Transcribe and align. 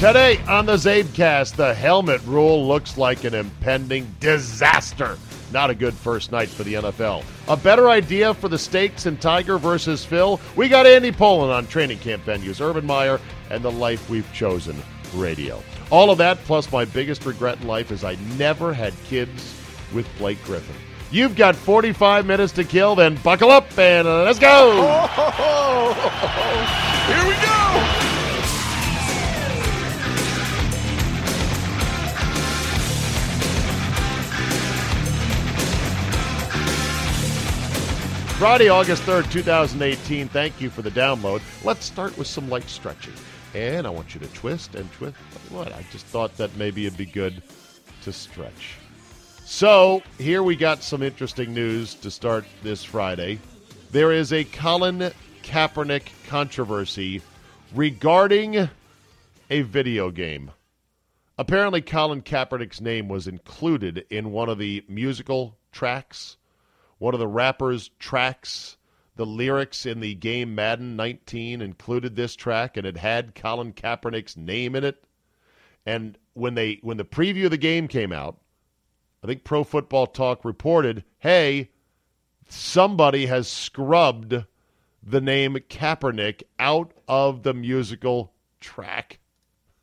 Today 0.00 0.40
on 0.48 0.64
the 0.64 0.76
Czabecast, 0.76 1.56
the 1.56 1.74
helmet 1.74 2.22
rule 2.24 2.66
looks 2.66 2.96
like 2.96 3.24
an 3.24 3.34
impending 3.34 4.10
disaster. 4.18 5.18
Not 5.52 5.68
a 5.68 5.74
good 5.74 5.92
first 5.92 6.32
night 6.32 6.48
for 6.48 6.62
the 6.62 6.72
NFL. 6.72 7.22
A 7.48 7.56
better 7.58 7.90
idea 7.90 8.32
for 8.32 8.48
the 8.48 8.56
stakes 8.56 9.04
in 9.04 9.18
Tiger 9.18 9.58
versus 9.58 10.02
Phil? 10.02 10.40
We 10.56 10.70
got 10.70 10.86
Andy 10.86 11.12
Pollin 11.12 11.50
on 11.50 11.66
training 11.66 11.98
camp 11.98 12.24
venues, 12.24 12.62
Urban 12.62 12.86
Meyer, 12.86 13.20
and 13.50 13.62
the 13.62 13.70
life 13.70 14.08
we've 14.08 14.32
chosen 14.32 14.74
radio. 15.16 15.62
All 15.90 16.10
of 16.10 16.16
that, 16.16 16.38
plus 16.44 16.72
my 16.72 16.86
biggest 16.86 17.26
regret 17.26 17.60
in 17.60 17.66
life 17.66 17.90
is 17.90 18.02
I 18.02 18.14
never 18.38 18.72
had 18.72 18.94
kids 19.04 19.54
with 19.92 20.08
Blake 20.16 20.42
Griffin. 20.44 20.76
You've 21.10 21.36
got 21.36 21.54
45 21.54 22.24
minutes 22.24 22.54
to 22.54 22.64
kill, 22.64 22.94
then 22.94 23.16
buckle 23.16 23.50
up 23.50 23.78
and 23.78 24.08
let's 24.08 24.38
go! 24.38 24.70
Here 27.06 27.28
we 27.28 27.34
go! 27.34 28.09
Friday, 38.40 38.70
August 38.70 39.02
3rd, 39.02 39.30
2018. 39.30 40.26
Thank 40.28 40.62
you 40.62 40.70
for 40.70 40.80
the 40.80 40.90
download. 40.90 41.42
Let's 41.62 41.84
start 41.84 42.16
with 42.16 42.26
some 42.26 42.48
light 42.48 42.70
stretching. 42.70 43.12
And 43.54 43.86
I 43.86 43.90
want 43.90 44.14
you 44.14 44.20
to 44.20 44.26
twist 44.28 44.74
and 44.76 44.90
twist. 44.94 45.14
What? 45.50 45.74
I 45.74 45.84
just 45.92 46.06
thought 46.06 46.34
that 46.38 46.56
maybe 46.56 46.86
it'd 46.86 46.96
be 46.96 47.04
good 47.04 47.42
to 48.00 48.10
stretch. 48.14 48.76
So, 49.44 50.02
here 50.16 50.42
we 50.42 50.56
got 50.56 50.82
some 50.82 51.02
interesting 51.02 51.52
news 51.52 51.92
to 51.96 52.10
start 52.10 52.46
this 52.62 52.82
Friday. 52.82 53.40
There 53.90 54.10
is 54.10 54.32
a 54.32 54.44
Colin 54.44 55.12
Kaepernick 55.42 56.08
controversy 56.26 57.20
regarding 57.74 58.70
a 59.50 59.60
video 59.60 60.10
game. 60.10 60.50
Apparently, 61.36 61.82
Colin 61.82 62.22
Kaepernick's 62.22 62.80
name 62.80 63.06
was 63.06 63.28
included 63.28 64.06
in 64.08 64.32
one 64.32 64.48
of 64.48 64.56
the 64.56 64.82
musical 64.88 65.58
tracks 65.72 66.38
one 67.00 67.14
of 67.14 67.20
the 67.20 67.26
rapper's 67.26 67.88
tracks, 67.98 68.76
the 69.16 69.24
lyrics 69.24 69.86
in 69.86 70.00
the 70.00 70.14
game 70.14 70.54
Madden 70.54 70.96
19 70.96 71.62
included 71.62 72.14
this 72.14 72.36
track, 72.36 72.76
and 72.76 72.86
it 72.86 72.98
had 72.98 73.34
Colin 73.34 73.72
Kaepernick's 73.72 74.36
name 74.36 74.76
in 74.76 74.84
it. 74.84 75.02
And 75.86 76.18
when 76.34 76.54
they 76.54 76.78
when 76.82 76.98
the 76.98 77.04
preview 77.04 77.46
of 77.46 77.52
the 77.52 77.56
game 77.56 77.88
came 77.88 78.12
out, 78.12 78.38
I 79.24 79.26
think 79.26 79.44
Pro 79.44 79.64
Football 79.64 80.08
Talk 80.08 80.44
reported, 80.44 81.02
"Hey, 81.18 81.70
somebody 82.50 83.26
has 83.26 83.48
scrubbed 83.48 84.44
the 85.02 85.20
name 85.22 85.54
Kaepernick 85.70 86.42
out 86.58 86.92
of 87.08 87.44
the 87.44 87.54
musical 87.54 88.34
track." 88.60 89.20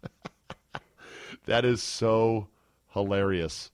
that 1.45 1.66
is 1.66 1.82
so 1.82 2.48
hilarious. 2.90 3.72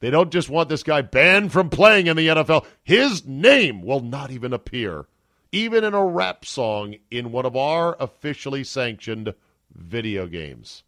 They 0.00 0.10
don't 0.10 0.32
just 0.32 0.48
want 0.48 0.68
this 0.68 0.82
guy 0.82 1.02
banned 1.02 1.52
from 1.52 1.68
playing 1.68 2.06
in 2.06 2.16
the 2.16 2.28
NFL. 2.28 2.66
His 2.82 3.26
name 3.26 3.82
will 3.82 4.00
not 4.00 4.30
even 4.30 4.52
appear, 4.52 5.06
even 5.52 5.84
in 5.84 5.94
a 5.94 6.04
rap 6.04 6.44
song 6.44 6.96
in 7.10 7.32
one 7.32 7.46
of 7.46 7.54
our 7.54 7.96
officially 8.00 8.64
sanctioned 8.64 9.34
video 9.74 10.26
games. 10.26 10.82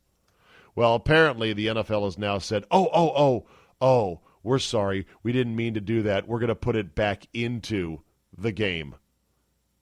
Well, 0.75 0.95
apparently 0.95 1.53
the 1.53 1.67
NFL 1.67 2.05
has 2.05 2.17
now 2.17 2.39
said, 2.39 2.65
oh, 2.71 2.89
oh, 2.93 3.13
oh, 3.15 3.47
oh, 3.81 4.21
we're 4.43 4.59
sorry. 4.59 5.07
We 5.23 5.33
didn't 5.33 5.57
mean 5.57 5.75
to 5.75 5.81
do 5.81 6.03
that. 6.03 6.27
We're 6.27 6.39
going 6.39 6.49
to 6.49 6.55
put 6.55 6.77
it 6.77 6.95
back 6.95 7.27
into 7.35 8.01
the 8.37 8.53
game. 8.53 8.95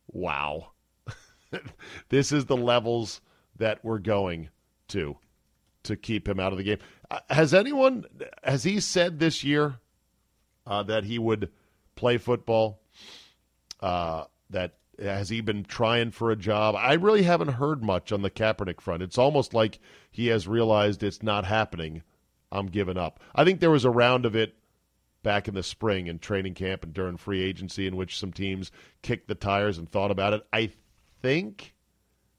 Wow. 0.08 0.72
this 2.08 2.32
is 2.32 2.46
the 2.46 2.56
levels 2.56 3.20
that 3.56 3.84
we're 3.84 3.98
going 3.98 4.48
to 4.88 5.16
to 5.84 5.96
keep 5.96 6.28
him 6.28 6.40
out 6.40 6.52
of 6.52 6.58
the 6.58 6.64
game. 6.64 6.78
Has 7.28 7.52
anyone 7.52 8.04
has 8.44 8.64
he 8.64 8.80
said 8.80 9.18
this 9.18 9.42
year 9.42 9.80
uh, 10.66 10.82
that 10.84 11.04
he 11.04 11.18
would 11.18 11.50
play 11.96 12.18
football? 12.18 12.80
Uh, 13.80 14.24
that 14.50 14.74
has 14.98 15.28
he 15.28 15.40
been 15.40 15.64
trying 15.64 16.10
for 16.10 16.30
a 16.30 16.36
job? 16.36 16.74
I 16.76 16.94
really 16.94 17.22
haven't 17.22 17.54
heard 17.54 17.82
much 17.82 18.12
on 18.12 18.22
the 18.22 18.30
Kaepernick 18.30 18.80
front. 18.80 19.02
It's 19.02 19.18
almost 19.18 19.54
like 19.54 19.80
he 20.10 20.28
has 20.28 20.46
realized 20.46 21.02
it's 21.02 21.22
not 21.22 21.44
happening. 21.44 22.02
I'm 22.52 22.66
giving 22.66 22.96
up. 22.98 23.20
I 23.34 23.44
think 23.44 23.60
there 23.60 23.70
was 23.70 23.84
a 23.84 23.90
round 23.90 24.26
of 24.26 24.36
it 24.36 24.54
back 25.22 25.48
in 25.48 25.54
the 25.54 25.62
spring 25.62 26.06
in 26.06 26.18
training 26.18 26.54
camp 26.54 26.82
and 26.82 26.92
during 26.92 27.16
free 27.16 27.42
agency 27.42 27.86
in 27.86 27.96
which 27.96 28.18
some 28.18 28.32
teams 28.32 28.70
kicked 29.02 29.28
the 29.28 29.34
tires 29.34 29.78
and 29.78 29.90
thought 29.90 30.10
about 30.10 30.32
it. 30.32 30.46
I 30.52 30.72
think 31.22 31.74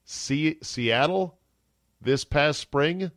C- 0.03 0.57
Seattle 0.61 1.37
this 2.01 2.23
past 2.23 2.59
spring 2.59 3.11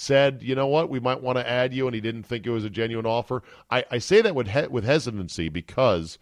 said, 0.00 0.42
you 0.42 0.54
know 0.54 0.66
what, 0.66 0.88
we 0.88 0.98
might 0.98 1.20
want 1.20 1.36
to 1.36 1.48
add 1.48 1.74
you, 1.74 1.86
and 1.86 1.94
he 1.94 2.00
didn't 2.00 2.22
think 2.22 2.46
it 2.46 2.50
was 2.50 2.64
a 2.64 2.70
genuine 2.70 3.04
offer. 3.04 3.42
I, 3.70 3.84
I 3.90 3.98
say 3.98 4.22
that 4.22 4.34
with 4.34 4.48
he- 4.48 4.66
with 4.68 4.84
hesitancy 4.84 5.50
because 5.50 6.18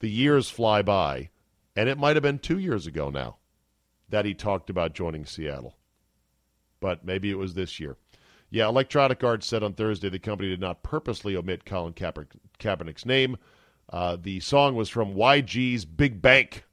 the 0.00 0.10
years 0.10 0.50
fly 0.50 0.82
by, 0.82 1.30
and 1.76 1.88
it 1.88 1.96
might 1.96 2.16
have 2.16 2.24
been 2.24 2.40
two 2.40 2.58
years 2.58 2.86
ago 2.88 3.08
now 3.08 3.36
that 4.08 4.24
he 4.24 4.34
talked 4.34 4.68
about 4.68 4.94
joining 4.94 5.24
Seattle, 5.24 5.76
but 6.80 7.04
maybe 7.04 7.30
it 7.30 7.38
was 7.38 7.54
this 7.54 7.78
year. 7.78 7.96
Yeah, 8.50 8.66
Electronic 8.66 9.22
Arts 9.22 9.46
said 9.46 9.62
on 9.62 9.74
Thursday 9.74 10.08
the 10.08 10.18
company 10.18 10.48
did 10.48 10.60
not 10.60 10.82
purposely 10.82 11.36
omit 11.36 11.64
Colin 11.64 11.92
Kaeper- 11.92 12.26
Kaepernick's 12.58 13.06
name. 13.06 13.36
Uh, 13.92 14.16
the 14.20 14.40
song 14.40 14.74
was 14.74 14.88
from 14.88 15.14
YG's 15.14 15.84
Big 15.84 16.20
Bank, 16.20 16.64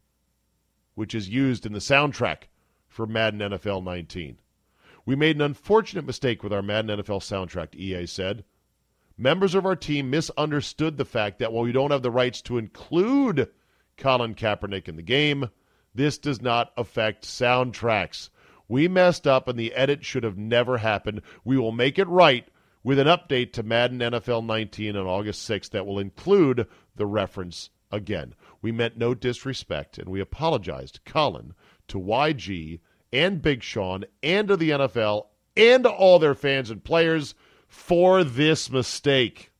which 0.95 1.13
is 1.13 1.29
used 1.29 1.67
in 1.67 1.73
the 1.73 1.79
soundtrack 1.79 2.43
for 2.87 3.05
Madden 3.05 3.41
NFL 3.41 3.83
19. 3.83 4.39
We 5.07 5.15
made 5.15 5.37
an 5.37 5.41
unfortunate 5.41 6.05
mistake 6.05 6.43
with 6.43 6.51
our 6.51 6.61
Madden 6.61 6.99
NFL 6.99 7.21
soundtrack, 7.21 7.73
EA 7.75 8.05
said. 8.05 8.43
Members 9.17 9.55
of 9.55 9.65
our 9.65 9.77
team 9.77 10.09
misunderstood 10.09 10.97
the 10.97 11.05
fact 11.05 11.39
that 11.39 11.53
while 11.53 11.63
we 11.63 11.71
don't 11.71 11.91
have 11.91 12.01
the 12.01 12.11
rights 12.11 12.41
to 12.41 12.57
include 12.57 13.49
Colin 13.95 14.35
Kaepernick 14.35 14.89
in 14.89 14.97
the 14.97 15.01
game, 15.01 15.49
this 15.95 16.17
does 16.17 16.41
not 16.41 16.73
affect 16.75 17.23
soundtracks. 17.23 18.29
We 18.67 18.89
messed 18.89 19.25
up 19.25 19.47
and 19.47 19.57
the 19.57 19.73
edit 19.75 20.03
should 20.03 20.25
have 20.25 20.37
never 20.37 20.79
happened. 20.79 21.21
We 21.45 21.57
will 21.57 21.71
make 21.71 21.97
it 21.97 22.09
right 22.09 22.45
with 22.83 22.99
an 22.99 23.07
update 23.07 23.53
to 23.53 23.63
Madden 23.63 23.99
NFL 23.99 24.45
19 24.45 24.97
on 24.97 25.07
August 25.07 25.49
6th 25.49 25.69
that 25.69 25.85
will 25.85 25.99
include 25.99 26.67
the 26.97 27.05
reference 27.05 27.69
again. 27.93 28.35
We 28.61 28.73
meant 28.73 28.97
no 28.97 29.13
disrespect 29.13 29.97
and 29.97 30.09
we 30.09 30.19
apologized, 30.19 30.99
Colin, 31.05 31.53
to 31.87 31.97
YG 31.97 32.81
and 33.11 33.41
Big 33.41 33.63
Sean 33.63 34.05
and 34.21 34.47
to 34.47 34.57
the 34.57 34.71
NFL 34.71 35.27
and 35.55 35.83
to 35.83 35.89
all 35.89 36.19
their 36.19 36.35
fans 36.35 36.69
and 36.69 36.83
players 36.83 37.35
for 37.67 38.23
this 38.23 38.69
mistake. 38.69 39.51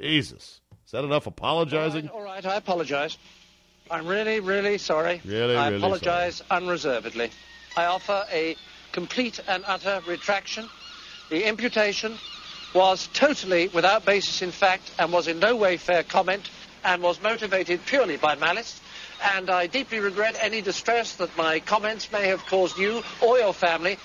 Jesus. 0.00 0.60
Is 0.84 0.92
that 0.92 1.04
enough 1.04 1.26
apologizing? 1.26 2.08
All 2.08 2.22
right, 2.22 2.28
all 2.28 2.34
right 2.34 2.46
I 2.46 2.56
apologize. 2.56 3.18
I'm 3.90 4.06
really, 4.06 4.40
really 4.40 4.78
sorry. 4.78 5.20
Really, 5.24 5.56
I 5.56 5.68
really 5.68 5.78
apologize 5.78 6.42
unreservedly. 6.50 7.30
I 7.76 7.86
offer 7.86 8.24
a 8.32 8.56
complete 8.92 9.40
and 9.46 9.62
utter 9.66 10.00
retraction. 10.06 10.68
The 11.30 11.46
imputation 11.46 12.16
was 12.74 13.08
totally 13.12 13.68
without 13.68 14.04
basis 14.04 14.42
in 14.42 14.50
fact 14.50 14.92
and 14.98 15.12
was 15.12 15.28
in 15.28 15.38
no 15.38 15.56
way 15.56 15.76
fair 15.76 16.02
comment 16.02 16.50
and 16.84 17.02
was 17.02 17.22
motivated 17.22 17.84
purely 17.86 18.16
by 18.16 18.34
malice 18.36 18.80
and 19.22 19.50
I 19.50 19.66
deeply 19.66 20.00
regret 20.00 20.36
any 20.40 20.60
distress 20.60 21.16
that 21.16 21.36
my 21.36 21.60
comments 21.60 22.10
may 22.12 22.28
have 22.28 22.44
caused 22.46 22.78
you 22.78 23.02
or 23.22 23.38
your 23.38 23.52
family, 23.52 23.98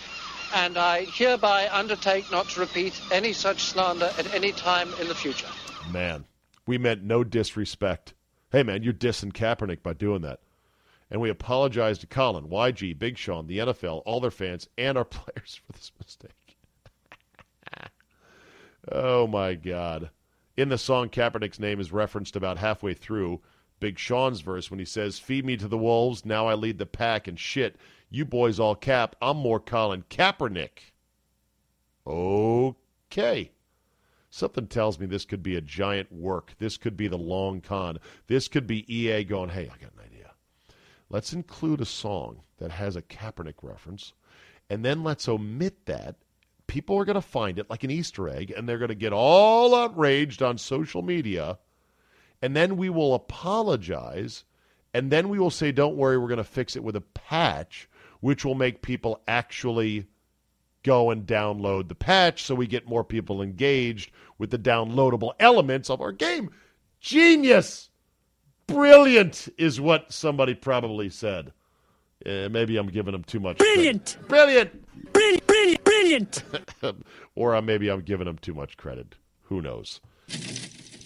and 0.53 0.77
I 0.77 1.05
hereby 1.05 1.69
undertake 1.71 2.31
not 2.31 2.49
to 2.49 2.59
repeat 2.59 2.99
any 3.11 3.33
such 3.33 3.63
slander 3.63 4.11
at 4.17 4.33
any 4.33 4.51
time 4.51 4.89
in 4.99 5.07
the 5.07 5.15
future. 5.15 5.47
Man, 5.91 6.25
we 6.65 6.77
meant 6.77 7.03
no 7.03 7.23
disrespect. 7.23 8.13
Hey, 8.51 8.63
man, 8.63 8.83
you're 8.83 8.93
dissing 8.93 9.31
Kaepernick 9.31 9.81
by 9.81 9.93
doing 9.93 10.21
that. 10.21 10.39
And 11.09 11.19
we 11.19 11.29
apologize 11.29 11.97
to 11.99 12.07
Colin, 12.07 12.47
YG, 12.47 12.97
Big 12.97 13.17
Sean, 13.17 13.47
the 13.47 13.57
NFL, 13.57 14.01
all 14.05 14.21
their 14.21 14.31
fans, 14.31 14.69
and 14.77 14.97
our 14.97 15.05
players 15.05 15.59
for 15.65 15.73
this 15.73 15.91
mistake. 15.99 16.57
oh, 18.91 19.27
my 19.27 19.55
God. 19.55 20.09
In 20.55 20.69
the 20.69 20.77
song, 20.77 21.09
Kaepernick's 21.09 21.59
name 21.59 21.79
is 21.79 21.91
referenced 21.91 22.35
about 22.35 22.57
halfway 22.57 22.93
through 22.93 23.41
Big 23.81 23.99
Sean's 23.99 24.39
verse 24.39 24.71
when 24.71 24.79
he 24.79 24.85
says, 24.85 25.19
Feed 25.19 25.43
me 25.43 25.57
to 25.57 25.67
the 25.67 25.77
wolves, 25.77 26.23
now 26.23 26.47
I 26.47 26.53
lead 26.53 26.77
the 26.77 26.85
pack, 26.85 27.27
and 27.27 27.37
shit, 27.37 27.75
You 28.09 28.23
boys 28.23 28.59
all 28.59 28.75
cap. 28.75 29.17
I'm 29.21 29.37
more 29.37 29.59
Colin 29.59 30.05
Kaepernick. 30.09 30.93
Okay. 32.07 33.51
Something 34.29 34.67
tells 34.67 34.97
me 34.97 35.05
this 35.05 35.25
could 35.25 35.43
be 35.43 35.57
a 35.57 35.61
giant 35.61 36.11
work. 36.11 36.53
This 36.57 36.77
could 36.77 36.95
be 36.95 37.09
the 37.09 37.17
long 37.17 37.59
con. 37.59 37.99
This 38.27 38.47
could 38.47 38.65
be 38.65 38.85
EA 38.93 39.25
going, 39.25 39.49
hey, 39.49 39.63
I 39.63 39.77
got 39.77 39.93
an 39.93 40.05
idea. 40.05 40.31
Let's 41.09 41.33
include 41.33 41.81
a 41.81 41.85
song 41.85 42.43
that 42.59 42.71
has 42.71 42.95
a 42.95 43.01
Kaepernick 43.01 43.55
reference, 43.61 44.13
and 44.69 44.85
then 44.85 45.03
let's 45.03 45.27
omit 45.27 45.85
that. 45.87 46.15
People 46.67 46.97
are 46.97 47.03
going 47.03 47.15
to 47.15 47.21
find 47.21 47.59
it 47.59 47.69
like 47.69 47.83
an 47.83 47.91
Easter 47.91 48.29
egg, 48.29 48.53
and 48.55 48.69
they're 48.69 48.77
going 48.77 48.89
to 48.89 48.95
get 48.95 49.11
all 49.11 49.75
outraged 49.75 50.41
on 50.41 50.57
social 50.57 51.01
media, 51.01 51.59
and 52.41 52.55
then 52.55 52.77
we 52.77 52.89
will 52.89 53.13
apologize, 53.13 54.43
and 54.93 55.11
then 55.11 55.29
we 55.29 55.39
will 55.39 55.51
say, 55.51 55.71
don't 55.71 55.95
worry, 55.95 56.17
we're 56.17 56.27
going 56.27 56.38
to 56.38 56.43
fix 56.43 56.75
it 56.75 56.83
with 56.83 56.95
a 56.95 57.01
patch, 57.01 57.88
which 58.19 58.43
will 58.43 58.55
make 58.55 58.81
people 58.81 59.21
actually 59.27 60.05
go 60.83 61.11
and 61.11 61.27
download 61.27 61.88
the 61.88 61.95
patch 61.95 62.43
so 62.43 62.55
we 62.55 62.67
get 62.67 62.88
more 62.88 63.03
people 63.03 63.41
engaged 63.41 64.11
with 64.38 64.49
the 64.49 64.57
downloadable 64.57 65.33
elements 65.39 65.89
of 65.89 66.01
our 66.01 66.11
game. 66.11 66.49
Genius! 66.99 67.89
Brilliant 68.67 69.49
is 69.57 69.81
what 69.81 70.11
somebody 70.11 70.55
probably 70.55 71.09
said. 71.09 71.51
Uh, 72.25 72.47
maybe 72.49 72.77
I'm 72.77 72.88
giving 72.88 73.11
them 73.11 73.23
too 73.23 73.39
much. 73.39 73.57
Brilliant! 73.57 74.17
Credit. 74.27 74.27
Brilliant! 75.13 75.13
Brilliant! 75.13 75.47
Brilliant! 75.47 75.83
Brilliant! 75.83 76.43
or 77.35 77.55
uh, 77.55 77.61
maybe 77.61 77.89
I'm 77.89 78.01
giving 78.01 78.25
them 78.25 78.38
too 78.38 78.53
much 78.53 78.77
credit. 78.77 79.15
Who 79.43 79.61
knows? 79.61 79.99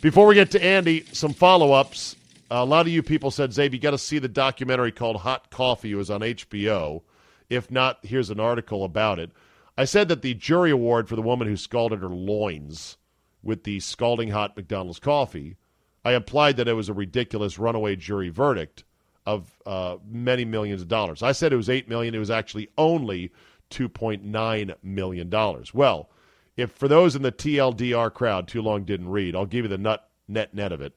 Before 0.05 0.27
we 0.27 0.35
get 0.35 0.51
to 0.51 0.63
Andy, 0.63 1.03
some 1.13 1.33
follow 1.33 1.71
ups. 1.71 2.15
a 2.51 2.63
lot 2.63 2.85
of 2.85 2.93
you 2.93 3.01
people 3.01 3.31
said, 3.31 3.49
Czabe, 3.49 3.73
you 3.73 3.79
got 3.79 3.89
to 3.89 3.97
see 3.97 4.19
the 4.19 4.27
documentary 4.27 4.91
called 4.91 5.15
Hot 5.15 5.49
Coffee. 5.49 5.93
It 5.93 5.95
was 5.95 6.11
on 6.11 6.21
HBO. 6.21 7.01
If 7.49 7.71
not, 7.71 7.97
here's 8.03 8.29
an 8.29 8.39
article 8.39 8.83
about 8.83 9.17
it. 9.17 9.31
I 9.75 9.85
said 9.85 10.07
that 10.09 10.21
the 10.21 10.35
jury 10.35 10.69
award 10.69 11.09
for 11.09 11.15
the 11.15 11.23
woman 11.23 11.47
who 11.47 11.57
scalded 11.57 12.03
her 12.03 12.09
loins 12.09 12.97
with 13.41 13.63
the 13.63 13.79
scalding 13.79 14.29
hot 14.29 14.55
McDonald's 14.55 14.99
coffee, 14.99 15.57
I 16.03 16.13
implied 16.13 16.57
that 16.57 16.67
it 16.67 16.73
was 16.73 16.87
a 16.87 16.93
ridiculous 16.93 17.57
runaway 17.57 17.95
jury 17.95 18.29
verdict 18.29 18.83
of 19.25 19.57
uh, 19.65 19.97
many 20.07 20.45
millions 20.45 20.83
of 20.83 20.87
dollars. 20.87 21.23
I 21.23 21.31
said 21.31 21.51
it 21.51 21.57
was 21.57 21.67
eight 21.67 21.89
million. 21.89 22.13
It 22.13 22.19
was 22.19 22.29
actually 22.29 22.69
only 22.77 23.31
two 23.71 23.89
point 23.89 24.23
nine 24.23 24.75
million 24.83 25.31
dollars. 25.31 25.73
Well, 25.73 26.11
if 26.57 26.71
for 26.71 26.87
those 26.87 27.15
in 27.15 27.21
the 27.21 27.31
TLDR 27.31 28.13
crowd 28.13 28.47
too 28.47 28.61
long 28.61 28.83
didn't 28.83 29.09
read, 29.09 29.35
I'll 29.35 29.45
give 29.45 29.65
you 29.65 29.69
the 29.69 29.77
nut 29.77 30.09
net 30.27 30.53
net 30.53 30.71
of 30.71 30.81
it, 30.81 30.93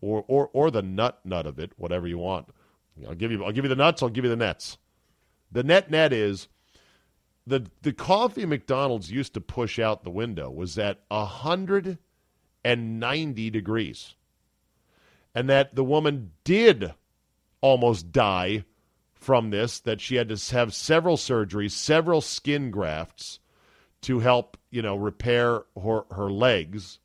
or 0.00 0.24
or 0.26 0.50
or 0.52 0.70
the 0.70 0.82
nut 0.82 1.20
nut 1.24 1.46
of 1.46 1.58
it, 1.58 1.72
whatever 1.76 2.06
you 2.06 2.18
want. 2.18 2.48
I'll 3.06 3.14
give 3.14 3.30
you 3.30 3.44
I'll 3.44 3.52
give 3.52 3.64
you 3.64 3.68
the 3.68 3.76
nuts. 3.76 4.02
I'll 4.02 4.08
give 4.08 4.24
you 4.24 4.30
the 4.30 4.36
nets. 4.36 4.78
The 5.52 5.62
net 5.62 5.90
net 5.90 6.12
is 6.12 6.48
the 7.46 7.66
the 7.82 7.92
coffee 7.92 8.46
McDonald's 8.46 9.10
used 9.10 9.34
to 9.34 9.40
push 9.40 9.78
out 9.78 10.04
the 10.04 10.10
window 10.10 10.50
was 10.50 10.78
at 10.78 11.00
hundred 11.10 11.98
and 12.64 12.98
ninety 12.98 13.50
degrees, 13.50 14.14
and 15.34 15.48
that 15.50 15.74
the 15.74 15.84
woman 15.84 16.32
did 16.44 16.94
almost 17.60 18.10
die 18.10 18.64
from 19.12 19.50
this. 19.50 19.80
That 19.80 20.00
she 20.00 20.16
had 20.16 20.30
to 20.30 20.54
have 20.54 20.72
several 20.72 21.18
surgeries, 21.18 21.72
several 21.72 22.22
skin 22.22 22.70
grafts 22.70 23.38
to 24.02 24.20
help 24.20 24.56
you 24.74 24.82
know 24.82 24.96
repair 24.96 25.62
her 25.82 26.04
her 26.10 26.30
legs. 26.30 26.98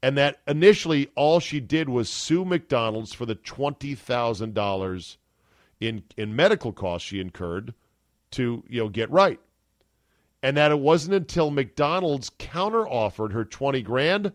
And 0.00 0.16
that 0.16 0.40
initially 0.46 1.10
all 1.16 1.40
she 1.40 1.60
did 1.60 1.88
was 1.88 2.08
sue 2.08 2.44
McDonald's 2.44 3.12
for 3.12 3.26
the 3.26 3.34
twenty 3.34 3.94
thousand 3.94 4.54
dollars 4.54 5.18
in 5.80 6.04
in 6.16 6.34
medical 6.34 6.72
costs 6.72 7.08
she 7.08 7.20
incurred 7.20 7.74
to 8.32 8.64
you 8.68 8.80
know 8.80 8.88
get 8.88 9.10
right 9.10 9.40
and 10.42 10.56
that 10.56 10.70
it 10.70 10.78
wasn't 10.78 11.14
until 11.14 11.50
McDonald's 11.50 12.30
counteroffered 12.30 13.32
her 13.32 13.44
20 13.44 13.82
grand 13.82 14.32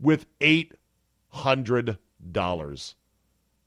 with 0.00 0.26
$800. 0.40 2.94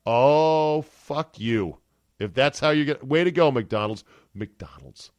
Oh, 0.06 0.82
fuck 0.82 1.40
you. 1.40 1.78
If 2.20 2.34
that's 2.34 2.60
how 2.60 2.72
you 2.72 2.86
get 2.86 3.06
way 3.06 3.24
to 3.24 3.32
go 3.32 3.52
McDonald's. 3.52 4.04
McDonald's. 4.34 5.12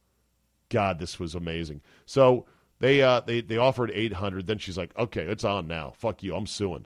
God, 0.69 0.99
this 0.99 1.19
was 1.19 1.33
amazing. 1.33 1.81
So 2.05 2.45
they 2.79 3.01
uh 3.01 3.21
they 3.21 3.41
they 3.41 3.57
offered 3.57 3.91
800 3.93 4.47
then 4.47 4.57
she's 4.57 4.77
like, 4.77 4.97
"Okay, 4.97 5.23
it's 5.23 5.43
on 5.43 5.67
now. 5.67 5.93
Fuck 5.97 6.23
you. 6.23 6.35
I'm 6.35 6.47
suing." 6.47 6.85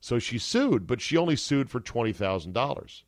So 0.00 0.18
she 0.18 0.38
sued, 0.38 0.86
but 0.86 1.00
she 1.00 1.16
only 1.18 1.36
sued 1.36 1.68
for 1.68 1.78
$20,000. 1.78 3.02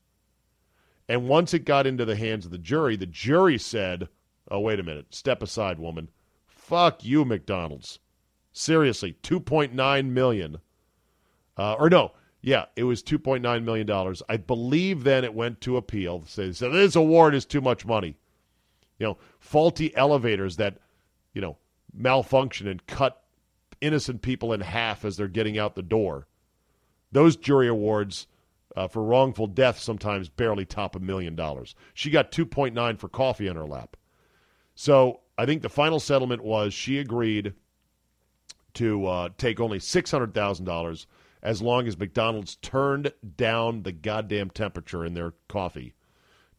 And 1.09 1.29
once 1.29 1.55
it 1.55 1.65
got 1.65 1.87
into 1.87 2.05
the 2.05 2.17
hands 2.17 2.45
of 2.45 2.51
the 2.51 2.59
jury, 2.59 2.97
the 2.97 3.07
jury 3.07 3.59
said, 3.59 4.09
Oh, 4.51 4.61
wait 4.61 4.81
a 4.81 4.83
minute. 4.83 5.15
Step 5.15 5.43
aside, 5.43 5.79
woman. 5.79 6.11
Fuck 6.47 7.05
you, 7.05 7.25
McDonald's. 7.25 7.99
Seriously, 8.53 9.17
2.9 9.23 10.11
million. 10.11 10.59
Uh, 11.57 11.75
or 11.75 11.89
no, 11.89 12.13
yeah, 12.41 12.67
it 12.77 12.85
was 12.85 13.03
2.9 13.03 13.65
million 13.65 13.87
dollars. 13.87 14.23
I 14.29 14.37
believe 14.37 15.05
then 15.05 15.25
it 15.25 15.35
went 15.35 15.61
to 15.63 15.77
appeal. 15.77 16.25
They 16.37 16.53
said 16.53 16.73
this 16.73 16.97
award 16.97 17.35
is 17.35 17.47
too 17.47 17.61
much 17.61 17.87
money. 17.87 18.17
You 18.99 19.07
know, 19.07 19.19
faulty 19.39 19.95
elevators 19.97 20.57
that, 20.57 20.79
you 21.33 21.41
know, 21.41 21.57
malfunction 21.93 22.67
and 22.67 22.87
cut 22.87 23.23
innocent 23.81 24.23
people 24.23 24.53
in 24.53 24.61
half 24.61 25.05
as 25.05 25.17
they're 25.17 25.29
getting 25.29 25.59
out 25.59 25.75
the 25.75 25.83
door. 25.83 26.27
Those 27.11 27.37
jury 27.37 27.69
awards 27.69 28.27
uh, 28.75 28.89
for 28.89 29.03
wrongful 29.03 29.49
death 29.49 29.79
sometimes 29.79 30.29
barely 30.29 30.65
top 30.65 30.97
a 30.97 31.01
million 31.01 31.35
dollars. 31.35 31.75
She 31.93 32.11
got 32.11 32.33
2.9 32.33 32.99
for 32.99 33.09
coffee 33.09 33.49
in 33.49 33.57
her 33.57 33.67
lap. 33.67 33.97
So 34.75 35.21
I 35.37 35.47
think 35.47 35.63
the 35.63 35.69
final 35.69 36.01
settlement 36.01 36.43
was 36.43 36.73
she 36.73 36.99
agreed 36.99 37.55
to 38.75 39.07
uh, 39.07 39.29
take 39.37 39.61
only 39.61 39.79
$600,000 39.79 41.07
as 41.43 41.61
long 41.61 41.87
as 41.87 41.99
McDonald's 41.99 42.57
turned 42.57 43.13
down 43.37 43.83
the 43.83 43.93
goddamn 43.93 44.51
temperature 44.51 45.05
in 45.05 45.15
their 45.15 45.35
coffee 45.49 45.95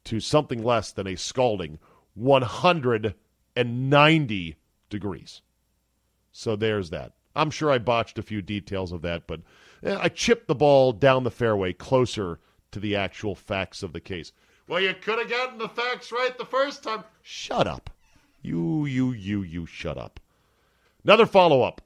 to 0.03 0.19
something 0.19 0.63
less 0.63 0.91
than 0.91 1.07
a 1.07 1.15
scalding 1.15 1.79
190 2.15 4.55
degrees. 4.93 5.41
So 6.31 6.55
there's 6.55 6.91
that. 6.91 7.13
I'm 7.35 7.49
sure 7.49 7.71
I 7.71 7.79
botched 7.79 8.19
a 8.19 8.23
few 8.23 8.41
details 8.41 8.91
of 8.91 9.01
that, 9.01 9.25
but 9.27 9.41
eh, 9.83 9.97
I 9.99 10.07
chipped 10.07 10.47
the 10.47 10.55
ball 10.55 10.93
down 10.93 11.23
the 11.23 11.31
fairway 11.31 11.73
closer 11.73 12.39
to 12.71 12.79
the 12.79 12.95
actual 12.95 13.33
facts 13.33 13.81
of 13.83 13.91
the 13.91 13.99
case. 13.99 14.31
Well, 14.67 14.79
you 14.79 14.93
could 14.93 15.19
have 15.19 15.29
gotten 15.29 15.57
the 15.57 15.67
facts 15.67 16.11
right 16.11 16.37
the 16.37 16.45
first 16.45 16.83
time. 16.83 17.03
Shut 17.23 17.67
up. 17.67 17.89
You, 18.43 18.85
you, 18.85 19.11
you, 19.11 19.41
you 19.41 19.65
shut 19.65 19.97
up. 19.97 20.19
Another 21.03 21.25
follow 21.25 21.63
up. 21.63 21.81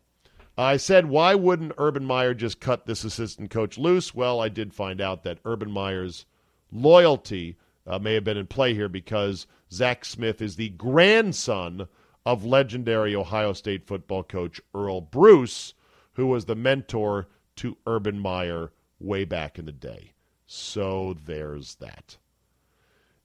I 0.58 0.78
said, 0.78 1.06
why 1.06 1.34
wouldn't 1.34 1.74
Urban 1.78 2.04
Meyer 2.04 2.34
just 2.34 2.60
cut 2.60 2.86
this 2.86 3.04
assistant 3.04 3.52
coach 3.52 3.78
loose? 3.78 4.14
Well, 4.14 4.42
I 4.42 4.50
did 4.50 4.74
find 4.74 5.00
out 5.00 5.24
that 5.24 5.40
Urban 5.46 5.72
Meyer's 5.72 6.26
loyalty 6.72 7.56
uh, 7.86 8.00
may 8.00 8.16
have 8.16 8.24
been 8.24 8.38
in 8.38 8.48
play 8.48 8.74
here 8.74 8.90
because 8.90 9.48
Zach 9.72 10.04
Smith 10.04 10.42
is 10.42 10.56
the 10.56 10.70
grandson 10.70 11.88
of 12.28 12.44
legendary 12.44 13.16
Ohio 13.16 13.54
State 13.54 13.88
football 13.88 14.22
coach 14.22 14.60
Earle 14.76 15.00
Bruce, 15.00 15.74
who 16.16 16.28
was 16.28 16.44
the 16.44 16.56
mentor 16.56 17.30
to 17.56 17.78
Urban 17.88 18.20
Meyer 18.20 18.74
way 19.00 19.24
back 19.24 19.58
in 19.58 19.66
the 19.66 19.72
day. 19.72 20.12
So 20.46 21.16
there's 21.26 21.76
that. 21.76 22.18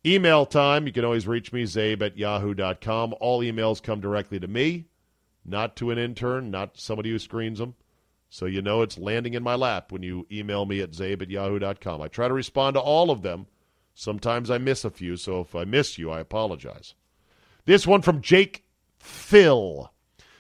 Email 0.07 0.47
time. 0.47 0.87
You 0.87 0.93
can 0.93 1.05
always 1.05 1.27
reach 1.27 1.53
me, 1.53 1.65
zabe 1.65 2.01
at 2.01 2.17
yahoo.com. 2.17 3.17
All 3.19 3.41
emails 3.41 3.83
come 3.83 4.01
directly 4.01 4.39
to 4.39 4.47
me, 4.47 4.87
not 5.45 5.75
to 5.77 5.91
an 5.91 5.99
intern, 5.99 6.53
not 6.53 6.79
somebody 6.79 7.11
who 7.11 7.19
screens 7.19 7.59
them. 7.59 7.75
So 8.31 8.47
you 8.47 8.63
know 8.63 8.83
it's 8.83 8.99
landing 8.99 9.35
in 9.35 9.43
my 9.43 9.57
lap 9.57 9.91
when 9.91 10.05
you 10.05 10.29
email 10.31 10.65
me 10.65 10.81
at 10.81 10.93
zabe 10.93 11.23
at 11.23 11.31
yahoo.com. 11.31 12.01
I 12.01 12.07
try 12.07 12.29
to 12.29 12.35
respond 12.35 12.75
to 12.75 12.81
all 12.81 13.11
of 13.11 13.23
them. 13.23 13.49
Sometimes 13.97 14.49
I 14.49 14.59
miss 14.59 14.85
a 14.85 14.91
few, 14.91 15.17
so 15.17 15.41
if 15.41 15.57
I 15.57 15.65
miss 15.65 15.99
you, 15.99 16.09
I 16.09 16.21
apologize. 16.21 16.95
This 17.65 17.85
one 17.85 18.03
from 18.03 18.23
Jake 18.23 18.65
Phil. 19.03 19.93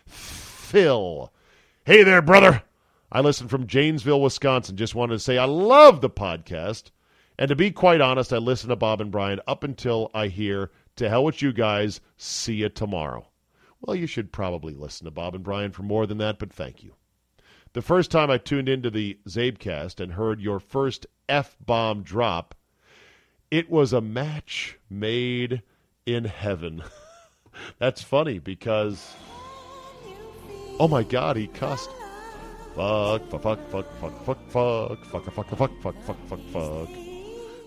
Phil. 0.06 1.32
Hey 1.84 2.04
there, 2.04 2.22
brother. 2.22 2.62
I 3.10 3.20
listen 3.20 3.48
from 3.48 3.66
Janesville, 3.66 4.20
Wisconsin. 4.22 4.76
Just 4.76 4.94
wanted 4.94 5.14
to 5.14 5.18
say 5.18 5.36
I 5.36 5.46
love 5.46 6.00
the 6.00 6.08
podcast. 6.08 6.92
And 7.36 7.48
to 7.48 7.56
be 7.56 7.72
quite 7.72 8.00
honest, 8.00 8.32
I 8.32 8.38
listen 8.38 8.68
to 8.68 8.76
Bob 8.76 9.00
and 9.00 9.10
Brian 9.10 9.40
up 9.48 9.64
until 9.64 10.12
I 10.14 10.28
hear, 10.28 10.70
to 10.94 11.08
hell 11.08 11.24
with 11.24 11.42
you 11.42 11.52
guys, 11.52 12.00
see 12.16 12.54
you 12.54 12.68
tomorrow. 12.68 13.26
Well, 13.80 13.96
you 13.96 14.06
should 14.06 14.30
probably 14.30 14.74
listen 14.74 15.06
to 15.06 15.10
Bob 15.10 15.34
and 15.34 15.42
Brian 15.42 15.72
for 15.72 15.82
more 15.82 16.06
than 16.06 16.18
that, 16.18 16.38
but 16.38 16.52
thank 16.52 16.84
you. 16.84 16.94
The 17.72 17.82
first 17.82 18.12
time 18.12 18.30
I 18.30 18.38
tuned 18.38 18.68
into 18.68 18.90
the 18.90 19.18
Czabecast 19.26 19.98
and 19.98 20.12
heard 20.12 20.40
your 20.40 20.60
first 20.60 21.06
F 21.28 21.56
bomb 21.58 22.04
drop, 22.04 22.54
it 23.50 23.68
was 23.68 23.92
a 23.92 24.00
match 24.00 24.78
made 24.88 25.62
in 26.06 26.26
heaven. 26.26 26.84
That's 27.78 28.02
funny 28.02 28.38
because, 28.38 29.14
oh 30.78 30.88
my 30.88 31.02
God, 31.02 31.36
he 31.36 31.46
cussed. 31.48 31.90
Fuck, 32.74 33.28
fuck, 33.30 33.42
fuck, 33.42 33.70
fuck, 33.70 33.86
fuck, 34.00 34.16
fuck, 34.24 34.38
fuck, 34.50 34.50
fuck, 34.50 35.34
fuck, 35.34 35.50
fuck, 35.50 35.82
fuck, 35.82 35.94
fuck, 36.04 36.16
fuck, 36.28 36.40
fuck. 36.52 36.88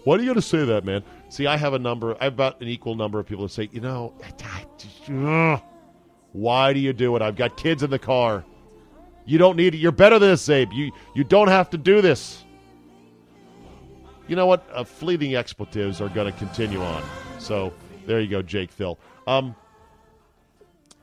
Why 0.03 0.17
do 0.17 0.23
you 0.23 0.33
to 0.33 0.41
say 0.41 0.65
that, 0.65 0.85
man? 0.85 1.03
See, 1.29 1.47
I 1.47 1.57
have 1.57 1.73
a 1.73 1.79
number. 1.79 2.15
I 2.21 2.25
have 2.25 2.33
about 2.33 2.61
an 2.61 2.67
equal 2.67 2.95
number 2.95 3.19
of 3.19 3.25
people 3.25 3.43
that 3.45 3.53
say, 3.53 3.69
you 3.71 3.81
know, 3.81 4.13
why 6.31 6.73
do 6.73 6.79
you 6.79 6.93
do 6.93 7.15
it? 7.15 7.21
I've 7.21 7.35
got 7.35 7.57
kids 7.57 7.81
in 7.81 7.89
the 7.89 7.99
car. 7.99 8.45
You 9.25 9.37
don't 9.39 9.57
need 9.57 9.73
it. 9.73 9.79
You're 9.79 9.91
better 9.91 10.19
than 10.19 10.29
this, 10.29 10.47
Abe. 10.49 10.71
You 10.73 10.91
you 11.15 11.23
don't 11.23 11.47
have 11.47 11.69
to 11.71 11.77
do 11.77 12.01
this. 12.01 12.43
You 14.27 14.35
know 14.35 14.45
what? 14.45 14.67
Uh, 14.71 14.83
fleeting 14.83 15.35
expletives 15.35 16.01
are 16.01 16.09
going 16.09 16.31
to 16.31 16.37
continue 16.37 16.81
on. 16.81 17.03
So 17.39 17.73
there 18.05 18.19
you 18.19 18.27
go, 18.27 18.41
Jake 18.41 18.71
Phil. 18.71 18.99
Um, 19.27 19.55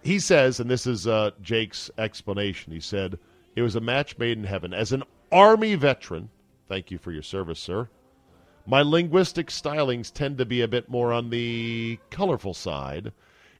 he 0.02 0.18
says, 0.18 0.60
and 0.60 0.70
this 0.70 0.86
is 0.86 1.06
uh, 1.06 1.30
Jake's 1.40 1.90
explanation. 1.98 2.72
He 2.72 2.80
said 2.80 3.18
it 3.54 3.62
was 3.62 3.76
a 3.76 3.80
match 3.80 4.18
made 4.18 4.38
in 4.38 4.44
heaven. 4.44 4.74
As 4.74 4.92
an 4.92 5.04
Army 5.30 5.74
veteran, 5.74 6.30
thank 6.68 6.90
you 6.90 6.98
for 6.98 7.12
your 7.12 7.22
service, 7.22 7.60
sir. 7.60 7.88
My 8.66 8.82
linguistic 8.82 9.48
stylings 9.48 10.12
tend 10.12 10.38
to 10.38 10.44
be 10.44 10.60
a 10.60 10.68
bit 10.68 10.88
more 10.88 11.12
on 11.12 11.30
the 11.30 11.98
colorful 12.10 12.54
side, 12.54 13.12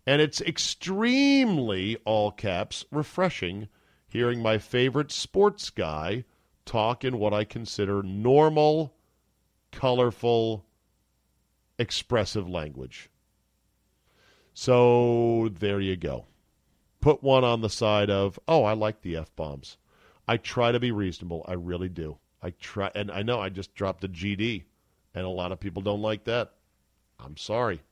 and 0.06 0.20
it's 0.20 0.40
extremely, 0.40 1.96
all 2.04 2.30
caps, 2.30 2.84
refreshing 2.90 3.68
hearing 4.12 4.42
my 4.42 4.58
favorite 4.58 5.11
sports 5.11 5.70
guy 5.70 6.22
talk 6.66 7.02
in 7.02 7.18
what 7.18 7.32
I 7.32 7.44
consider 7.44 8.02
normal, 8.02 8.92
colorful, 9.70 10.66
expressive 11.78 12.46
language. 12.46 13.08
So 14.52 15.49
there 15.58 15.80
you 15.80 15.96
go. 15.96 16.26
Put 17.02 17.23
one 17.23 17.42
on 17.42 17.61
the 17.61 17.68
side 17.68 18.11
of, 18.11 18.38
oh, 18.47 18.62
I 18.62 18.75
like 18.75 19.02
the 19.02 19.16
F 19.16 19.35
bombs. 19.37 19.76
I 20.28 20.37
try 20.37 20.71
to 20.71 20.78
be 20.78 20.92
reasonable. 20.92 21.44
I 21.49 21.54
really 21.54 21.88
do. 21.88 22.16
I 22.40 22.50
try, 22.50 22.92
and 22.94 23.11
I 23.11 23.23
know 23.23 23.40
I 23.40 23.49
just 23.49 23.75
dropped 23.75 24.04
a 24.04 24.09
GD, 24.09 24.62
and 25.12 25.26
a 25.26 25.28
lot 25.28 25.50
of 25.50 25.59
people 25.59 25.82
don't 25.82 26.00
like 26.00 26.25
that. 26.25 26.52
I'm 27.18 27.37
sorry. 27.37 27.82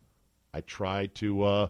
I 0.55 0.61
try 0.61 1.07
to, 1.15 1.43
uh, 1.43 1.69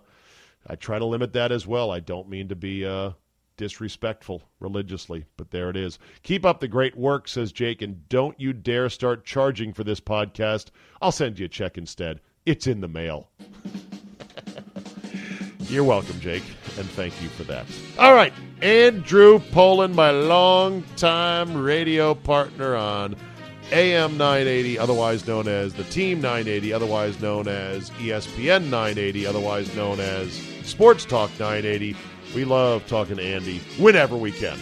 I 0.66 0.76
try 0.76 0.98
to 0.98 1.04
limit 1.06 1.32
that 1.32 1.50
as 1.50 1.66
well. 1.66 1.90
I 1.90 2.00
don't 2.00 2.28
mean 2.28 2.48
to 2.48 2.56
be 2.56 2.84
uh, 2.84 3.12
disrespectful 3.56 4.42
religiously, 4.60 5.24
but 5.38 5.50
there 5.50 5.70
it 5.70 5.76
is. 5.78 5.98
Keep 6.22 6.44
up 6.44 6.60
the 6.60 6.68
great 6.68 6.94
work, 6.94 7.26
says 7.26 7.52
Jake, 7.52 7.80
and 7.80 8.06
don't 8.10 8.38
you 8.38 8.52
dare 8.52 8.90
start 8.90 9.24
charging 9.24 9.72
for 9.72 9.82
this 9.82 10.00
podcast. 10.00 10.66
I'll 11.00 11.10
send 11.10 11.38
you 11.38 11.46
a 11.46 11.48
check 11.48 11.78
instead. 11.78 12.20
It's 12.44 12.66
in 12.66 12.82
the 12.82 12.88
mail. 12.88 13.30
You're 15.70 15.84
welcome, 15.84 16.18
Jake, 16.18 16.42
and 16.78 16.90
thank 16.90 17.22
you 17.22 17.28
for 17.28 17.44
that. 17.44 17.64
All 17.96 18.12
right, 18.12 18.32
Andrew 18.60 19.38
Pollin, 19.52 19.94
my 19.94 20.10
longtime 20.10 21.56
radio 21.56 22.12
partner 22.12 22.74
on 22.74 23.14
AM 23.70 24.16
980, 24.18 24.80
otherwise 24.80 25.28
known 25.28 25.46
as 25.46 25.72
the 25.72 25.84
Team 25.84 26.20
980, 26.20 26.72
otherwise 26.72 27.20
known 27.20 27.46
as 27.46 27.90
ESPN 27.90 28.64
980, 28.64 29.26
otherwise 29.26 29.72
known 29.76 30.00
as 30.00 30.32
Sports 30.64 31.04
Talk 31.04 31.30
980. 31.38 31.94
We 32.34 32.44
love 32.44 32.84
talking 32.88 33.18
to 33.18 33.22
Andy 33.22 33.58
whenever 33.78 34.16
we 34.16 34.32
can. 34.32 34.58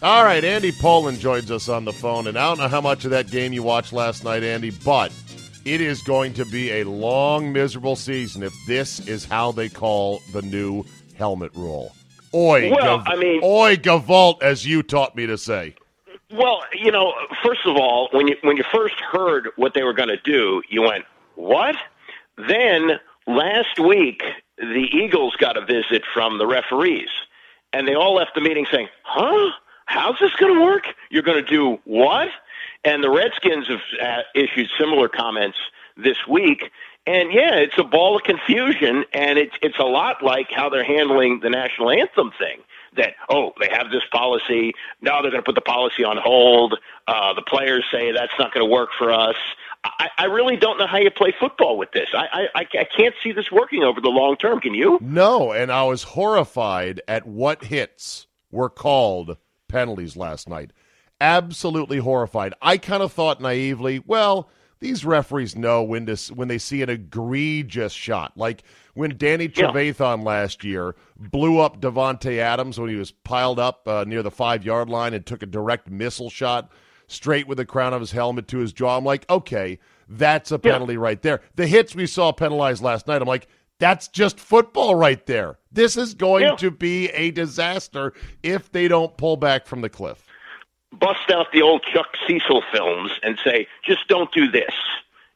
All 0.00 0.22
right, 0.22 0.44
Andy 0.44 0.70
Pollin 0.70 1.18
joins 1.18 1.50
us 1.50 1.68
on 1.68 1.84
the 1.84 1.92
phone, 1.92 2.28
and 2.28 2.38
I 2.38 2.48
don't 2.48 2.58
know 2.58 2.68
how 2.68 2.80
much 2.80 3.04
of 3.04 3.10
that 3.10 3.32
game 3.32 3.52
you 3.52 3.64
watched 3.64 3.92
last 3.92 4.22
night, 4.22 4.44
Andy, 4.44 4.70
but 4.70 5.10
it 5.66 5.80
is 5.80 6.00
going 6.00 6.32
to 6.34 6.44
be 6.46 6.70
a 6.70 6.84
long, 6.84 7.52
miserable 7.52 7.96
season 7.96 8.44
if 8.44 8.52
this 8.68 9.00
is 9.08 9.24
how 9.24 9.50
they 9.50 9.68
call 9.68 10.20
the 10.32 10.40
new 10.42 10.84
helmet 11.18 11.50
rule. 11.56 11.92
Oi, 12.32 12.70
well, 12.70 12.98
gav- 12.98 13.06
I 13.08 13.16
mean, 13.16 13.40
oi, 13.42 13.76
gavolt, 13.76 14.42
as 14.42 14.64
you 14.64 14.84
taught 14.84 15.16
me 15.16 15.26
to 15.26 15.36
say. 15.36 15.74
Well, 16.30 16.60
you 16.72 16.92
know, 16.92 17.14
first 17.42 17.66
of 17.66 17.76
all, 17.76 18.08
when 18.12 18.28
you 18.28 18.36
when 18.42 18.56
you 18.56 18.64
first 18.72 18.94
heard 19.00 19.48
what 19.56 19.74
they 19.74 19.82
were 19.82 19.92
going 19.92 20.08
to 20.08 20.16
do, 20.16 20.62
you 20.68 20.82
went, 20.82 21.04
"What?" 21.34 21.76
Then 22.36 23.00
last 23.26 23.78
week, 23.80 24.22
the 24.58 24.88
Eagles 24.92 25.34
got 25.36 25.56
a 25.56 25.64
visit 25.64 26.02
from 26.14 26.38
the 26.38 26.46
referees, 26.46 27.08
and 27.72 27.88
they 27.88 27.94
all 27.94 28.14
left 28.14 28.34
the 28.34 28.40
meeting 28.40 28.66
saying, 28.70 28.88
"Huh? 29.02 29.52
How's 29.86 30.18
this 30.20 30.34
going 30.34 30.54
to 30.54 30.60
work? 30.64 30.84
You're 31.10 31.22
going 31.22 31.44
to 31.44 31.50
do 31.50 31.80
what?" 31.84 32.28
And 32.86 33.02
the 33.02 33.10
Redskins 33.10 33.66
have 33.66 33.80
uh, 34.00 34.22
issued 34.34 34.68
similar 34.78 35.08
comments 35.08 35.58
this 35.96 36.18
week. 36.28 36.70
And 37.04 37.32
yeah, 37.32 37.56
it's 37.56 37.76
a 37.78 37.84
ball 37.84 38.16
of 38.16 38.22
confusion, 38.22 39.04
and 39.12 39.38
it's 39.38 39.54
it's 39.60 39.78
a 39.78 39.84
lot 39.84 40.22
like 40.22 40.50
how 40.50 40.68
they're 40.68 40.84
handling 40.84 41.40
the 41.40 41.50
national 41.50 41.90
anthem 41.90 42.30
thing. 42.38 42.60
That 42.96 43.14
oh, 43.28 43.52
they 43.60 43.68
have 43.70 43.90
this 43.90 44.02
policy 44.12 44.72
now 45.00 45.20
they're 45.20 45.32
going 45.32 45.42
to 45.42 45.46
put 45.46 45.56
the 45.56 45.60
policy 45.60 46.04
on 46.04 46.16
hold. 46.16 46.78
Uh, 47.08 47.34
the 47.34 47.42
players 47.42 47.84
say 47.92 48.12
that's 48.12 48.32
not 48.38 48.54
going 48.54 48.64
to 48.64 48.72
work 48.72 48.90
for 48.96 49.12
us. 49.12 49.36
I, 49.84 50.08
I 50.18 50.24
really 50.24 50.56
don't 50.56 50.78
know 50.78 50.86
how 50.86 50.98
you 50.98 51.10
play 51.10 51.32
football 51.38 51.76
with 51.78 51.90
this. 51.92 52.08
I, 52.14 52.48
I 52.54 52.60
I 52.60 52.84
can't 52.84 53.14
see 53.22 53.32
this 53.32 53.50
working 53.50 53.82
over 53.82 54.00
the 54.00 54.10
long 54.10 54.36
term. 54.36 54.60
Can 54.60 54.74
you? 54.74 54.98
No, 55.00 55.52
and 55.52 55.72
I 55.72 55.82
was 55.84 56.04
horrified 56.04 57.00
at 57.08 57.26
what 57.26 57.64
hits 57.64 58.26
were 58.50 58.70
called 58.70 59.36
penalties 59.68 60.16
last 60.16 60.48
night. 60.48 60.72
Absolutely 61.20 61.98
horrified. 61.98 62.54
I 62.60 62.76
kind 62.78 63.02
of 63.02 63.12
thought 63.12 63.40
naively, 63.40 64.02
well, 64.06 64.50
these 64.80 65.04
referees 65.04 65.56
know 65.56 65.82
when 65.82 66.04
to 66.06 66.16
when 66.34 66.48
they 66.48 66.58
see 66.58 66.82
an 66.82 66.90
egregious 66.90 67.92
shot, 67.92 68.36
like 68.36 68.62
when 68.94 69.16
Danny 69.16 69.44
Yeah. 69.44 69.70
Trevathan 69.70 70.22
last 70.24 70.62
year 70.64 70.94
blew 71.18 71.58
up 71.58 71.80
Davante 71.80 72.38
Adams 72.38 72.78
when 72.78 72.90
he 72.90 72.96
was 72.96 73.10
piled 73.10 73.58
up 73.58 73.88
uh, 73.88 74.04
near 74.06 74.22
the 74.22 74.30
five 74.30 74.64
yard 74.64 74.90
line 74.90 75.14
and 75.14 75.24
took 75.24 75.42
a 75.42 75.46
direct 75.46 75.90
missile 75.90 76.28
shot 76.28 76.70
straight 77.06 77.48
with 77.48 77.56
the 77.56 77.64
crown 77.64 77.94
of 77.94 78.00
his 78.00 78.10
helmet 78.12 78.48
to 78.48 78.58
his 78.58 78.72
jaw. 78.74 78.98
I'm 78.98 79.04
like, 79.04 79.24
okay, 79.30 79.78
that's 80.08 80.52
a 80.52 80.60
Yeah. 80.62 80.72
penalty 80.72 80.98
right 80.98 81.22
there. 81.22 81.40
The 81.54 81.66
hits 81.66 81.94
we 81.94 82.06
saw 82.06 82.32
penalized 82.32 82.82
last 82.82 83.06
night, 83.06 83.22
I'm 83.22 83.28
like, 83.28 83.48
that's 83.78 84.08
just 84.08 84.38
football 84.40 84.94
right 84.94 85.24
there. 85.26 85.58
This 85.72 85.96
is 85.96 86.12
going 86.14 86.42
Yeah. 86.44 86.56
to 86.56 86.70
be 86.70 87.08
a 87.10 87.30
disaster 87.30 88.12
if 88.42 88.72
they 88.72 88.88
don't 88.88 89.16
pull 89.16 89.36
back 89.36 89.66
from 89.66 89.80
the 89.82 89.88
cliff. 89.90 90.25
Bust 90.92 91.30
out 91.30 91.46
the 91.52 91.62
old 91.62 91.82
Chuck 91.82 92.16
Cecil 92.26 92.62
films 92.72 93.12
and 93.22 93.38
say, 93.44 93.66
just 93.84 94.08
don't 94.08 94.32
do 94.32 94.50
this, 94.50 94.72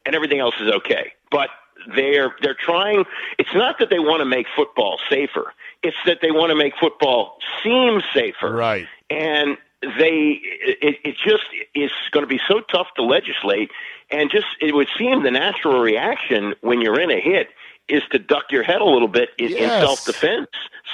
and 0.05 0.15
everything 0.15 0.39
else 0.39 0.55
is 0.59 0.69
okay. 0.69 1.13
But 1.29 1.49
they're 1.95 2.35
they're 2.41 2.57
trying. 2.59 3.05
It's 3.37 3.53
not 3.53 3.79
that 3.79 3.89
they 3.89 3.99
want 3.99 4.21
to 4.21 4.25
make 4.25 4.47
football 4.55 4.99
safer. 5.09 5.53
It's 5.83 5.97
that 6.05 6.19
they 6.21 6.31
want 6.31 6.51
to 6.51 6.55
make 6.55 6.73
football 6.79 7.37
seem 7.63 8.01
safer. 8.13 8.53
Right. 8.53 8.87
And 9.09 9.57
they 9.81 10.39
it, 10.41 10.97
it 11.03 11.15
just 11.23 11.45
is 11.73 11.91
going 12.11 12.23
to 12.23 12.27
be 12.27 12.39
so 12.47 12.61
tough 12.61 12.87
to 12.97 13.03
legislate. 13.03 13.71
And 14.11 14.29
just 14.29 14.47
it 14.59 14.75
would 14.75 14.89
seem 14.97 15.23
the 15.23 15.31
natural 15.31 15.79
reaction 15.79 16.55
when 16.61 16.81
you're 16.81 16.99
in 16.99 17.11
a 17.11 17.19
hit 17.19 17.47
is 17.91 18.03
to 18.11 18.19
duck 18.19 18.45
your 18.51 18.63
head 18.63 18.81
a 18.81 18.85
little 18.85 19.07
bit 19.07 19.29
in, 19.37 19.51
in 19.51 19.67
self 19.67 20.05
defense. 20.05 20.47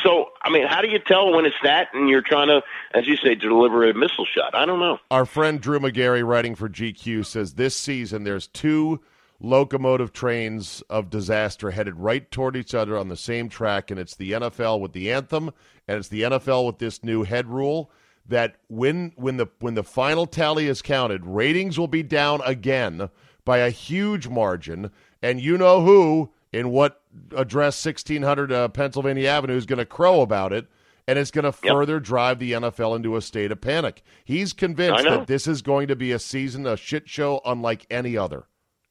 So, 0.03 0.31
I 0.43 0.49
mean, 0.49 0.67
how 0.67 0.81
do 0.81 0.89
you 0.89 0.99
tell 0.99 1.31
when 1.31 1.45
it's 1.45 1.55
that 1.63 1.89
and 1.93 2.09
you're 2.09 2.21
trying 2.21 2.47
to, 2.47 2.61
as 2.93 3.07
you 3.07 3.15
say, 3.15 3.35
deliver 3.35 3.87
a 3.87 3.93
missile 3.93 4.25
shot? 4.25 4.55
I 4.55 4.65
don't 4.65 4.79
know. 4.79 4.99
Our 5.11 5.25
friend 5.25 5.61
Drew 5.61 5.79
Magary, 5.79 6.23
writing 6.23 6.55
for 6.55 6.67
GQ, 6.67 7.25
says 7.25 7.53
this 7.53 7.75
season 7.75 8.23
there's 8.23 8.47
two 8.47 9.01
locomotive 9.39 10.11
trains 10.13 10.81
of 10.89 11.09
disaster 11.09 11.71
headed 11.71 11.95
right 11.95 12.29
toward 12.31 12.55
each 12.55 12.73
other 12.73 12.97
on 12.97 13.09
the 13.09 13.15
same 13.15 13.49
track, 13.49 13.91
and 13.91 13.99
it's 13.99 14.15
the 14.15 14.31
NFL 14.31 14.79
with 14.79 14.93
the 14.93 15.11
anthem, 15.11 15.51
and 15.87 15.97
it's 15.97 16.09
the 16.09 16.23
NFL 16.23 16.65
with 16.65 16.79
this 16.79 17.03
new 17.03 17.23
head 17.23 17.47
rule. 17.47 17.91
That 18.29 18.55
when 18.67 19.13
when 19.15 19.37
the 19.37 19.47
when 19.59 19.75
the 19.75 19.83
final 19.83 20.25
tally 20.25 20.67
is 20.67 20.81
counted, 20.81 21.25
ratings 21.25 21.79
will 21.79 21.87
be 21.87 22.03
down 22.03 22.41
again 22.43 23.09
by 23.45 23.59
a 23.59 23.69
huge 23.69 24.27
margin, 24.27 24.91
and 25.21 25.39
you 25.39 25.57
know 25.57 25.81
who 25.81 26.31
in 26.53 26.69
what 26.69 27.01
address 27.35 27.83
1600 27.85 28.51
uh, 28.51 28.67
Pennsylvania 28.69 29.29
Avenue 29.29 29.55
is 29.55 29.65
going 29.65 29.79
to 29.79 29.85
crow 29.85 30.21
about 30.21 30.53
it 30.53 30.67
and 31.07 31.17
it's 31.17 31.31
going 31.31 31.49
to 31.49 31.57
Yep. 31.63 31.73
further 31.73 31.99
drive 31.99 32.39
the 32.39 32.51
NFL 32.51 32.95
into 32.95 33.15
a 33.15 33.21
state 33.21 33.51
of 33.51 33.61
panic. 33.61 34.03
He's 34.25 34.53
convinced 34.53 35.03
that 35.05 35.27
this 35.27 35.47
is 35.47 35.61
going 35.61 35.87
to 35.87 35.95
be 35.95 36.11
a 36.11 36.19
season, 36.19 36.65
a 36.67 36.75
shit 36.75 37.07
show 37.07 37.41
unlike 37.45 37.85
any 37.89 38.17
other. 38.17 38.45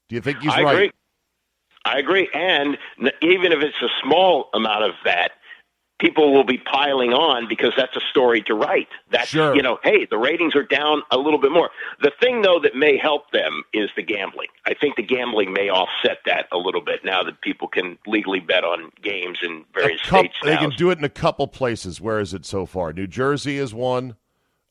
Do 0.09 0.15
you 0.15 0.23
think 0.23 0.39
he's 0.39 0.49
right? 0.49 0.59
I 0.61 0.63
right? 0.63 0.75
agree. 0.75 0.93
I 1.85 1.99
agree. 1.99 2.29
And 2.35 2.79
even 3.23 3.53
if 3.53 3.61
it's 3.61 3.77
a 3.83 3.89
small 4.03 4.49
amount 4.55 4.85
of 4.85 4.93
that, 5.05 5.33
people 5.99 6.33
will 6.35 6.45
be 6.45 6.59
piling 6.59 7.13
on 7.13 7.49
because 7.49 7.73
that's 7.77 7.97
a 7.97 8.01
story 8.11 8.43
to 8.43 8.55
write. 8.55 8.89
That's, 9.11 9.29
Sure. 9.29 9.55
you 9.57 9.63
know, 9.63 9.79
hey, 9.83 10.05
the 10.11 10.19
ratings 10.19 10.55
are 10.55 10.63
down 10.63 11.03
a 11.11 11.17
little 11.17 11.39
bit 11.41 11.53
more. 11.53 11.71
The 12.03 12.13
thing, 12.21 12.43
though, 12.43 12.59
that 12.61 12.75
may 12.75 12.99
help 12.99 13.31
them 13.31 13.65
is 13.73 13.89
the 13.97 14.03
gambling. 14.03 14.49
I 14.67 14.75
think 14.75 14.97
the 14.97 15.03
gambling 15.03 15.53
may 15.53 15.71
offset 15.71 16.19
that 16.27 16.47
a 16.53 16.59
little 16.59 16.83
bit 16.83 17.05
now 17.05 17.23
that 17.23 17.41
people 17.41 17.67
can 17.69 17.97
legally 18.07 18.41
bet 18.41 18.63
on 18.65 18.91
games 19.03 19.39
in 19.43 19.65
various 19.75 20.03
states 20.03 20.35
they 20.43 20.55
now. 20.55 20.61
can 20.61 20.71
do 20.77 20.91
it 20.91 20.99
in 20.99 21.05
a 21.05 21.09
couple 21.09 21.47
places. 21.49 22.01
Where 22.01 22.21
is 22.21 22.35
it 22.35 22.45
so 22.45 22.67
far? 22.67 22.93
New 22.93 23.07
Jersey 23.07 23.57
is 23.59 23.73
one. 23.73 24.17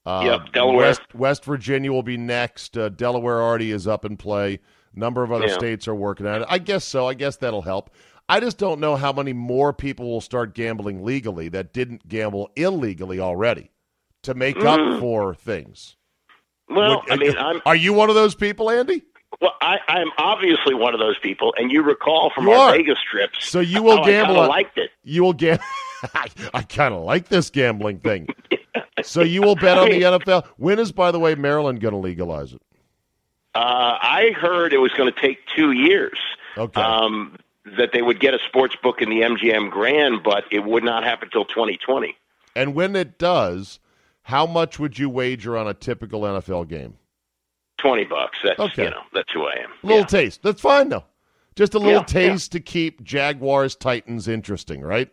Uh, 0.05 0.21
Yep, 0.23 0.53
Delaware. 0.53 0.77
West, 0.87 1.01
West 1.15 1.45
Virginia 1.45 1.91
will 1.91 2.03
be 2.03 2.17
next. 2.17 2.77
Uh, 2.77 2.89
Delaware 2.89 3.41
already 3.41 3.71
is 3.71 3.87
up 3.87 4.05
in 4.05 4.17
play. 4.17 4.59
A 4.95 4.99
number 4.99 5.23
of 5.23 5.31
other 5.31 5.47
Yeah. 5.47 5.53
states 5.55 5.87
are 5.87 5.95
working 5.95 6.27
on 6.27 6.43
it. 6.43 6.47
I 6.49 6.59
guess 6.59 6.85
so. 6.85 7.07
I 7.07 7.15
guess 7.15 7.37
that'll 7.37 7.63
help. 7.63 7.89
I 8.27 8.39
just 8.39 8.57
don't 8.57 8.79
know 8.79 8.95
how 8.95 9.13
many 9.13 9.33
more 9.33 9.71
people 9.73 10.09
will 10.09 10.21
start 10.21 10.55
gambling 10.55 11.03
legally 11.05 11.49
that 11.49 11.73
didn't 11.73 12.07
gamble 12.07 12.49
illegally 12.55 13.19
already 13.19 13.71
to 14.23 14.33
make 14.33 14.55
Mm. 14.57 14.65
up 14.95 14.99
for 14.99 15.35
things. 15.35 15.95
well, 16.67 17.03
Would- 17.07 17.11
I 17.11 17.15
mean, 17.17 17.37
I'm 17.37 17.61
are 17.65 17.75
you 17.75 17.93
one 17.93 18.09
of 18.09 18.15
those 18.15 18.33
people, 18.33 18.69
Andy? 18.71 19.03
Well, 19.41 19.53
I, 19.61 19.77
I'm 19.87 20.07
obviously 20.17 20.73
one 20.73 20.93
of 20.93 20.99
those 20.99 21.17
people, 21.19 21.53
and 21.57 21.69
you 21.71 21.83
recall 21.83 22.31
from 22.33 22.45
You 22.45 22.53
our 22.53 22.69
are. 22.69 22.71
Vegas 22.77 22.97
trips. 23.11 23.45
So 23.47 23.59
you 23.59 23.83
will 23.83 24.03
gamble 24.03 24.39
I 24.39 24.43
on- 24.43 24.49
liked 24.49 24.77
it. 24.77 24.91
You 25.03 25.23
will 25.23 25.33
get. 25.33 25.59
I, 26.15 26.27
I 26.53 26.61
kind 26.63 26.93
of 26.93 27.03
like 27.03 27.27
this 27.27 27.49
gambling 27.49 27.99
thing. 27.99 28.27
So 29.03 29.21
you 29.21 29.41
will 29.41 29.55
bet 29.55 29.77
on 29.77 29.89
the 29.89 30.01
NFL. 30.03 30.47
When 30.57 30.79
is, 30.79 30.91
by 30.93 31.11
the 31.11 31.19
way, 31.19 31.35
Maryland 31.35 31.79
going 31.81 31.91
to 31.93 31.99
legalize 31.99 32.53
it? 32.53 32.61
Uh, 33.53 33.59
I 34.01 34.31
heard 34.35 34.73
it 34.73 34.77
was 34.77 34.91
going 34.93 35.11
to 35.13 35.21
take 35.21 35.37
two 35.55 35.71
years. 35.73 36.17
Okay. 36.57 36.81
Um, 36.81 37.35
that 37.77 37.91
they 37.93 38.01
would 38.01 38.19
get 38.19 38.33
a 38.33 38.39
sports 38.47 38.75
book 38.81 39.01
in 39.01 39.09
the 39.09 39.21
MGM 39.21 39.71
Grand, 39.71 40.23
but 40.23 40.45
it 40.51 40.63
would 40.63 40.83
not 40.83 41.03
happen 41.03 41.27
until 41.27 41.45
2020. 41.45 42.15
And 42.55 42.75
when 42.75 42.95
it 42.95 43.17
does, 43.17 43.79
how 44.23 44.45
much 44.45 44.79
would 44.79 44.97
you 44.99 45.09
wager 45.09 45.57
on 45.57 45.67
a 45.67 45.73
typical 45.73 46.21
NFL 46.21 46.67
game? 46.69 46.95
20 47.79 48.05
bucks. 48.05 48.37
That's 48.43 48.59
Okay. 48.59 48.85
you 48.85 48.89
know 48.91 49.01
that's 49.13 49.31
who 49.31 49.45
I 49.45 49.55
am. 49.63 49.71
A 49.83 49.85
little 49.87 49.99
Yeah. 50.01 50.05
taste. 50.05 50.41
That's 50.43 50.61
fine 50.61 50.89
though. 50.89 51.03
Just 51.55 51.73
a 51.73 51.77
little 51.79 51.93
Yeah, 51.93 51.97
yeah. 52.21 52.29
taste 52.29 52.51
to 52.53 52.59
keep 52.59 53.03
Jaguars 53.03 53.75
Titans 53.75 54.27
interesting, 54.27 54.81
right? 54.81 55.09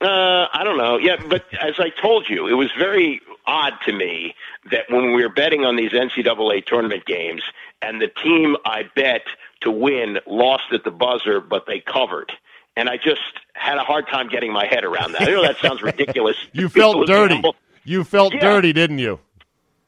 Uh, 0.00 0.48
I 0.52 0.62
don't 0.64 0.78
know. 0.78 0.98
Yeah, 0.98 1.16
but 1.28 1.44
as 1.60 1.78
I 1.78 1.90
told 1.90 2.28
you, 2.28 2.48
it 2.48 2.54
was 2.54 2.70
very 2.76 3.20
odd 3.46 3.74
to 3.86 3.92
me 3.92 4.34
that 4.70 4.86
when 4.90 5.12
we 5.14 5.22
were 5.22 5.28
betting 5.28 5.64
on 5.64 5.76
these 5.76 5.92
NCAA 5.92 6.60
tournament 6.66 7.04
games, 7.04 7.42
and 7.82 8.00
the 8.00 8.08
team 8.08 8.56
I 8.64 8.84
bet 8.96 9.22
to 9.62 9.70
win 9.70 10.18
lost 10.26 10.64
at 10.72 10.84
the 10.84 10.90
buzzer, 10.90 11.40
but 11.40 11.64
they 11.66 11.80
covered. 11.80 12.32
And 12.76 12.88
I 12.88 12.96
just 12.96 13.20
had 13.54 13.76
a 13.76 13.82
hard 13.82 14.06
time 14.08 14.28
getting 14.28 14.52
my 14.52 14.66
head 14.66 14.84
around 14.84 15.12
that. 15.12 15.22
I 15.22 15.26
know 15.26 15.42
that 15.42 15.58
sounds 15.58 15.82
ridiculous. 15.82 16.36
You 16.52 16.68
felt 16.68 17.06
dirty. 17.06 17.34
gamble. 17.34 17.56
You 17.84 18.04
felt 18.04 18.32
Yeah. 18.34 18.40
dirty, 18.40 18.72
didn't 18.72 18.98
you? 18.98 19.18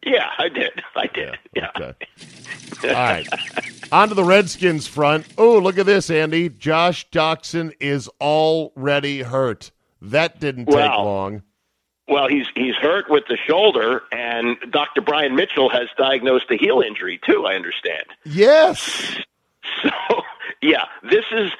Yeah, 0.05 0.29
I 0.39 0.49
did. 0.51 0.83
I 0.97 1.07
did. 1.07 1.39
Yeah. 1.55 1.71
Okay. 1.77 1.95
All 2.85 2.91
right. 2.91 3.27
On 3.91 4.09
to 4.09 4.15
the 4.15 4.25
Redskins 4.25 4.87
front. 4.87 5.27
Oh, 5.39 5.59
look 5.59 5.79
at 5.79 5.87
this, 5.87 6.11
Andy. 6.11 6.51
Josh 6.51 7.09
Doctson 7.11 7.73
is 7.81 8.09
already 8.21 9.23
hurt. 9.23 9.71
That 10.03 10.41
didn't 10.41 10.67
take 10.67 10.75
Wow. 10.75 11.05
long. 11.05 11.43
Well, 12.07 12.29
he's 12.29 12.47
he's 12.55 12.75
hurt 12.75 13.09
with 13.09 13.25
the 13.31 13.39
shoulder, 13.47 14.03
and 14.13 14.59
Dr. 14.71 15.01
Brian 15.01 15.35
Mitchell 15.35 15.71
has 15.71 15.89
diagnosed 15.97 16.51
a 16.51 16.57
heel 16.57 16.83
injury 16.87 17.19
too. 17.27 17.47
I 17.47 17.55
understand. 17.55 18.05
Yes. 18.27 19.17
So 19.83 20.23
yeah, 20.63 20.85
this 21.03 21.25
is 21.31 21.53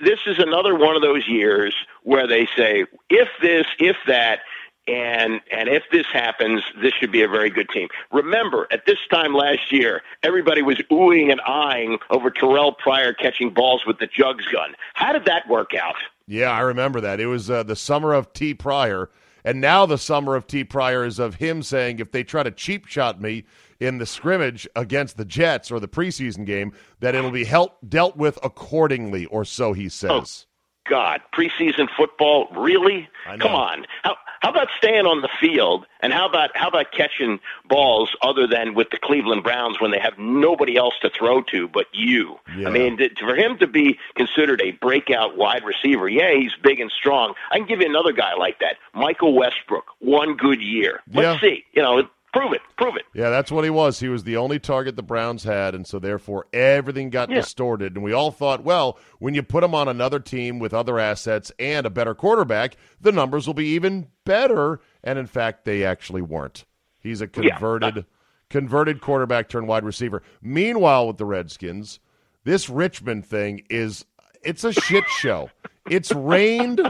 this 0.00 0.20
is 0.26 0.38
another 0.38 0.74
one 0.74 0.94
of 0.94 1.02
those 1.02 1.26
years 1.26 1.74
where 2.04 2.26
they 2.26 2.46
say 2.56 2.86
if 3.10 3.28
this, 3.40 3.66
if 3.80 3.96
that, 4.06 4.40
and 4.86 5.40
and 5.50 5.68
if 5.68 5.82
this 5.90 6.06
happens, 6.06 6.62
this 6.80 6.92
should 6.94 7.10
be 7.10 7.22
a 7.22 7.28
very 7.28 7.50
good 7.50 7.68
team. 7.68 7.88
Remember, 8.12 8.68
at 8.70 8.86
this 8.86 8.98
time 9.10 9.34
last 9.34 9.72
year, 9.72 10.02
everybody 10.22 10.62
was 10.62 10.76
oohing 10.90 11.32
and 11.32 11.40
eyeing 11.42 11.98
over 12.10 12.30
Terrelle 12.30 12.76
Pryor 12.78 13.12
catching 13.12 13.50
balls 13.52 13.84
with 13.86 13.98
the 13.98 14.06
jugs 14.06 14.46
gun. 14.46 14.74
How 14.94 15.12
did 15.12 15.24
that 15.24 15.48
work 15.48 15.74
out? 15.74 15.96
Yeah, 16.26 16.50
I 16.50 16.60
remember 16.60 17.00
that. 17.00 17.20
It 17.20 17.26
was 17.26 17.50
uh, 17.50 17.64
the 17.64 17.76
summer 17.76 18.12
of 18.12 18.32
T. 18.32 18.54
Pryor, 18.54 19.10
and 19.44 19.60
now 19.60 19.84
the 19.84 19.98
summer 19.98 20.36
of 20.36 20.46
T. 20.46 20.62
Pryor 20.62 21.04
is 21.04 21.18
of 21.18 21.36
him 21.36 21.62
saying 21.62 21.98
if 21.98 22.12
they 22.12 22.22
try 22.22 22.42
to 22.42 22.50
cheap 22.50 22.86
shot 22.86 23.20
me 23.20 23.44
in 23.80 23.98
the 23.98 24.06
scrimmage 24.06 24.66
against 24.74 25.16
the 25.16 25.24
Jets 25.24 25.70
or 25.70 25.78
the 25.80 25.88
preseason 25.88 26.44
game, 26.44 26.72
that 27.00 27.14
it'll 27.14 27.30
be 27.30 27.44
help, 27.44 27.78
dealt 27.88 28.16
with 28.16 28.38
accordingly, 28.42 29.26
or 29.26 29.44
so 29.44 29.72
he 29.72 29.88
says. 29.88 30.46
Oh, 30.46 30.90
God, 30.90 31.20
preseason 31.34 31.86
football, 31.96 32.48
really? 32.56 33.08
I 33.26 33.36
know. 33.36 33.44
Come 33.46 33.54
on. 33.54 33.86
How 34.02 34.16
how 34.40 34.50
about 34.50 34.68
staying 34.78 35.04
on 35.04 35.20
the 35.20 35.28
field 35.40 35.84
and 36.00 36.12
how 36.12 36.26
about 36.28 36.50
how 36.56 36.68
about 36.68 36.92
catching 36.92 37.40
balls 37.68 38.14
other 38.22 38.46
than 38.46 38.72
with 38.72 38.88
the 38.90 38.96
Cleveland 38.98 39.42
Browns 39.42 39.80
when 39.80 39.90
they 39.90 39.98
have 39.98 40.16
nobody 40.16 40.76
else 40.76 40.94
to 41.02 41.10
throw 41.10 41.42
to 41.50 41.66
but 41.68 41.86
you? 41.92 42.36
Yeah. 42.56 42.68
I 42.68 42.70
mean, 42.70 42.96
th- 42.98 43.18
for 43.18 43.34
him 43.34 43.58
to 43.58 43.66
be 43.66 43.98
considered 44.14 44.62
a 44.62 44.70
breakout 44.70 45.36
wide 45.36 45.64
receiver, 45.64 46.08
yeah, 46.08 46.32
he's 46.34 46.52
big 46.62 46.78
and 46.80 46.90
strong. 46.90 47.34
I 47.50 47.58
can 47.58 47.66
give 47.66 47.80
you 47.80 47.86
another 47.88 48.12
guy 48.12 48.34
like 48.34 48.60
that, 48.60 48.76
Michael 48.94 49.34
Westbrook. 49.34 49.86
One 49.98 50.36
good 50.36 50.62
year. 50.62 51.02
Let's 51.12 51.42
Yeah. 51.42 51.48
see. 51.50 51.64
You 51.72 51.82
know, 51.82 52.08
prove 52.32 52.52
it. 52.52 52.60
Prove 52.76 52.96
it. 52.96 53.04
Yeah, 53.14 53.30
that's 53.30 53.50
what 53.50 53.64
he 53.64 53.70
was. 53.70 54.00
He 54.00 54.08
was 54.08 54.24
the 54.24 54.36
only 54.36 54.58
target 54.58 54.96
the 54.96 55.02
Browns 55.02 55.44
had, 55.44 55.74
and 55.74 55.86
so 55.86 55.98
therefore 55.98 56.46
everything 56.52 57.10
got 57.10 57.30
Yeah. 57.30 57.36
distorted. 57.36 57.94
And 57.94 58.04
we 58.04 58.12
all 58.12 58.30
thought, 58.30 58.62
well, 58.64 58.98
when 59.18 59.34
you 59.34 59.42
put 59.42 59.64
him 59.64 59.74
on 59.74 59.88
another 59.88 60.20
team 60.20 60.58
with 60.58 60.72
other 60.74 60.98
assets 60.98 61.50
and 61.58 61.86
a 61.86 61.90
better 61.90 62.14
quarterback, 62.14 62.76
the 63.00 63.12
numbers 63.12 63.46
will 63.46 63.54
be 63.54 63.66
even 63.68 64.08
better. 64.24 64.80
And 65.02 65.18
in 65.18 65.26
fact, 65.26 65.64
they 65.64 65.84
actually 65.84 66.22
weren't. 66.22 66.64
He's 67.00 67.20
a 67.20 67.24
Yeah. 67.36 67.50
converted 67.58 68.04
converted 68.50 69.00
quarterback 69.00 69.48
turned 69.48 69.68
wide 69.68 69.84
receiver. 69.84 70.22
Meanwhile, 70.40 71.06
with 71.08 71.18
the 71.18 71.26
Redskins, 71.26 72.00
this 72.44 72.70
Richmond 72.70 73.26
thing 73.26 73.62
is 73.68 74.04
it's 74.42 74.64
a 74.64 74.72
shit 74.72 75.04
show. 75.08 75.50
It's 75.90 76.12
rained 76.12 76.80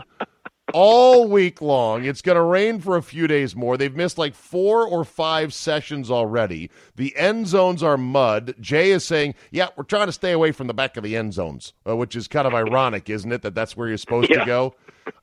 all 0.74 1.28
week 1.28 1.60
long. 1.60 2.04
It's 2.04 2.22
going 2.22 2.36
to 2.36 2.42
rain 2.42 2.80
for 2.80 2.96
a 2.96 3.02
few 3.02 3.26
days 3.26 3.56
more. 3.56 3.76
They've 3.76 3.94
missed 3.94 4.18
like 4.18 4.34
four 4.34 4.86
or 4.86 5.04
five 5.04 5.52
sessions 5.54 6.10
already. 6.10 6.70
The 6.96 7.16
end 7.16 7.46
zones 7.46 7.82
are 7.82 7.96
mud. 7.96 8.54
Jay 8.60 8.90
is 8.90 9.04
saying, 9.04 9.34
"Yeah, 9.50 9.68
we're 9.76 9.84
trying 9.84 10.06
to 10.06 10.12
stay 10.12 10.32
away 10.32 10.52
from 10.52 10.66
the 10.66 10.74
back 10.74 10.96
of 10.96 11.02
the 11.04 11.16
end 11.16 11.34
zones," 11.34 11.72
uh, 11.88 11.96
which 11.96 12.14
is 12.16 12.28
kind 12.28 12.46
of 12.46 12.54
ironic, 12.54 13.08
isn't 13.10 13.32
it? 13.32 13.42
That 13.42 13.54
that's 13.54 13.76
where 13.76 13.88
you're 13.88 13.96
supposed 13.98 14.30
to 14.32 14.44
go. 14.44 14.74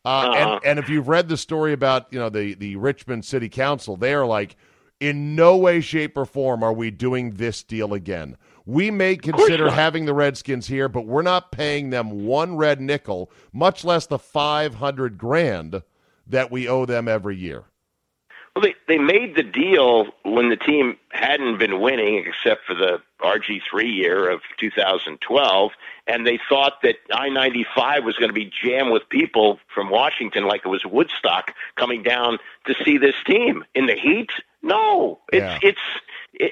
Uh, 0.04 0.08
Uh-huh. 0.08 0.34
and 0.34 0.66
and 0.66 0.80
if 0.80 0.90
you've 0.90 1.08
read 1.08 1.30
the 1.30 1.38
story 1.38 1.72
about 1.72 2.08
you 2.12 2.18
know 2.20 2.30
the 2.30 2.56
the 2.56 2.76
Richmond 2.76 3.24
City 3.24 3.50
Council, 3.50 3.96
they 3.96 4.14
are 4.16 4.26
like, 4.26 4.56
in 5.00 5.36
no 5.36 5.58
way, 5.58 5.80
shape, 5.82 6.18
or 6.18 6.26
form 6.26 6.64
are 6.64 6.74
we 6.74 6.90
doing 6.90 7.32
this 7.32 7.62
deal 7.62 7.94
again. 7.94 8.36
We 8.66 8.90
may 8.90 9.16
consider 9.16 9.70
having 9.70 10.06
the 10.06 10.14
Redskins 10.14 10.68
here, 10.68 10.90
but 10.90 11.06
we're 11.06 11.22
not 11.22 11.52
paying 11.52 11.92
them 11.92 12.26
one 12.26 12.58
red 12.58 12.82
nickel, 12.82 13.32
much 13.54 13.84
less 13.84 14.08
the 14.08 14.18
five 14.18 14.76
hundred 14.76 15.18
grand 15.18 15.84
that 16.28 16.50
we 16.52 16.68
owe 16.68 16.86
them 16.86 17.08
every 17.08 17.36
year. 17.38 17.66
Well, 18.56 18.64
they 18.64 18.76
they 18.88 18.98
made 18.98 19.36
the 19.36 19.44
deal 19.44 20.08
when 20.24 20.50
the 20.50 20.56
team 20.56 20.98
hadn't 21.12 21.60
been 21.60 21.80
winning, 21.80 22.26
except 22.26 22.66
for 22.66 22.74
the 22.74 23.02
RG 23.22 23.62
three 23.70 23.92
year 23.92 24.30
of 24.30 24.42
2012, 24.58 25.72
and 26.08 26.26
they 26.26 26.40
thought 26.50 26.82
that 26.82 26.96
I-95 27.12 28.04
was 28.04 28.16
going 28.16 28.30
to 28.30 28.34
be 28.34 28.52
jammed 28.64 28.92
with 28.92 29.08
people 29.10 29.60
from 29.74 29.90
Washington, 29.90 30.46
like 30.48 30.62
it 30.66 30.70
was 30.70 30.86
Woodstock, 30.86 31.52
coming 31.76 32.02
down 32.02 32.38
to 32.66 32.76
see 32.84 32.98
this 32.98 33.16
team 33.26 33.64
in 33.76 33.88
the 33.88 33.96
heat. 33.96 34.32
No, 34.64 35.20
it's 35.32 35.44
Yeah. 35.44 35.60
it's. 35.70 35.80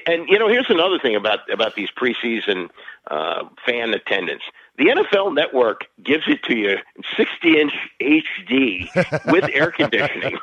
And 0.06 0.28
you 0.28 0.38
know, 0.38 0.48
here's 0.48 0.70
another 0.70 0.98
thing 0.98 1.16
about 1.16 1.40
about 1.52 1.74
these 1.74 1.88
preseason 1.90 2.70
uh, 3.10 3.44
fan 3.66 3.92
attendance. 3.94 4.42
The 4.76 4.86
NFL 4.86 5.34
Network 5.34 5.84
gives 6.02 6.24
it 6.26 6.42
to 6.44 6.56
you 6.56 6.70
in 6.96 7.02
60 7.16 7.60
inch 7.60 7.72
HD 8.00 9.26
with 9.32 9.48
air 9.52 9.70
conditioning. 9.70 10.36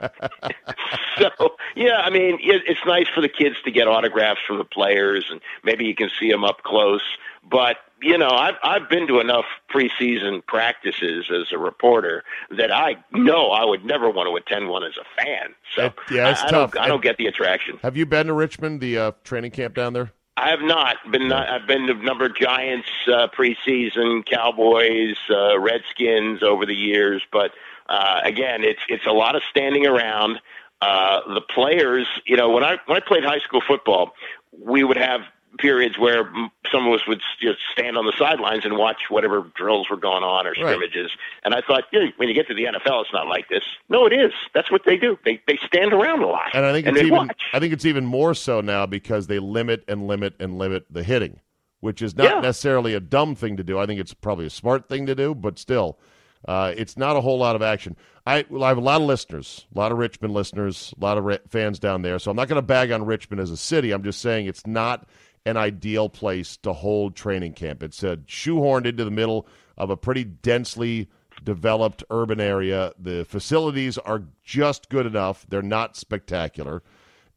so 1.17 1.30
yeah, 1.76 1.98
I 2.04 2.10
mean, 2.10 2.36
it, 2.41 2.62
it's 2.67 2.80
nice 2.86 3.08
for 3.13 3.22
the 3.22 3.30
kids 3.30 3.58
to 3.65 3.72
get 3.72 3.88
autographs 3.88 4.39
from 4.48 4.58
the 4.58 4.63
players, 4.63 5.26
and 5.30 5.41
maybe 5.63 5.86
you 5.86 5.96
can 5.96 6.10
see 6.20 6.30
them 6.32 6.44
up 6.46 6.63
close. 6.63 7.04
But 7.50 7.78
you 8.02 8.17
know, 8.17 8.30
I've 8.30 8.56
I've 8.63 8.89
been 8.89 9.06
to 9.08 9.20
enough 9.20 9.46
preseason 9.70 10.46
practices 10.46 11.30
as 11.30 11.52
a 11.52 11.58
reporter 11.58 12.24
that 12.58 12.72
I 12.72 12.96
know 13.12 13.52
I 13.52 13.65
would 13.65 13.84
never 13.84 14.10
want 14.10 14.30
to 14.30 14.36
attend 14.36 14.70
one 14.70 14.84
as 14.84 14.94
a 14.98 15.22
fan. 15.22 15.54
So 15.76 15.86
It- 15.88 15.94
yeah, 16.10 16.32
it's 16.32 16.41
I, 16.41 16.48
I 16.48 16.52
tough. 16.52 16.72
Don't, 16.72 16.84
I 16.84 16.88
don't 16.88 17.04
get 17.04 17.17
the 17.17 17.28
attraction. 17.28 17.80
Have 17.82 17.98
you 17.98 18.06
been 18.06 18.28
to 18.28 18.34
Richmond, 18.34 18.80
the 18.80 18.98
uh, 18.98 19.12
training 19.24 19.52
camp 19.52 19.76
down 19.76 19.94
there? 19.94 20.12
I 20.41 20.49
have 20.49 20.62
not 20.62 20.95
been. 21.12 21.32
I've 21.32 21.67
been 21.67 21.86
to 21.86 21.93
a 21.93 22.04
number 22.04 22.25
of 22.25 22.36
Giants 22.36 22.88
uh, 23.08 23.27
preseason, 23.27 24.25
Cowboys, 24.25 25.15
uh, 25.30 25.60
Redskins 25.60 26.41
over 26.41 26.65
the 26.65 26.73
years, 26.73 27.21
but 27.32 27.51
uh, 27.88 28.21
again, 28.23 28.63
it's 28.63 28.80
it's 28.89 29.06
a 29.06 29.12
lot 29.12 29.36
of 29.36 29.43
standing 29.51 29.86
around. 29.86 30.41
Uh, 30.82 31.19
the 31.36 31.41
players, 31.41 32.08
you 32.25 32.36
know, 32.36 32.49
when 32.49 32.63
I 32.63 32.77
when 32.88 32.97
I 32.97 33.06
played 33.06 33.23
high 33.23 33.38
school 33.38 33.62
football, 33.67 34.13
we 34.58 34.84
would 34.84 34.97
have 34.97 35.21
periods 35.58 35.98
where 36.00 36.24
some 36.72 36.88
of 36.88 36.94
us 36.94 37.06
would 37.08 37.22
just 37.42 37.60
stand 37.72 37.98
on 37.98 38.06
the 38.06 38.14
sidelines 38.18 38.64
and 38.66 38.78
watch 38.78 39.04
whatever 39.10 39.52
drills 39.56 39.90
were 39.90 39.98
going 39.98 40.24
on 40.24 40.48
or 40.48 40.56
scrimmages. 40.56 41.12
And 41.44 41.54
I 41.54 41.62
thought, 41.62 41.84
yeah, 41.92 42.08
when 42.18 42.30
you 42.30 42.36
get 42.36 42.48
to 42.48 42.54
the 42.54 42.64
NFL, 42.66 43.02
it's 43.04 43.14
not 43.14 43.28
like 43.28 43.50
this. 43.50 43.64
No, 43.90 44.06
it 44.06 44.14
is. 44.14 44.32
That's 44.54 44.72
what 44.72 44.84
they 44.86 44.98
do. 44.98 45.18
They 45.26 45.42
they 45.48 45.58
stand 45.66 45.94
around 45.94 46.22
a 46.24 46.28
lot 46.28 46.50
And 46.54 46.66
I 46.66 46.72
think 46.72 46.88
it's 46.88 46.98
even 47.00 47.12
watch. 47.12 47.42
I 47.54 47.60
think 47.60 47.74
it's 47.74 47.86
even 47.86 48.06
more 48.06 48.34
so 48.34 48.62
now 48.62 48.86
because 48.86 49.28
they 49.28 49.40
limit 49.40 49.84
and 49.88 50.08
limit 50.08 50.36
and 50.40 50.58
limit 50.58 50.86
the 50.90 51.04
hitting, 51.04 51.40
which 51.82 52.02
is 52.02 52.16
not 52.16 52.30
Yeah. 52.30 52.40
necessarily 52.42 52.94
a 52.94 53.00
dumb 53.00 53.36
thing 53.36 53.58
to 53.58 53.64
do. 53.64 53.78
I 53.80 53.86
think 53.86 54.00
it's 54.00 54.14
probably 54.14 54.46
a 54.46 54.50
smart 54.52 54.88
thing 54.88 55.06
to 55.08 55.16
do, 55.16 55.36
but 55.36 55.60
still, 55.60 56.00
uh, 56.48 56.74
it's 56.76 56.98
not 56.98 57.16
a 57.16 57.22
whole 57.22 57.38
lot 57.38 57.56
of 57.56 57.62
action. 57.62 57.96
I, 58.26 58.46
well, 58.50 58.64
I 58.64 58.70
have 58.70 58.78
a 58.78 58.82
lot 58.82 59.02
of 59.02 59.08
listeners, 59.08 59.66
a 59.76 59.78
lot 59.80 59.92
of 59.92 59.98
Richmond 59.98 60.34
listeners, 60.34 60.94
a 61.00 61.04
lot 61.04 61.18
of 61.18 61.24
Ri- 61.26 61.40
fans 61.50 61.80
down 61.80 62.04
there. 62.04 62.20
So 62.20 62.30
I'm 62.32 62.38
not 62.38 62.48
going 62.48 62.58
to 62.58 62.62
bag 62.64 62.92
on 62.92 63.04
Richmond 63.06 63.42
as 63.42 63.50
a 63.52 63.58
city. 63.58 63.92
I'm 63.92 64.04
just 64.04 64.22
saying 64.22 64.46
it's 64.48 64.66
not 64.66 65.08
an 65.45 65.58
ideal 65.58 66.10
place 66.10 66.58
to 66.58 66.73
hold 66.73 67.15
training 67.15 67.54
camp. 67.54 67.82
It's 67.84 68.04
uh, 68.04 68.17
shoehorned 68.27 68.86
into 68.86 69.04
the 69.04 69.12
middle 69.12 69.47
of 69.77 69.89
a 69.89 69.97
pretty 69.97 70.23
densely 70.23 71.10
developed 71.43 72.04
urban 72.10 72.39
area. 72.39 72.93
The 72.99 73.25
facilities 73.25 73.97
are 73.97 74.23
just 74.43 74.89
good 74.89 75.06
enough. 75.06 75.45
They're 75.49 75.62
not 75.62 75.95
spectacular. 75.97 76.84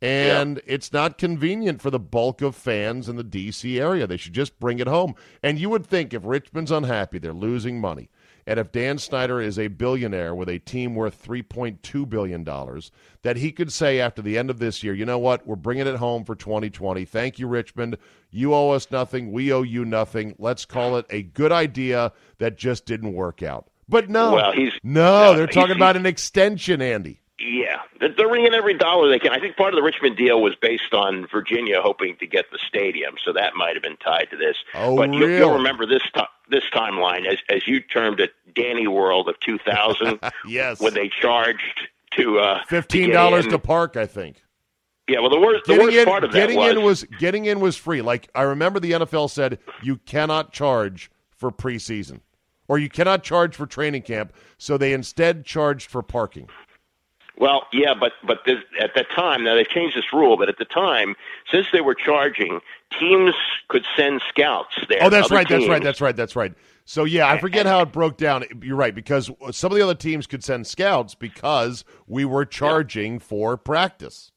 and 0.03 0.61
it's 0.67 0.93
not 0.93 1.17
convenient 1.17 1.81
for 1.81 1.91
the 1.91 1.99
bulk 1.99 2.43
of 2.43 2.55
fans 2.55 3.09
in 3.09 3.17
the 3.17 3.25
D.C. 3.25 3.81
area. 3.81 4.07
They 4.07 4.19
should 4.19 4.35
just 4.35 4.59
bring 4.61 4.79
it 4.79 4.87
home. 4.87 5.15
And 5.43 5.59
you 5.59 5.71
would 5.71 5.87
think 5.87 6.13
if 6.13 6.23
Richmond's 6.27 6.71
unhappy, 6.71 7.19
they're 7.19 7.33
losing 7.33 7.81
money. 7.81 8.11
And 8.47 8.61
if 8.61 8.73
Dan 8.73 8.99
Snyder 8.99 9.41
is 9.41 9.59
a 9.59 9.69
billionaire 9.69 10.35
with 10.35 10.49
a 10.49 10.59
team 10.59 10.95
worth 10.95 11.25
$3.2 11.27 12.09
billion, 12.09 12.45
that 13.23 13.37
he 13.37 13.53
could 13.53 13.73
say 13.73 14.01
after 14.01 14.21
the 14.21 14.37
end 14.37 14.51
of 14.51 14.59
this 14.59 14.83
year, 14.83 14.93
you 14.93 15.07
know 15.07 15.19
what, 15.19 15.47
we're 15.47 15.57
bringing 15.57 15.87
it 15.87 15.97
home 15.97 16.25
for 16.25 16.35
2020. 16.35 17.05
Thank 17.07 17.39
you, 17.39 17.47
Richmond. 17.47 17.97
You 18.31 18.53
owe 18.55 18.71
us 18.71 18.91
nothing. 18.91 19.33
We 19.33 19.53
owe 19.53 19.63
you 19.63 19.85
nothing. 19.85 20.35
Let's 20.39 20.65
call 20.65 20.97
it 20.97 21.07
a 21.09 21.23
good 21.23 21.53
idea 21.53 22.13
that 22.39 22.59
just 22.59 22.85
didn't 22.85 23.15
work 23.15 23.43
out. 23.43 23.69
But 23.89 24.09
no, 24.09 24.33
well, 24.33 24.53
he's, 24.53 24.73
no, 24.83 25.33
no 25.33 25.37
they're 25.37 25.47
talking 25.47 25.77
about 25.77 25.97
an 25.97 26.07
extension, 26.07 26.81
Andy. 26.81 27.21
Yeah, 27.39 27.81
they're 27.99 28.29
ringing 28.29 28.55
every 28.55 28.75
dollar 28.75 29.09
they 29.09 29.19
can. 29.19 29.33
I 29.33 29.41
think 29.41 29.57
part 29.57 29.75
of 29.75 29.77
the 29.77 29.83
Richmond 29.83 30.17
deal 30.17 30.41
was 30.41 30.55
based 30.55 30.95
on 30.95 31.27
Virginia 31.27 31.83
hoping 31.83 32.17
to 32.19 32.27
get 32.29 32.45
the 32.53 32.59
stadium, 32.69 33.17
so 33.25 33.33
that 33.33 33.57
might 33.57 33.75
have 33.75 33.83
been 33.83 33.97
tied 33.97 34.29
to 34.31 34.37
this. 34.37 34.57
Oh, 34.75 34.97
but 34.97 35.11
really? 35.11 35.19
you'll, 35.19 35.39
you'll 35.39 35.55
remember 35.55 35.85
this 35.85 36.03
t- 36.15 36.23
this 36.49 36.63
timeline 36.73 37.27
as 37.27 37.39
as 37.51 37.67
you 37.67 37.81
termed 37.81 38.21
it, 38.21 38.35
Danny 38.55 38.87
World 38.87 39.29
of 39.29 39.39
2000. 39.41 40.21
yes, 40.47 40.79
when 40.79 40.95
they 40.95 41.09
charged 41.09 41.89
to 42.13 42.39
uh, 42.39 42.61
fifteen 42.69 43.11
dollars 43.11 43.49
to 43.49 43.59
park, 43.59 43.97
I 43.97 44.07
think. 44.07 44.41
Yeah, 45.09 45.19
well, 45.19 45.31
the 45.31 45.41
worst, 45.41 45.65
the 45.67 45.75
getting 45.75 45.87
worst 45.87 45.99
in, 45.99 46.05
part 46.07 46.25
of 46.25 46.33
that 46.33 46.55
was, 46.55 46.71
in 46.71 46.83
was 46.83 47.05
getting 47.19 47.47
in 47.47 47.59
was 47.59 47.77
free. 47.77 48.01
Like 48.01 48.29
I 48.35 48.43
remember, 48.43 48.79
the 48.79 48.93
NFL 48.93 49.29
said 49.29 49.59
you 49.83 49.97
cannot 49.97 50.53
charge 50.53 51.11
for 51.31 51.51
preseason, 51.51 52.21
or 52.69 52.79
you 52.79 52.89
cannot 52.89 53.25
charge 53.25 53.57
for 53.57 53.67
training 53.67 54.03
camp. 54.03 54.33
So 54.57 54.79
they 54.79 54.93
instead 54.93 55.45
charged 55.45 55.91
for 55.91 56.03
parking. 56.03 56.49
Well, 57.37 57.67
yeah, 57.73 57.95
but 57.99 58.13
but 58.25 58.45
this, 58.47 58.59
at 58.81 58.95
that 58.95 59.11
time, 59.11 59.43
now 59.43 59.55
they've 59.55 59.69
changed 59.69 59.97
this 59.97 60.13
rule, 60.13 60.37
but 60.37 60.49
at 60.49 60.59
the 60.59 60.65
time, 60.65 61.17
since 61.51 61.67
they 61.73 61.81
were 61.81 61.95
charging, 61.95 62.61
teams 62.99 63.35
could 63.69 63.85
send 63.97 64.23
scouts 64.29 64.75
there. 64.89 64.99
Oh, 65.03 65.11
that's 65.11 65.31
right, 65.31 65.47
teams. 65.47 65.63
that's 65.63 65.69
right, 65.69 65.83
that's 65.83 66.01
right, 66.01 66.17
that's 66.17 66.37
right. 66.37 66.55
So 66.85 67.05
yeah, 67.05 67.29
I 67.29 67.39
forget 67.39 67.67
how 67.67 67.81
it 67.81 67.93
broke 67.93 68.19
down. 68.19 68.45
You're 68.63 68.77
right 68.77 68.95
because 68.95 69.31
some 69.51 69.73
of 69.73 69.77
the 69.77 69.83
other 69.83 69.95
teams 69.95 70.27
could 70.27 70.45
send 70.45 70.67
scouts 70.67 71.15
because 71.15 71.85
we 72.07 72.25
were 72.25 72.45
charging 72.45 73.19
for 73.19 73.57
practice. 73.57 74.31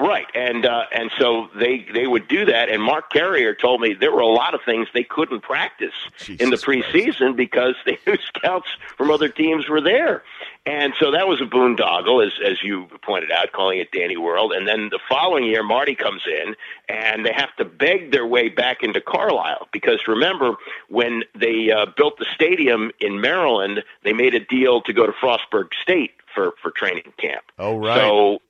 Right, 0.00 0.26
and 0.34 0.64
uh, 0.64 0.84
and 0.92 1.10
so 1.18 1.50
they 1.54 1.86
they 1.92 2.06
would 2.06 2.26
do 2.26 2.46
that. 2.46 2.70
And 2.70 2.82
Mark 2.82 3.12
Carrier 3.12 3.54
told 3.54 3.82
me 3.82 3.92
there 3.92 4.10
were 4.10 4.20
a 4.20 4.26
lot 4.26 4.54
of 4.54 4.62
things 4.64 4.88
they 4.94 5.04
couldn't 5.04 5.42
practice 5.42 5.92
Jesus 6.16 6.42
in 6.42 6.48
the 6.48 6.56
preseason 6.56 7.18
Christ. 7.18 7.36
because 7.36 7.74
they 7.84 7.98
knew 8.06 8.16
scouts 8.16 8.68
from 8.96 9.10
other 9.10 9.28
teams 9.28 9.68
were 9.68 9.82
there. 9.82 10.22
And 10.64 10.94
so 10.98 11.10
that 11.10 11.28
was 11.28 11.42
a 11.42 11.44
boondoggle, 11.44 12.26
as 12.26 12.32
as 12.42 12.62
you 12.62 12.88
pointed 13.02 13.30
out, 13.30 13.52
calling 13.52 13.78
it 13.78 13.92
Danny 13.92 14.16
World. 14.16 14.52
And 14.52 14.66
then 14.66 14.88
the 14.88 14.98
following 15.06 15.44
year, 15.44 15.62
Marty 15.62 15.94
comes 15.94 16.22
in, 16.26 16.56
and 16.88 17.26
they 17.26 17.32
have 17.34 17.54
to 17.56 17.66
beg 17.66 18.10
their 18.10 18.26
way 18.26 18.48
back 18.48 18.82
into 18.82 19.02
Carlisle 19.02 19.68
because 19.70 20.08
remember 20.08 20.54
when 20.88 21.24
they 21.38 21.70
uh, 21.70 21.84
built 21.94 22.18
the 22.18 22.26
stadium 22.34 22.90
in 23.00 23.20
Maryland, 23.20 23.84
they 24.02 24.14
made 24.14 24.34
a 24.34 24.40
deal 24.40 24.80
to 24.80 24.94
go 24.94 25.04
to 25.04 25.12
Frostburg 25.12 25.74
State 25.82 26.12
for 26.34 26.52
for 26.62 26.70
training 26.70 27.12
camp. 27.18 27.44
Oh 27.58 27.76
right. 27.76 27.98
So 27.98 28.40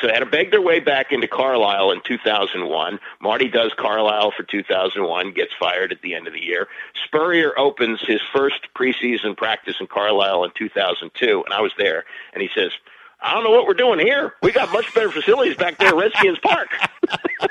so 0.00 0.06
they 0.06 0.12
had 0.12 0.20
to 0.20 0.26
beg 0.26 0.50
their 0.50 0.60
way 0.62 0.80
back 0.80 1.12
into 1.12 1.26
Carlisle 1.26 1.90
in 1.90 2.00
2001. 2.02 2.98
Marty 3.20 3.48
does 3.48 3.72
Carlisle 3.76 4.32
for 4.36 4.42
2001, 4.42 5.32
gets 5.32 5.52
fired 5.58 5.92
at 5.92 6.02
the 6.02 6.14
end 6.14 6.26
of 6.26 6.32
the 6.32 6.42
year. 6.42 6.68
Spurrier 7.04 7.58
opens 7.58 8.00
his 8.00 8.20
first 8.32 8.68
preseason 8.74 9.36
practice 9.36 9.76
in 9.80 9.86
Carlisle 9.86 10.44
in 10.44 10.50
2002, 10.56 11.42
and 11.44 11.54
I 11.54 11.60
was 11.60 11.72
there, 11.78 12.04
and 12.32 12.42
he 12.42 12.48
says, 12.54 12.72
I 13.20 13.34
don't 13.34 13.42
know 13.42 13.50
what 13.50 13.66
we're 13.66 13.74
doing 13.74 13.98
here. 13.98 14.34
We 14.42 14.52
got 14.52 14.72
much 14.72 14.94
better 14.94 15.10
facilities 15.10 15.56
back 15.56 15.78
there 15.78 15.88
at 15.88 15.96
Redskins 15.96 16.38
Park. 16.38 16.68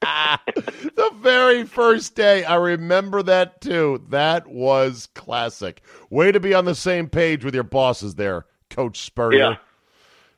the 0.00 1.10
very 1.20 1.64
first 1.64 2.16
day, 2.16 2.44
I 2.44 2.56
remember 2.56 3.22
that 3.22 3.60
too. 3.60 4.04
That 4.08 4.48
was 4.48 5.08
classic. 5.14 5.82
Way 6.10 6.32
to 6.32 6.40
be 6.40 6.52
on 6.52 6.64
the 6.64 6.74
same 6.74 7.08
page 7.08 7.44
with 7.44 7.54
your 7.54 7.62
bosses 7.62 8.16
there, 8.16 8.46
Coach 8.70 8.98
Spurrier. 8.98 9.38
Yeah. 9.38 9.56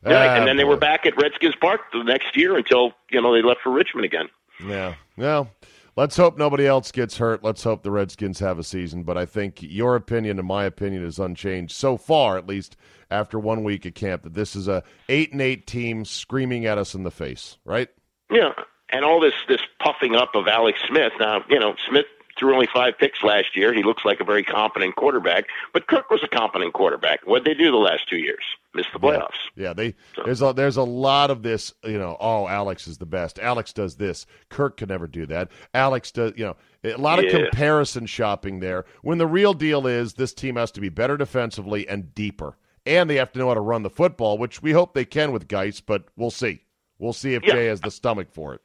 Right, 0.04 0.28
Ah, 0.28 0.34
and 0.36 0.46
then 0.46 0.56
they 0.56 0.64
were 0.64 0.76
back 0.76 1.06
at 1.06 1.16
Redskins 1.16 1.54
Park 1.60 1.80
the 1.92 2.02
next 2.02 2.36
year 2.36 2.56
until 2.56 2.92
you 3.10 3.20
know 3.22 3.32
they 3.34 3.42
left 3.42 3.60
for 3.62 3.70
Richmond 3.72 4.04
again. 4.04 4.28
Yeah. 4.64 4.94
Well, 5.16 5.48
let's 5.96 6.16
hope 6.16 6.36
nobody 6.36 6.66
else 6.66 6.92
gets 6.92 7.16
hurt. 7.18 7.42
Let's 7.42 7.62
hope 7.64 7.82
the 7.82 7.90
Redskins 7.90 8.38
have 8.40 8.58
a 8.58 8.62
season. 8.64 9.02
But 9.04 9.16
I 9.16 9.24
think 9.26 9.62
your 9.62 9.96
opinion 9.96 10.38
and 10.38 10.46
my 10.46 10.64
opinion 10.64 11.04
is 11.04 11.18
unchanged 11.18 11.74
so 11.74 11.96
far, 11.96 12.36
at 12.36 12.46
least 12.46 12.76
after 13.10 13.38
one 13.38 13.64
week 13.64 13.86
at 13.86 13.94
camp, 13.94 14.22
that 14.24 14.34
this 14.34 14.54
is 14.54 14.68
a 14.68 14.82
eight 15.08 15.32
and 15.32 15.40
eight 15.40 15.66
team 15.66 16.04
screaming 16.04 16.66
at 16.66 16.78
us 16.78 16.94
in 16.94 17.02
the 17.04 17.10
face, 17.10 17.56
right? 17.64 17.88
Yeah, 18.30 18.52
and 18.90 19.04
all 19.04 19.20
this 19.20 19.34
this 19.48 19.60
puffing 19.78 20.14
up 20.16 20.34
of 20.34 20.48
Alex 20.48 20.80
Smith. 20.88 21.12
Now, 21.18 21.44
you 21.48 21.58
know, 21.58 21.74
Smith 21.88 22.06
threw 22.38 22.52
only 22.52 22.68
five 22.74 22.98
picks 22.98 23.22
last 23.22 23.56
year. 23.56 23.72
He 23.72 23.82
looks 23.84 24.04
like 24.04 24.20
a 24.20 24.24
very 24.24 24.42
competent 24.42 24.96
quarterback, 24.96 25.46
but 25.72 25.86
Kirk 25.86 26.10
was 26.10 26.22
a 26.24 26.28
competent 26.28 26.72
quarterback. 26.74 27.20
What 27.26 27.44
did 27.44 27.56
they 27.56 27.62
do 27.62 27.70
the 27.70 27.76
last 27.76 28.08
two 28.08 28.18
years? 28.18 28.42
Missed 28.74 28.88
the 28.92 28.98
playoffs. 28.98 29.30
Yeah, 29.54 29.72
they 29.72 29.94
there's 30.24 30.42
a 30.42 30.52
there's 30.52 30.76
a 30.76 30.82
lot 30.82 31.30
of 31.30 31.42
this, 31.44 31.72
you 31.84 31.96
know, 31.98 32.16
oh, 32.18 32.48
Alex 32.48 32.88
is 32.88 32.98
the 32.98 33.06
best. 33.06 33.38
Alex 33.38 33.72
does 33.72 33.96
this. 33.96 34.26
Kirk 34.48 34.78
can 34.78 34.88
never 34.88 35.06
do 35.06 35.26
that. 35.26 35.50
Alex 35.74 36.10
does, 36.10 36.32
you 36.36 36.44
know, 36.44 36.56
a 36.82 36.96
lot 36.96 37.20
of 37.20 37.26
Yeah. 37.26 37.30
comparison 37.48 38.06
shopping 38.06 38.58
there. 38.58 38.84
When 39.02 39.18
the 39.18 39.28
real 39.28 39.54
deal 39.54 39.86
is 39.86 40.14
this 40.14 40.34
team 40.34 40.56
has 40.56 40.72
to 40.72 40.80
be 40.80 40.88
better 40.88 41.16
defensively 41.16 41.86
and 41.88 42.12
deeper. 42.14 42.56
And 42.84 43.08
they 43.08 43.14
have 43.16 43.32
to 43.32 43.38
know 43.38 43.48
how 43.48 43.54
to 43.54 43.60
run 43.60 43.82
the 43.84 43.90
football, 43.90 44.36
which 44.38 44.60
we 44.60 44.72
hope 44.72 44.92
they 44.92 45.04
can 45.06 45.30
with 45.32 45.46
Guice, 45.48 45.80
but 45.80 46.04
we'll 46.16 46.30
see. 46.32 46.60
We'll 46.98 47.12
see 47.14 47.34
if 47.34 47.44
Yeah. 47.44 47.54
Jay 47.54 47.66
has 47.66 47.80
the 47.80 47.90
stomach 47.90 48.28
for 48.32 48.54
it. 48.54 48.60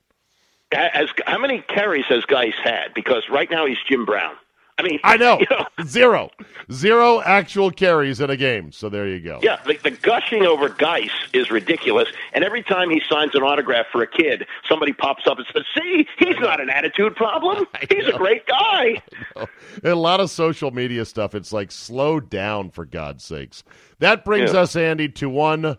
As 0.72 1.10
how 1.26 1.38
many 1.38 1.62
carries 1.62 2.06
has 2.08 2.26
Guice 2.26 2.54
had? 2.64 2.94
Because 2.94 3.24
right 3.30 3.50
now 3.50 3.66
he's 3.66 3.78
Jim 3.88 4.06
Brown. 4.06 4.36
I 4.80 4.84
mean, 4.84 5.00
I 5.04 5.18
know. 5.18 5.40
You 5.40 5.48
know 5.52 5.66
Zero. 5.86 6.30
Zero 6.72 7.22
actual 7.22 7.70
carries 7.72 8.20
in 8.22 8.30
a 8.30 8.38
game. 8.38 8.72
So 8.72 8.88
there 8.90 9.08
you 9.08 9.20
go. 9.20 9.40
Yeah, 9.42 9.60
the, 9.66 9.78
the 9.84 9.92
gushing 9.92 10.46
over 10.46 10.70
Guice 10.70 11.10
is 11.34 11.50
ridiculous. 11.52 12.08
And 12.34 12.44
every 12.44 12.64
time 12.64 12.90
he 12.90 13.02
signs 13.10 13.36
an 13.36 13.42
autograph 13.44 13.88
for 13.92 14.02
a 14.02 14.08
kid, 14.08 14.46
somebody 14.68 14.94
pops 14.94 15.28
up 15.28 15.38
and 15.38 15.48
says, 15.54 15.64
"See, 15.78 16.08
he's 16.18 16.38
not 16.40 16.62
an 16.62 16.70
attitude 16.70 17.16
problem. 17.16 17.66
He's 17.90 18.08
a 18.08 18.14
great 18.14 18.46
guy." 18.46 19.02
A 19.84 19.96
lot 19.96 20.20
of 20.20 20.30
social 20.30 20.72
media 20.72 21.06
stuff. 21.06 21.34
It's 21.36 21.52
like 21.54 21.72
slow 21.72 22.20
down 22.20 22.70
for 22.70 22.86
God's 22.86 23.24
sakes. 23.24 23.64
That 24.00 24.24
brings 24.26 24.54
Yeah. 24.54 24.62
us, 24.62 24.76
Andy, 24.76 25.10
to 25.10 25.30
one 25.30 25.78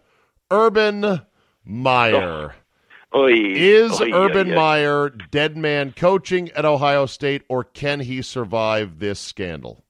Urban 0.50 1.20
Meyer. 1.64 2.52
Oh. 2.54 2.59
Oy, 3.14 3.32
Is 3.34 4.00
oy, 4.00 4.10
Urban 4.12 4.52
oy. 4.52 4.54
Meyer 4.54 5.08
dead 5.08 5.56
man 5.56 5.92
coaching 5.96 6.50
at 6.52 6.64
Ohio 6.64 7.06
State, 7.06 7.42
or 7.48 7.64
can 7.64 8.00
he 8.00 8.22
survive 8.22 8.98
this 9.00 9.18
scandal? 9.18 9.84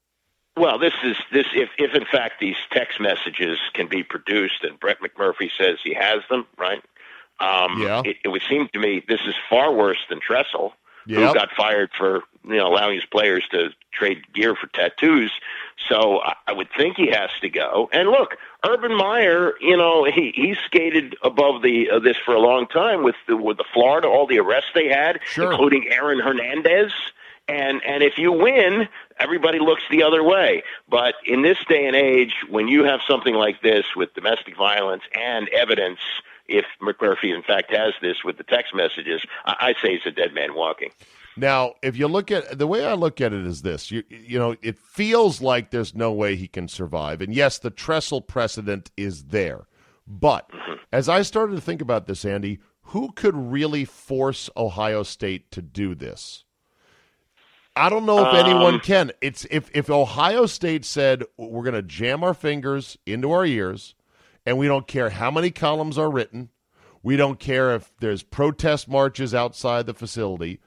Well, 0.56 0.78
this 0.78 0.94
is 1.04 1.16
this 1.32 1.46
if 1.54 1.68
if 1.78 1.94
in 1.94 2.04
fact 2.04 2.40
these 2.40 2.56
text 2.70 3.00
messages 3.00 3.58
can 3.74 3.88
be 3.88 4.02
produced, 4.02 4.62
and 4.64 4.78
Brett 4.80 4.98
McMurphy 5.00 5.50
says 5.56 5.78
he 5.82 5.94
has 5.94 6.22
them, 6.28 6.46
right? 6.58 6.82
Um, 7.40 7.80
Yeah. 7.82 8.02
It, 8.04 8.16
it 8.24 8.28
would 8.28 8.42
seem 8.48 8.68
to 8.72 8.78
me 8.78 9.02
this 9.08 9.20
is 9.26 9.34
far 9.48 9.72
worse 9.72 9.98
than 10.08 10.20
Tressel, 10.20 10.72
Yep. 11.06 11.18
who 11.18 11.34
got 11.34 11.50
fired 11.56 11.90
for 11.96 12.22
you 12.44 12.56
know 12.56 12.66
allowing 12.66 12.94
his 12.96 13.06
players 13.06 13.44
to 13.52 13.70
trade 13.92 14.32
gear 14.34 14.54
for 14.54 14.66
tattoos. 14.68 15.30
So 15.88 16.20
I, 16.46 16.52
would 16.52 16.68
think 16.76 16.96
he 16.96 17.08
has 17.10 17.30
to 17.40 17.48
go. 17.48 17.88
And 17.92 18.08
look, 18.10 18.36
Urban 18.68 18.94
Meyer, 18.96 19.54
you 19.60 19.76
know, 19.76 20.04
he 20.04 20.32
he 20.34 20.54
skated 20.66 21.16
above 21.22 21.62
the 21.62 21.90
uh, 21.90 21.98
this 21.98 22.16
for 22.24 22.34
a 22.34 22.40
long 22.40 22.66
time 22.66 23.02
with 23.02 23.16
the, 23.26 23.36
with 23.36 23.56
the 23.56 23.64
Florida, 23.72 24.06
all 24.06 24.26
the 24.26 24.38
arrests 24.38 24.70
they 24.74 24.88
had, 24.88 25.20
Sure. 25.24 25.50
including 25.50 25.88
Aaron 25.88 26.20
Hernandez. 26.20 26.92
And 27.48 27.80
and 27.84 28.02
if 28.04 28.18
you 28.18 28.30
win, 28.30 28.88
everybody 29.18 29.58
looks 29.58 29.82
the 29.90 30.02
other 30.04 30.22
way. 30.22 30.62
But 30.88 31.14
in 31.26 31.42
this 31.42 31.58
day 31.68 31.86
and 31.86 31.96
age, 31.96 32.34
when 32.48 32.68
you 32.68 32.84
have 32.84 33.00
something 33.08 33.34
like 33.34 33.60
this 33.62 33.86
with 33.96 34.14
domestic 34.14 34.56
violence 34.56 35.02
and 35.18 35.48
evidence, 35.48 35.98
if 36.46 36.66
McMurphy 36.80 37.34
in 37.34 37.42
fact 37.42 37.72
has 37.74 37.94
this 38.00 38.22
with 38.24 38.36
the 38.36 38.44
text 38.44 38.74
messages, 38.74 39.22
I, 39.46 39.74
I 39.76 39.82
say 39.82 39.94
he's 39.96 40.06
a 40.06 40.12
dead 40.12 40.34
man 40.34 40.54
walking. 40.54 40.90
Now, 41.40 41.74
if 41.82 41.96
you 41.96 42.06
look 42.06 42.30
at 42.30 42.58
the 42.58 42.66
way 42.66 42.84
I 42.84 42.92
look 42.92 43.20
at 43.20 43.32
it 43.32 43.46
is 43.46 43.62
this, 43.62 43.90
you 43.90 44.02
you 44.10 44.38
know, 44.38 44.56
it 44.60 44.78
feels 44.78 45.40
like 45.40 45.70
there's 45.70 45.94
no 45.94 46.12
way 46.12 46.36
he 46.36 46.46
can 46.46 46.68
survive. 46.68 47.22
And 47.22 47.34
yes, 47.34 47.58
the 47.58 47.70
Tressel 47.70 48.20
precedent 48.20 48.90
is 48.96 49.24
there. 49.24 49.66
But 50.06 50.50
as 50.92 51.08
I 51.08 51.22
started 51.22 51.54
to 51.54 51.60
think 51.62 51.80
about 51.80 52.06
this, 52.06 52.24
Andy, 52.24 52.58
who 52.82 53.12
could 53.12 53.34
really 53.34 53.84
force 53.86 54.50
Ohio 54.54 55.02
State 55.02 55.50
to 55.52 55.62
do 55.62 55.94
this? 55.94 56.44
I 57.74 57.88
don't 57.88 58.04
know 58.04 58.26
if 58.28 58.34
anyone 58.34 58.74
Um, 58.74 58.80
can. 58.80 59.12
It's 59.22 59.46
if 59.50 59.70
if 59.72 59.88
Ohio 59.88 60.44
State 60.44 60.84
said 60.84 61.24
we're 61.38 61.62
going 61.62 61.74
to 61.74 61.82
jam 61.82 62.22
our 62.22 62.34
fingers 62.34 62.98
into 63.06 63.30
our 63.32 63.46
ears 63.46 63.94
and 64.44 64.58
we 64.58 64.66
don't 64.66 64.86
care 64.86 65.08
how 65.10 65.30
many 65.30 65.50
columns 65.50 65.96
are 65.96 66.10
written, 66.10 66.50
we 67.02 67.16
don't 67.16 67.38
care 67.38 67.74
if 67.74 67.92
there's 68.00 68.22
protest 68.22 68.88
marches 68.88 69.34
outside 69.34 69.86
the 69.86 69.94
facility. 69.94 70.60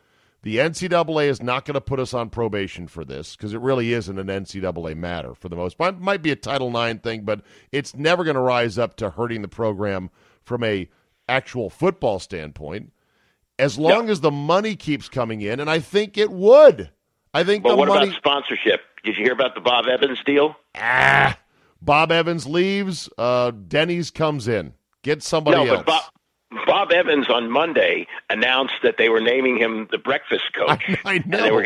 The 0.43 0.58
NCAA 0.58 1.27
is 1.29 1.41
not 1.41 1.63
going 1.65 1.75
to 1.75 1.82
put 1.82 1.99
us 2.01 2.13
on 2.13 2.29
probation 2.29 2.88
for 2.88 3.06
this 3.06 3.36
because 3.36 3.53
it 3.53 3.62
really 3.62 3.93
isn't 3.93 4.19
an 4.19 4.27
NCAA 4.27 4.95
matter 4.95 5.34
for 5.34 5.47
the 5.47 5.56
most 5.56 5.77
part. 5.77 5.95
It 5.95 6.01
might 6.01 6.21
be 6.21 6.32
a 6.32 6.36
Title 6.36 6.77
IX 6.77 6.99
thing, 7.01 7.21
but 7.23 7.41
it's 7.71 7.95
never 7.95 8.25
going 8.25 8.36
to 8.36 8.41
rise 8.41 8.77
up 8.77 8.97
to 8.97 9.10
hurting 9.12 9.41
the 9.41 9.47
program 9.47 10.10
from 10.43 10.63
a 10.65 10.89
actual 11.29 11.69
football 11.69 12.19
standpoint, 12.19 12.91
as 13.58 13.79
long 13.79 14.10
as 14.10 14.19
the 14.19 14.32
money 14.32 14.75
keeps 14.75 15.08
coming 15.08 15.41
in, 15.41 15.62
and 15.62 15.69
I 15.69 15.79
think 15.79 16.17
it 16.17 16.29
would. 16.29 16.89
I 17.34 17.45
think 17.45 17.63
But 17.63 17.69
the 17.69 17.75
what 17.77 17.88
money. 17.88 18.10
about 18.10 18.17
sponsorship? 18.17 18.82
Did 19.06 19.17
you 19.17 19.23
hear 19.23 19.34
about 19.34 19.56
the 19.56 19.62
Bob 19.62 19.86
Evans 19.88 20.19
deal? 20.25 20.56
ah, 20.75 21.38
Bob 21.82 22.12
Evans 22.12 22.45
leaves. 22.45 23.10
Uh, 23.17 23.51
Denny's 23.51 24.12
comes 24.12 24.47
in. 24.47 24.73
Get 25.03 25.23
somebody 25.23 25.63
no, 25.65 25.75
else. 25.75 25.84
Bob, 25.86 26.03
Bob 26.65 26.91
Evans 26.91 27.29
on 27.29 27.49
Monday 27.51 28.07
announced 28.29 28.75
that 28.83 28.97
they 28.97 29.09
were 29.09 29.21
naming 29.21 29.57
him 29.57 29.87
the 29.91 29.97
breakfast 29.97 30.45
coach. 30.53 30.83
I, 30.87 30.97
I 31.05 31.13
And 31.15 31.33
they 31.33 31.51
were 31.51 31.63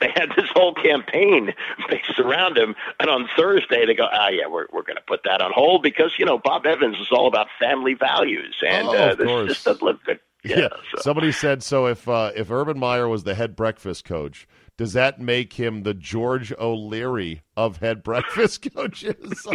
they 0.00 0.08
had 0.14 0.30
this 0.36 0.48
whole 0.54 0.72
campaign 0.74 1.52
based 1.90 2.18
around 2.18 2.56
him, 2.56 2.74
and 2.98 3.10
on 3.10 3.28
Thursday 3.36 3.84
they 3.84 3.94
go, 3.94 4.06
"Ah, 4.10 4.28
yeah, 4.30 4.46
we're 4.46 4.66
we're 4.72 4.82
going 4.82 4.96
to 4.96 5.02
put 5.06 5.20
that 5.24 5.42
on 5.42 5.52
hold 5.54 5.82
because 5.82 6.12
you 6.18 6.24
know 6.24 6.38
Bob 6.38 6.64
Evans 6.66 6.96
is 6.98 7.08
all 7.10 7.26
about 7.26 7.48
family 7.58 7.94
values, 7.94 8.56
and 8.66 8.88
Oh, 8.88 8.92
uh, 8.94 9.14
this 9.14 9.26
course. 9.26 9.48
just 9.48 9.64
doesn't 9.64 9.82
look 9.82 10.02
good." 10.04 10.18
Yeah. 10.42 10.68
so- 10.94 11.02
Somebody 11.02 11.32
said 11.32 11.62
so. 11.62 11.84
If 11.86 12.08
uh, 12.08 12.32
if 12.34 12.50
Urban 12.50 12.78
Meyer 12.78 13.08
was 13.08 13.24
the 13.24 13.34
head 13.34 13.54
breakfast 13.54 14.06
coach, 14.06 14.48
does 14.80 14.94
that 14.94 15.20
make 15.20 15.52
him 15.52 15.82
the 15.82 15.92
George 15.92 16.54
O'Leary 16.58 17.42
of 17.54 17.76
head 17.76 18.02
breakfast 18.02 18.66
coaches? 18.74 19.46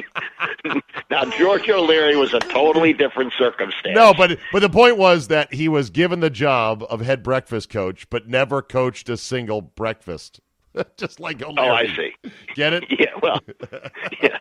now 1.10 1.26
George 1.32 1.68
O'Leary 1.68 2.16
was 2.16 2.36
a 2.36 2.40
totally 2.42 2.94
different 2.94 3.34
circumstance. 3.34 3.96
no, 3.96 4.14
but 4.14 4.38
but 4.52 4.60
the 4.60 4.70
point 4.70 5.00
was 5.00 5.30
that 5.30 5.52
he 5.52 5.68
was 5.68 5.90
given 5.90 6.20
the 6.20 6.30
job 6.30 6.86
of 6.92 7.02
head 7.02 7.24
breakfast 7.24 7.72
coach, 7.72 8.08
but 8.12 8.28
never 8.28 8.62
coached 8.62 9.10
a 9.10 9.18
single 9.18 9.62
breakfast. 9.62 10.42
Just 10.96 11.20
like 11.20 11.42
O'Leary. 11.42 11.70
oh, 11.70 11.74
I 11.74 11.88
see. 11.88 12.14
Get 12.54 12.74
it? 12.74 12.84
Yeah, 12.92 13.16
well, 13.20 13.40
yeah. 14.22 14.38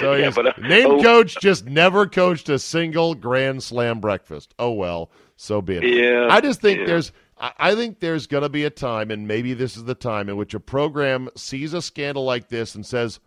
So 0.00 0.14
Yeah, 0.14 0.30
but, 0.34 0.46
uh, 0.46 0.52
named 0.58 0.90
oh- 0.90 1.02
coach, 1.02 1.36
just 1.40 1.66
never 1.66 2.06
coached 2.06 2.48
a 2.48 2.58
single 2.58 3.14
Grand 3.14 3.62
Slam 3.62 4.00
breakfast. 4.00 4.54
Oh 4.58 4.70
well, 4.72 5.10
so 5.36 5.60
be 5.60 5.76
it. 5.76 5.84
Yeah, 5.84 6.28
I 6.30 6.40
just 6.40 6.60
think 6.60 6.80
yeah. 6.80 6.86
there's, 6.86 7.12
I 7.42 7.74
think 7.74 7.98
there's 7.98 8.28
going 8.28 8.44
to 8.44 8.48
be 8.48 8.64
a 8.64 8.70
time, 8.70 9.10
and 9.10 9.26
maybe 9.26 9.52
this 9.52 9.76
is 9.76 9.82
the 9.84 9.96
time 9.96 10.28
in 10.28 10.36
which 10.36 10.54
a 10.54 10.60
program 10.60 11.28
sees 11.36 11.74
a 11.74 11.82
scandal 11.82 12.24
like 12.24 12.48
this 12.48 12.76
and 12.76 12.86
says, 12.86 13.18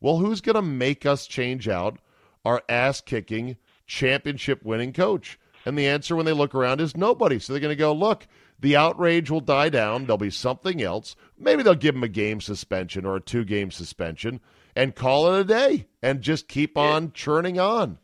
"Well, 0.00 0.18
who's 0.18 0.40
going 0.40 0.54
to 0.54 0.62
make 0.62 1.04
us 1.04 1.26
change 1.26 1.68
out 1.68 1.98
our 2.44 2.62
ass 2.68 3.00
kicking, 3.00 3.56
championship 3.86 4.64
winning 4.64 4.92
coach?" 4.92 5.40
And 5.66 5.76
the 5.76 5.88
answer, 5.88 6.14
when 6.14 6.26
they 6.26 6.32
look 6.32 6.54
around, 6.54 6.80
is 6.80 6.96
nobody. 6.96 7.40
So 7.40 7.52
they're 7.52 7.60
going 7.60 7.70
to 7.70 7.76
go, 7.76 7.92
"Look." 7.92 8.26
The 8.60 8.76
outrage 8.76 9.30
will 9.30 9.40
die 9.40 9.68
down. 9.68 10.06
There'll 10.06 10.16
be 10.16 10.30
something 10.30 10.80
else. 10.80 11.16
Maybe 11.36 11.62
they'll 11.62 11.74
give 11.74 11.96
him 11.96 12.04
a 12.04 12.08
game 12.08 12.40
suspension 12.40 13.04
or 13.04 13.16
a 13.16 13.20
two 13.20 13.44
game 13.44 13.70
suspension 13.70 14.40
and 14.74 14.94
call 14.94 15.34
it 15.34 15.40
a 15.40 15.44
day 15.44 15.86
and 16.00 16.22
just 16.22 16.48
keep 16.48 16.78
on 16.78 17.12
churning 17.12 17.58
on. 17.58 17.98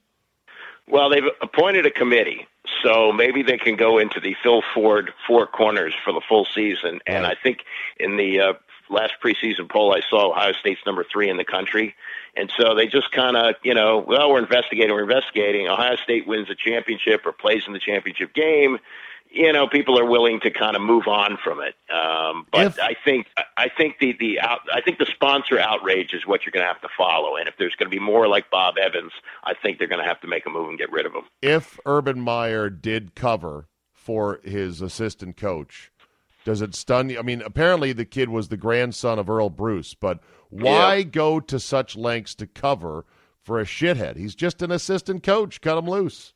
Well, 0.90 1.08
they've 1.08 1.24
appointed 1.40 1.86
a 1.86 1.90
committee, 1.90 2.46
so 2.82 3.12
maybe 3.12 3.42
they 3.42 3.58
can 3.58 3.76
go 3.76 3.98
into 3.98 4.18
the 4.18 4.34
Phil 4.42 4.62
Ford 4.74 5.12
four 5.26 5.46
corners 5.46 5.94
for 6.04 6.12
the 6.12 6.20
full 6.28 6.44
season. 6.44 7.00
And 7.06 7.26
I 7.26 7.36
think 7.40 7.60
in 7.98 8.16
the 8.16 8.40
uh, 8.40 8.52
last 8.90 9.14
preseason 9.24 9.70
poll 9.70 9.94
I 9.94 10.00
saw, 10.08 10.32
Ohio 10.32 10.52
State's 10.52 10.80
number 10.84 11.04
three 11.04 11.30
in 11.30 11.36
the 11.36 11.44
country. 11.44 11.94
And 12.36 12.52
so 12.56 12.74
they 12.74 12.86
just 12.86 13.12
kind 13.12 13.36
of, 13.36 13.54
you 13.62 13.74
know, 13.74 14.04
well, 14.06 14.30
we're 14.30 14.40
investigating, 14.40 14.92
we're 14.92 15.02
investigating. 15.02 15.68
Ohio 15.68 15.96
State 15.96 16.26
wins 16.26 16.50
a 16.50 16.54
championship 16.54 17.24
or 17.24 17.32
plays 17.32 17.62
in 17.66 17.72
the 17.72 17.78
championship 17.78 18.34
game. 18.34 18.78
You 19.32 19.52
know, 19.52 19.68
people 19.68 19.96
are 19.98 20.04
willing 20.04 20.40
to 20.40 20.50
kind 20.50 20.74
of 20.74 20.82
move 20.82 21.06
on 21.06 21.38
from 21.42 21.60
it. 21.60 21.74
Um, 21.94 22.46
but 22.50 22.66
If- 22.66 22.80
I 22.80 22.94
think 23.04 23.28
I 23.56 23.68
think 23.68 23.98
the 24.00 24.12
the 24.18 24.40
out, 24.40 24.60
I 24.74 24.80
think 24.80 24.98
the 24.98 25.06
sponsor 25.06 25.58
outrage 25.58 26.12
is 26.14 26.26
what 26.26 26.44
you're 26.44 26.50
going 26.52 26.64
to 26.64 26.72
have 26.72 26.80
to 26.82 26.88
follow. 26.96 27.36
And 27.36 27.46
if 27.48 27.54
there's 27.58 27.74
going 27.76 27.90
to 27.90 27.96
be 27.96 28.02
more 28.02 28.26
like 28.26 28.50
Bob 28.50 28.74
Evans, 28.76 29.12
I 29.44 29.54
think 29.54 29.78
they're 29.78 29.86
going 29.88 30.02
to 30.02 30.08
have 30.08 30.20
to 30.22 30.26
make 30.26 30.46
a 30.46 30.50
move 30.50 30.68
and 30.68 30.76
get 30.78 30.90
rid 30.90 31.06
of 31.06 31.12
him. 31.12 31.22
If 31.42 31.78
Urban 31.86 32.20
Meyer 32.20 32.70
did 32.70 33.14
cover 33.14 33.68
for 33.92 34.40
his 34.42 34.80
assistant 34.80 35.36
coach, 35.36 35.92
does 36.44 36.60
it 36.62 36.74
stun 36.74 37.10
you? 37.10 37.18
I 37.18 37.22
mean, 37.22 37.42
apparently 37.42 37.92
the 37.92 38.04
kid 38.06 38.30
was 38.30 38.48
the 38.48 38.56
grandson 38.56 39.18
of 39.18 39.30
Earle 39.30 39.50
Bruce, 39.50 39.94
but 39.94 40.18
why 40.48 40.96
Yeah. 40.96 41.02
go 41.04 41.38
to 41.38 41.60
such 41.60 41.96
lengths 41.96 42.34
to 42.36 42.46
cover 42.48 43.04
for 43.44 43.60
a 43.60 43.64
shithead? 43.64 44.16
He's 44.16 44.34
just 44.34 44.60
an 44.62 44.72
assistant 44.72 45.22
coach. 45.22 45.60
Cut 45.60 45.78
him 45.78 45.88
loose. 45.88 46.32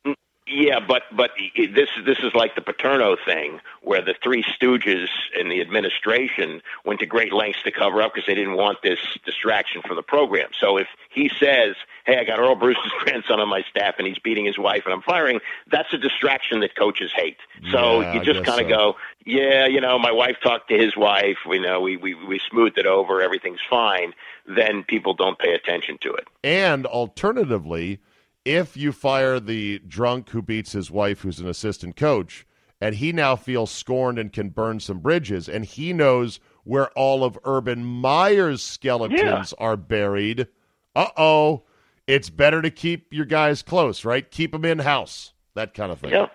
Yeah, 0.47 0.79
but 0.79 1.03
but 1.11 1.31
this 1.55 1.89
this 2.05 2.19
is 2.19 2.35
like 2.35 2.53
the 2.53 2.61
Paterno 2.61 3.15
thing, 3.25 3.61
where 3.81 4.03
the 4.03 4.13
three 4.21 4.43
stooges 4.43 5.07
in 5.39 5.49
the 5.49 5.59
administration 5.59 6.61
went 6.85 6.99
to 6.99 7.07
great 7.07 7.33
lengths 7.33 7.63
to 7.63 7.71
cover 7.71 7.99
up 7.99 8.13
because 8.13 8.27
they 8.27 8.35
didn't 8.35 8.55
want 8.55 8.83
this 8.83 8.99
distraction 9.25 9.81
from 9.81 9.95
the 9.95 10.03
program. 10.03 10.49
So 10.59 10.77
if 10.77 10.87
he 11.09 11.31
says, 11.39 11.75
"Hey, 12.05 12.19
I 12.19 12.25
got 12.25 12.37
Earle 12.37 12.55
Bruce's 12.55 12.91
grandson 12.99 13.39
on 13.39 13.49
my 13.49 13.63
staff 13.63 13.95
and 13.97 14.05
he's 14.07 14.19
beating 14.19 14.45
his 14.45 14.59
wife 14.59 14.83
and 14.85 14.93
I'm 14.93 15.01
firing," 15.01 15.39
that's 15.71 15.91
a 15.93 15.97
distraction 15.97 16.59
that 16.59 16.75
coaches 16.75 17.11
hate. 17.15 17.37
So 17.71 18.01
Yeah, 18.01 18.13
you 18.13 18.21
just 18.23 18.45
kind 18.45 18.61
of 18.61 18.67
so. 18.69 18.75
go, 18.75 18.95
"Yeah, 19.25 19.65
you 19.65 19.81
know, 19.81 19.97
my 19.97 20.11
wife 20.11 20.37
talked 20.43 20.69
to 20.69 20.77
his 20.77 20.95
wife. 20.95 21.37
We 21.49 21.57
know 21.57 21.81
we 21.81 21.97
we 21.97 22.13
we 22.13 22.39
smoothed 22.51 22.77
it 22.77 22.85
over. 22.85 23.19
Everything's 23.19 23.61
fine." 23.67 24.13
Then 24.45 24.83
people 24.83 25.15
don't 25.15 25.39
pay 25.39 25.55
attention 25.55 25.97
to 26.01 26.13
it. 26.13 26.27
And 26.43 26.85
alternatively, 26.85 27.99
if 28.45 28.77
you 28.77 28.91
fire 28.91 29.39
the 29.39 29.79
drunk 29.79 30.29
who 30.29 30.41
beats 30.41 30.71
his 30.71 30.89
wife, 30.91 31.21
who's 31.21 31.39
an 31.39 31.47
assistant 31.49 31.95
coach, 31.95 32.45
and 32.79 32.95
he 32.95 33.11
now 33.11 33.35
feels 33.35 33.71
scorned 33.71 34.19
and 34.19 34.31
can 34.31 34.49
burn 34.49 34.79
some 34.79 34.99
bridges, 34.99 35.49
and 35.49 35.65
he 35.65 35.91
knows 35.91 36.39
where 36.63 36.89
all 36.91 37.23
of 37.23 37.37
Urban 37.43 37.83
Meyer's 37.83 38.61
skeletons 38.63 39.53
are 39.53 39.77
buried, 39.77 40.47
uh 40.95 41.07
oh, 41.17 41.63
it's 42.07 42.29
better 42.29 42.61
to 42.61 42.69
keep 42.69 43.11
your 43.11 43.25
guys 43.25 43.61
close, 43.61 44.05
right? 44.05 44.29
Keep 44.29 44.51
them 44.51 44.65
in 44.65 44.79
house, 44.79 45.33
that 45.55 45.73
kind 45.73 45.91
of 45.91 45.99
thing. 45.99 46.11
Yeah. 46.11 46.27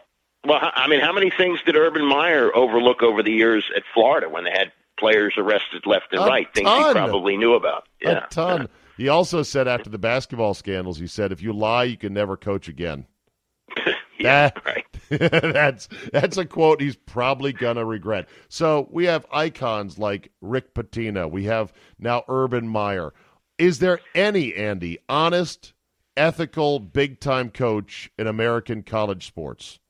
Well, 0.45 0.59
I 0.63 0.89
mean, 0.89 1.01
how 1.01 1.13
many 1.13 1.31
things 1.31 1.61
did 1.67 1.77
Urban 1.77 2.05
Meyer 2.05 2.55
overlook 2.57 3.03
over 3.03 3.23
the 3.23 3.33
years 3.33 3.65
at 3.77 3.83
Florida 3.93 4.29
when 4.29 4.45
they 4.45 4.51
had 4.51 4.73
players 4.99 5.35
arrested 5.37 5.87
left 5.87 6.13
and 6.13 6.23
A 6.23 6.27
right? 6.27 6.53
Things 6.55 6.67
ton. 6.67 6.89
he 6.89 6.93
probably 6.93 7.37
knew 7.37 7.55
about. 7.55 7.87
Yeah. 8.01 8.25
A 8.25 8.29
ton. 8.29 8.69
He 9.01 9.09
also 9.09 9.43
said 9.43 9.67
after 9.67 9.89
the 9.89 9.97
basketball 9.97 10.53
scandals, 10.53 10.99
he 10.99 11.07
said, 11.07 11.33
if 11.33 11.41
you 11.41 11.55
lie, 11.55 11.85
you 11.85 11.97
can 11.97 12.13
never 12.13 12.37
coach 12.37 12.69
again. 12.69 13.07
yeah. 14.19 14.51
That- 14.51 14.63
Right. 14.67 14.85
that's 15.09 15.89
that's 16.13 16.37
a 16.37 16.45
quote 16.45 16.81
he's 16.83 16.95
probably 16.97 17.53
gonna 17.55 17.85
regret. 17.85 18.29
So 18.49 18.87
we 18.93 19.07
have 19.07 19.25
icons 19.33 19.99
like 19.99 20.31
Rick 20.43 20.75
Pitino. 20.75 21.29
We 21.31 21.45
have 21.45 21.73
now 21.99 22.25
Urban 22.29 22.69
Meyer. 22.69 23.13
Is 23.59 23.79
there 23.79 24.01
any 24.15 24.55
Andy 24.55 24.99
honest, 25.09 25.73
ethical, 26.17 26.79
big 26.79 27.19
time 27.21 27.49
coach 27.51 28.11
in 28.19 28.27
American 28.29 28.83
college 28.83 29.27
sports? 29.27 29.81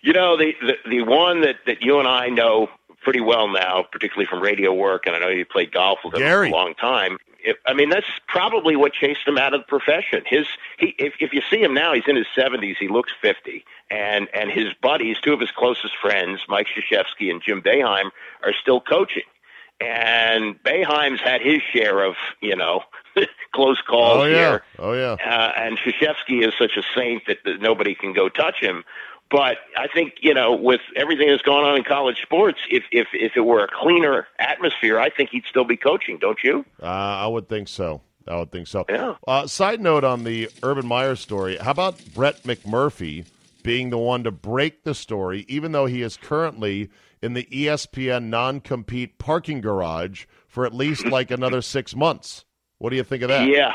You 0.00 0.12
know, 0.12 0.36
the, 0.36 0.52
the 0.60 0.74
the 0.90 1.02
one 1.02 1.40
that 1.40 1.56
that 1.66 1.80
you 1.80 1.98
and 1.98 2.06
I 2.06 2.28
know 2.28 2.68
pretty 3.02 3.20
well 3.20 3.48
now, 3.48 3.84
particularly 3.90 4.26
from 4.26 4.42
radio 4.42 4.72
work, 4.74 5.06
and 5.06 5.16
I 5.16 5.18
know 5.18 5.28
you 5.28 5.44
played 5.46 5.72
golf 5.72 6.00
with 6.04 6.14
him 6.14 6.20
Gary. 6.20 6.50
for 6.50 6.54
a 6.54 6.58
long 6.58 6.74
time. 6.74 7.18
If, 7.44 7.58
I 7.66 7.74
mean, 7.74 7.90
that's 7.90 8.06
probably 8.26 8.74
what 8.74 8.94
chased 8.94 9.28
him 9.28 9.36
out 9.36 9.52
of 9.52 9.60
the 9.60 9.66
profession. 9.66 10.22
His 10.26 10.46
he, 10.78 10.94
if 10.98 11.14
if 11.20 11.32
you 11.32 11.42
see 11.50 11.62
him 11.62 11.74
now, 11.74 11.92
he's 11.92 12.08
in 12.08 12.16
his 12.16 12.26
seventies. 12.34 12.76
He 12.80 12.88
looks 12.88 13.12
fifty, 13.20 13.64
and 13.90 14.28
and 14.34 14.50
his 14.50 14.72
buddies, 14.82 15.18
two 15.22 15.34
of 15.34 15.40
his 15.40 15.50
closest 15.50 15.94
friends, 16.00 16.40
Mike 16.48 16.66
Krzyzewski 16.74 17.30
and 17.30 17.42
Jim 17.42 17.60
Boeheim, 17.62 18.10
are 18.42 18.54
still 18.60 18.80
coaching. 18.80 19.24
And 19.80 20.62
Boeheim's 20.62 21.20
had 21.20 21.42
his 21.42 21.60
share 21.72 22.02
of 22.02 22.14
you 22.40 22.56
know 22.56 22.82
close 23.54 23.80
calls 23.82 24.22
oh 24.22 24.24
yeah, 24.24 24.36
here 24.36 24.64
oh 24.78 24.92
yeah. 24.94 25.16
uh, 25.24 25.52
and 25.56 25.78
Krzyzewski 25.78 26.46
is 26.46 26.54
such 26.58 26.78
a 26.78 26.82
saint 26.96 27.26
that, 27.26 27.38
that 27.44 27.60
nobody 27.60 27.94
can 27.94 28.14
go 28.14 28.30
touch 28.30 28.56
him. 28.60 28.84
But 29.30 29.56
I 29.76 29.88
think 29.92 30.14
you 30.20 30.34
know, 30.34 30.54
with 30.54 30.80
everything 30.96 31.28
that's 31.28 31.42
going 31.42 31.64
on 31.64 31.76
in 31.76 31.84
college 31.84 32.20
sports, 32.22 32.58
if 32.70 32.84
if 32.92 33.08
if 33.12 33.36
it 33.36 33.40
were 33.40 33.64
a 33.64 33.68
cleaner 33.68 34.26
atmosphere, 34.38 34.98
I 34.98 35.10
think 35.10 35.30
he'd 35.30 35.44
still 35.48 35.64
be 35.64 35.76
coaching. 35.76 36.18
Don't 36.18 36.38
you? 36.44 36.64
Uh, 36.82 36.86
I 36.86 37.26
would 37.26 37.48
think 37.48 37.68
so. 37.68 38.02
I 38.28 38.36
would 38.36 38.52
think 38.52 38.66
so. 38.66 38.84
Yeah. 38.88 39.14
Uh, 39.26 39.46
side 39.46 39.80
note 39.80 40.04
on 40.04 40.24
the 40.24 40.48
Urban 40.62 40.86
Meyer 40.86 41.16
story: 41.16 41.56
How 41.56 41.72
about 41.72 42.00
Brett 42.14 42.42
McMurphy 42.44 43.26
being 43.62 43.90
the 43.90 43.98
one 43.98 44.22
to 44.24 44.30
break 44.30 44.84
the 44.84 44.94
story, 44.94 45.44
even 45.48 45.72
though 45.72 45.86
he 45.86 46.02
is 46.02 46.16
currently 46.16 46.90
in 47.22 47.32
the 47.32 47.44
ESPN 47.44 48.24
non-compete 48.24 49.18
parking 49.18 49.60
garage 49.60 50.26
for 50.46 50.66
at 50.66 50.74
least 50.74 51.06
like 51.06 51.30
another 51.30 51.62
six 51.62 51.96
months? 51.96 52.44
What 52.78 52.90
do 52.90 52.96
you 52.96 53.04
think 53.04 53.22
of 53.22 53.30
that? 53.30 53.48
Yeah, 53.48 53.72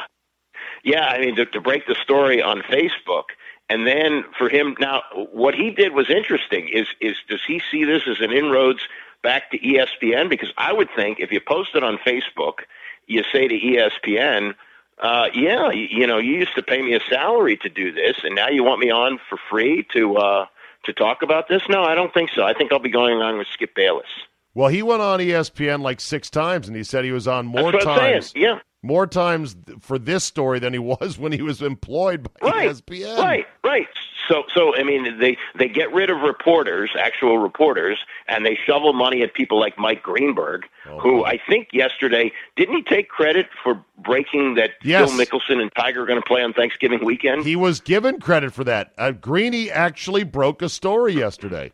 yeah. 0.83 1.05
I 1.05 1.19
mean, 1.19 1.35
to, 1.35 1.45
to 1.47 1.59
break 1.59 1.87
the 1.87 1.95
story 1.95 2.41
on 2.41 2.61
Facebook, 2.61 3.23
and 3.69 3.85
then 3.85 4.23
for 4.37 4.49
him 4.49 4.75
now, 4.79 5.03
what 5.31 5.53
he 5.53 5.69
did 5.69 5.93
was 5.93 6.09
interesting. 6.09 6.69
Is 6.69 6.87
is 6.99 7.15
does 7.27 7.41
he 7.47 7.61
see 7.71 7.83
this 7.83 8.03
as 8.07 8.19
an 8.19 8.31
inroads 8.31 8.81
back 9.21 9.51
to 9.51 9.59
ESPN? 9.59 10.29
Because 10.29 10.51
I 10.57 10.73
would 10.73 10.89
think 10.95 11.19
if 11.19 11.31
you 11.31 11.39
post 11.39 11.75
it 11.75 11.83
on 11.83 11.97
Facebook, 11.97 12.59
you 13.07 13.23
say 13.31 13.47
to 13.47 13.55
ESPN. 13.55 14.55
Uh, 15.01 15.27
yeah, 15.33 15.71
you, 15.71 15.87
you 15.89 16.07
know, 16.07 16.17
you 16.17 16.33
used 16.33 16.53
to 16.55 16.61
pay 16.61 16.81
me 16.81 16.93
a 16.93 16.99
salary 16.99 17.55
to 17.55 17.69
do 17.69 17.89
this, 17.93 18.17
and 18.23 18.35
now 18.35 18.49
you 18.49 18.65
want 18.65 18.81
me 18.81 18.91
on 18.91 19.17
for 19.29 19.39
free 19.49 19.87
to 19.93 20.17
uh, 20.17 20.45
to 20.83 20.93
talk 20.93 21.21
about 21.21 21.47
this? 21.47 21.61
No, 21.69 21.83
I 21.83 21.95
don't 21.95 22.13
think 22.13 22.31
so. 22.35 22.43
I 22.43 22.53
think 22.53 22.71
I'll 22.71 22.79
be 22.79 22.89
going 22.89 23.21
on 23.21 23.37
with 23.37 23.47
Skip 23.53 23.75
Bayless. 23.75 24.07
Well, 24.53 24.69
he 24.69 24.81
went 24.81 25.01
on 25.01 25.19
ESPN 25.19 25.81
like 25.81 26.01
six 26.01 26.29
times, 26.29 26.67
and 26.67 26.75
he 26.75 26.83
said 26.83 27.05
he 27.05 27.11
was 27.11 27.27
on 27.27 27.45
more 27.45 27.71
times. 27.71 28.33
Yeah, 28.35 28.59
more 28.81 29.05
times 29.07 29.55
for 29.81 29.99
this 29.99 30.23
story 30.23 30.59
than 30.59 30.73
he 30.73 30.79
was 30.93 31.17
when 31.17 31.31
he 31.31 31.41
was 31.41 31.61
employed 31.61 32.23
by 32.41 32.49
right, 32.49 32.69
ESPN. 32.69 33.17
right, 33.17 33.45
right. 33.63 33.87
So, 34.27 34.43
so 34.53 34.75
I 34.75 34.83
mean, 34.83 35.17
they 35.19 35.37
they 35.57 35.67
get 35.67 35.91
rid 35.91 36.11
of 36.11 36.21
reporters, 36.21 36.91
actual 36.97 37.39
reporters, 37.39 37.97
and 38.27 38.45
they 38.45 38.55
shovel 38.63 38.93
money 38.93 39.23
at 39.23 39.33
people 39.33 39.59
like 39.59 39.75
Mike 39.79 40.03
Greenberg, 40.03 40.65
Oh, 40.87 40.99
who. 40.99 41.25
I 41.25 41.39
think 41.49 41.69
yesterday 41.73 42.31
didn't 42.55 42.75
he 42.75 42.83
take 42.83 43.09
credit 43.09 43.47
for 43.63 43.83
breaking 43.97 44.53
that 44.55 44.71
Yes. 44.83 45.09
Phil 45.09 45.19
Mickelson 45.19 45.59
and 45.59 45.71
Tiger 45.75 46.03
are 46.03 46.05
going 46.05 46.21
to 46.21 46.25
play 46.27 46.43
on 46.43 46.53
Thanksgiving 46.53 47.03
weekend? 47.03 47.43
He 47.43 47.55
was 47.55 47.79
given 47.79 48.19
credit 48.19 48.53
for 48.53 48.63
that. 48.65 48.93
Uh, 48.99 49.11
Greeny 49.13 49.71
actually 49.71 50.23
broke 50.23 50.61
a 50.61 50.69
story 50.69 51.13
yesterday. 51.13 51.71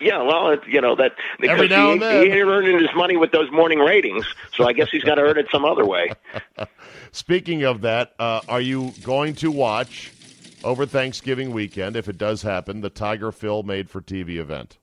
Yeah, 0.00 0.22
well, 0.22 0.50
it, 0.50 0.60
you 0.66 0.80
know 0.80 0.96
that 0.96 1.12
because 1.40 1.54
Every 1.54 1.68
now 1.68 1.86
he, 1.86 1.92
and 1.92 2.02
then. 2.02 2.26
he 2.26 2.32
ain't 2.32 2.48
earning 2.48 2.78
his 2.78 2.94
money 2.94 3.16
with 3.16 3.32
those 3.32 3.50
morning 3.50 3.78
ratings, 3.78 4.26
so 4.54 4.66
I 4.66 4.72
guess 4.72 4.88
he's 4.90 5.04
got 5.04 5.16
to 5.16 5.22
earn 5.22 5.38
it 5.38 5.46
some 5.50 5.64
other 5.64 5.86
way. 5.86 6.10
Speaking 7.12 7.64
of 7.64 7.80
that, 7.82 8.14
uh, 8.18 8.40
are 8.48 8.60
you 8.60 8.92
going 9.02 9.34
to 9.36 9.50
watch 9.50 10.12
over 10.64 10.86
Thanksgiving 10.86 11.52
weekend, 11.52 11.96
if 11.96 12.08
it 12.08 12.18
does 12.18 12.42
happen, 12.42 12.80
the 12.80 12.90
Tiger 12.90 13.32
Phil 13.32 13.62
made 13.62 13.88
for 13.90 14.00
TV 14.00 14.36
event? 14.36 14.78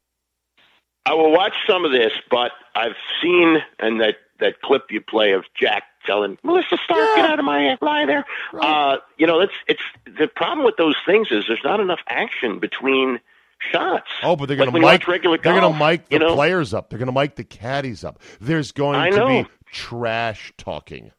I 1.06 1.13
will 1.13 1.32
watch 1.32 1.54
some 1.67 1.86
of 1.86 1.91
this, 1.91 2.12
but 2.32 2.51
I've 2.75 2.95
seen 3.21 3.58
and 3.80 4.01
that 4.01 4.15
that 4.39 4.62
clip 4.62 4.91
you 4.91 5.01
play 5.01 5.32
of 5.32 5.45
Jack 5.56 5.84
telling 6.06 6.38
Melissa 6.43 6.78
Stark, 6.84 7.15
get 7.15 7.30
out 7.30 7.39
of 7.39 7.45
my 7.45 7.78
lie 7.82 8.06
there. 8.06 8.25
Uh, 8.54 8.97
you 9.17 9.28
know, 9.28 9.39
it's 9.39 9.54
it's 9.67 9.82
the 10.06 10.28
problem 10.28 10.65
with 10.65 10.78
those 10.78 10.95
things 11.06 11.32
is 11.32 11.45
there's 11.47 11.63
not 11.63 11.80
enough 11.80 12.01
action 12.08 12.60
between 12.60 13.19
shots. 13.72 14.08
Oh, 14.24 14.36
but 14.36 14.48
they're 14.48 14.58
going 14.58 14.72
when 14.72 14.82
to 14.82 14.88
you 14.88 14.91
mic. 14.94 15.02
watch 15.02 15.08
regular 15.08 15.38
They're 15.38 15.60
going 15.60 15.74
to 15.74 15.80
mic 15.80 16.08
the 16.10 16.15
you 16.15 16.20
know? 16.20 16.36
players 16.36 16.74
up. 16.74 16.89
They're 16.89 17.00
going 17.00 17.13
to 17.13 17.20
mic 17.20 17.36
the 17.36 17.44
caddies 17.44 18.04
up. 18.04 18.20
There's 18.39 18.72
going 18.72 18.96
I 18.96 19.10
to 19.10 19.15
know. 19.18 19.28
be 19.44 19.50
trash 19.72 20.54
talking. 20.58 21.12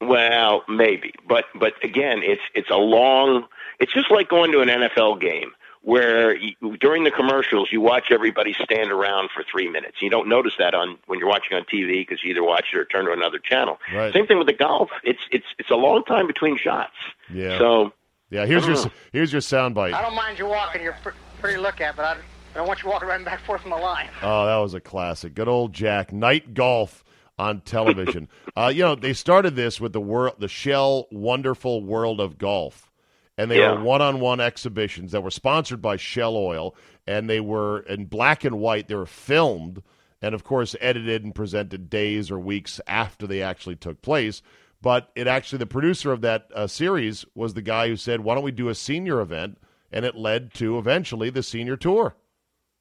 Well, 0.00 0.62
maybe, 0.68 1.14
but 1.26 1.44
but 1.58 1.72
again, 1.82 2.20
it's 2.22 2.42
it's 2.54 2.68
a 2.70 2.76
long. 2.76 3.46
It's 3.80 3.92
just 3.92 4.10
like 4.10 4.28
going 4.28 4.52
to 4.52 4.60
an 4.60 4.68
NFL 4.68 5.20
game 5.22 5.52
where 5.80 6.36
you, 6.36 6.52
during 6.80 7.04
the 7.04 7.10
commercials 7.10 7.68
you 7.72 7.80
watch 7.80 8.06
everybody 8.10 8.52
stand 8.62 8.90
around 8.90 9.30
for 9.34 9.42
three 9.50 9.68
minutes. 9.70 10.02
You 10.02 10.10
don't 10.10 10.28
notice 10.28 10.52
that 10.58 10.74
on 10.74 10.98
when 11.06 11.18
you're 11.18 11.28
watching 11.28 11.56
on 11.56 11.62
TV 11.64 12.00
because 12.06 12.22
you 12.22 12.30
either 12.30 12.42
watch 12.42 12.66
it 12.74 12.76
or 12.78 12.84
turn 12.84 13.06
to 13.06 13.12
another 13.12 13.38
channel. 13.38 13.78
Right. 13.94 14.12
Same 14.12 14.26
thing 14.26 14.36
with 14.36 14.48
the 14.48 14.52
golf. 14.52 14.90
It's 15.02 15.20
it's 15.30 15.46
it's 15.58 15.70
a 15.70 15.76
long 15.76 16.04
time 16.04 16.26
between 16.26 16.58
shots. 16.58 16.92
Yeah. 17.32 17.56
So 17.58 17.92
Yeah. 18.28 18.44
Here's 18.44 18.66
your 18.66 18.76
Oh. 18.76 18.90
here's 19.12 19.32
your 19.32 19.40
soundbite. 19.40 19.94
I 19.94 20.02
don't 20.02 20.14
mind 20.14 20.38
you 20.38 20.46
walking. 20.46 20.82
You're 20.82 20.96
pr- 21.02 21.10
pretty 21.40 21.58
look 21.58 21.80
at, 21.80 21.96
but 21.96 22.04
I, 22.04 22.12
I 22.12 22.54
don't 22.54 22.66
want 22.68 22.82
you 22.82 22.88
walking 22.88 23.08
right 23.08 23.24
back 23.24 23.38
and 23.38 23.46
forth 23.46 23.62
from 23.62 23.70
the 23.70 23.76
line. 23.76 24.08
Oh, 24.22 24.46
that 24.46 24.56
was 24.56 24.74
a 24.74 24.80
classic. 24.80 25.34
Good 25.34 25.48
old 25.48 25.72
Jack. 25.72 26.12
Night 26.12 26.54
golf 26.54 27.04
on 27.38 27.60
television. 27.60 28.28
uh, 28.56 28.72
you 28.74 28.82
know, 28.82 28.94
they 28.94 29.12
started 29.12 29.56
this 29.56 29.80
with 29.80 29.92
the 29.92 30.00
world, 30.00 30.36
the 30.38 30.48
Shell 30.48 31.06
Wonderful 31.10 31.82
World 31.84 32.20
of 32.20 32.38
Golf, 32.38 32.90
and 33.36 33.50
they 33.50 33.58
Yeah. 33.58 33.72
were 33.74 33.82
one-on-one 33.82 34.40
exhibitions 34.40 35.12
that 35.12 35.22
were 35.22 35.30
sponsored 35.30 35.82
by 35.82 35.96
Shell 35.96 36.36
Oil, 36.36 36.74
and 37.06 37.28
they 37.28 37.40
were 37.40 37.80
in 37.80 38.06
black 38.06 38.44
and 38.44 38.58
white. 38.58 38.88
They 38.88 38.94
were 38.94 39.06
filmed 39.06 39.82
and, 40.22 40.34
of 40.34 40.44
course, 40.44 40.74
edited 40.80 41.24
and 41.24 41.34
presented 41.34 41.90
days 41.90 42.30
or 42.30 42.38
weeks 42.38 42.80
after 42.86 43.26
they 43.26 43.42
actually 43.42 43.76
took 43.76 44.00
place. 44.00 44.40
But 44.80 45.10
it 45.14 45.26
actually, 45.26 45.58
the 45.58 45.66
producer 45.66 46.10
of 46.12 46.22
that 46.22 46.48
uh, 46.54 46.66
series 46.66 47.24
was 47.34 47.52
the 47.54 47.62
guy 47.62 47.88
who 47.88 47.96
said, 47.96 48.20
"Why 48.20 48.34
don't 48.34 48.44
we 48.44 48.50
do 48.52 48.68
a 48.68 48.74
senior 48.74 49.20
event?" 49.20 49.58
And 49.96 50.04
it 50.04 50.14
led 50.14 50.52
to 50.54 50.78
eventually 50.78 51.30
the 51.30 51.42
senior 51.42 51.76
tour. 51.76 52.14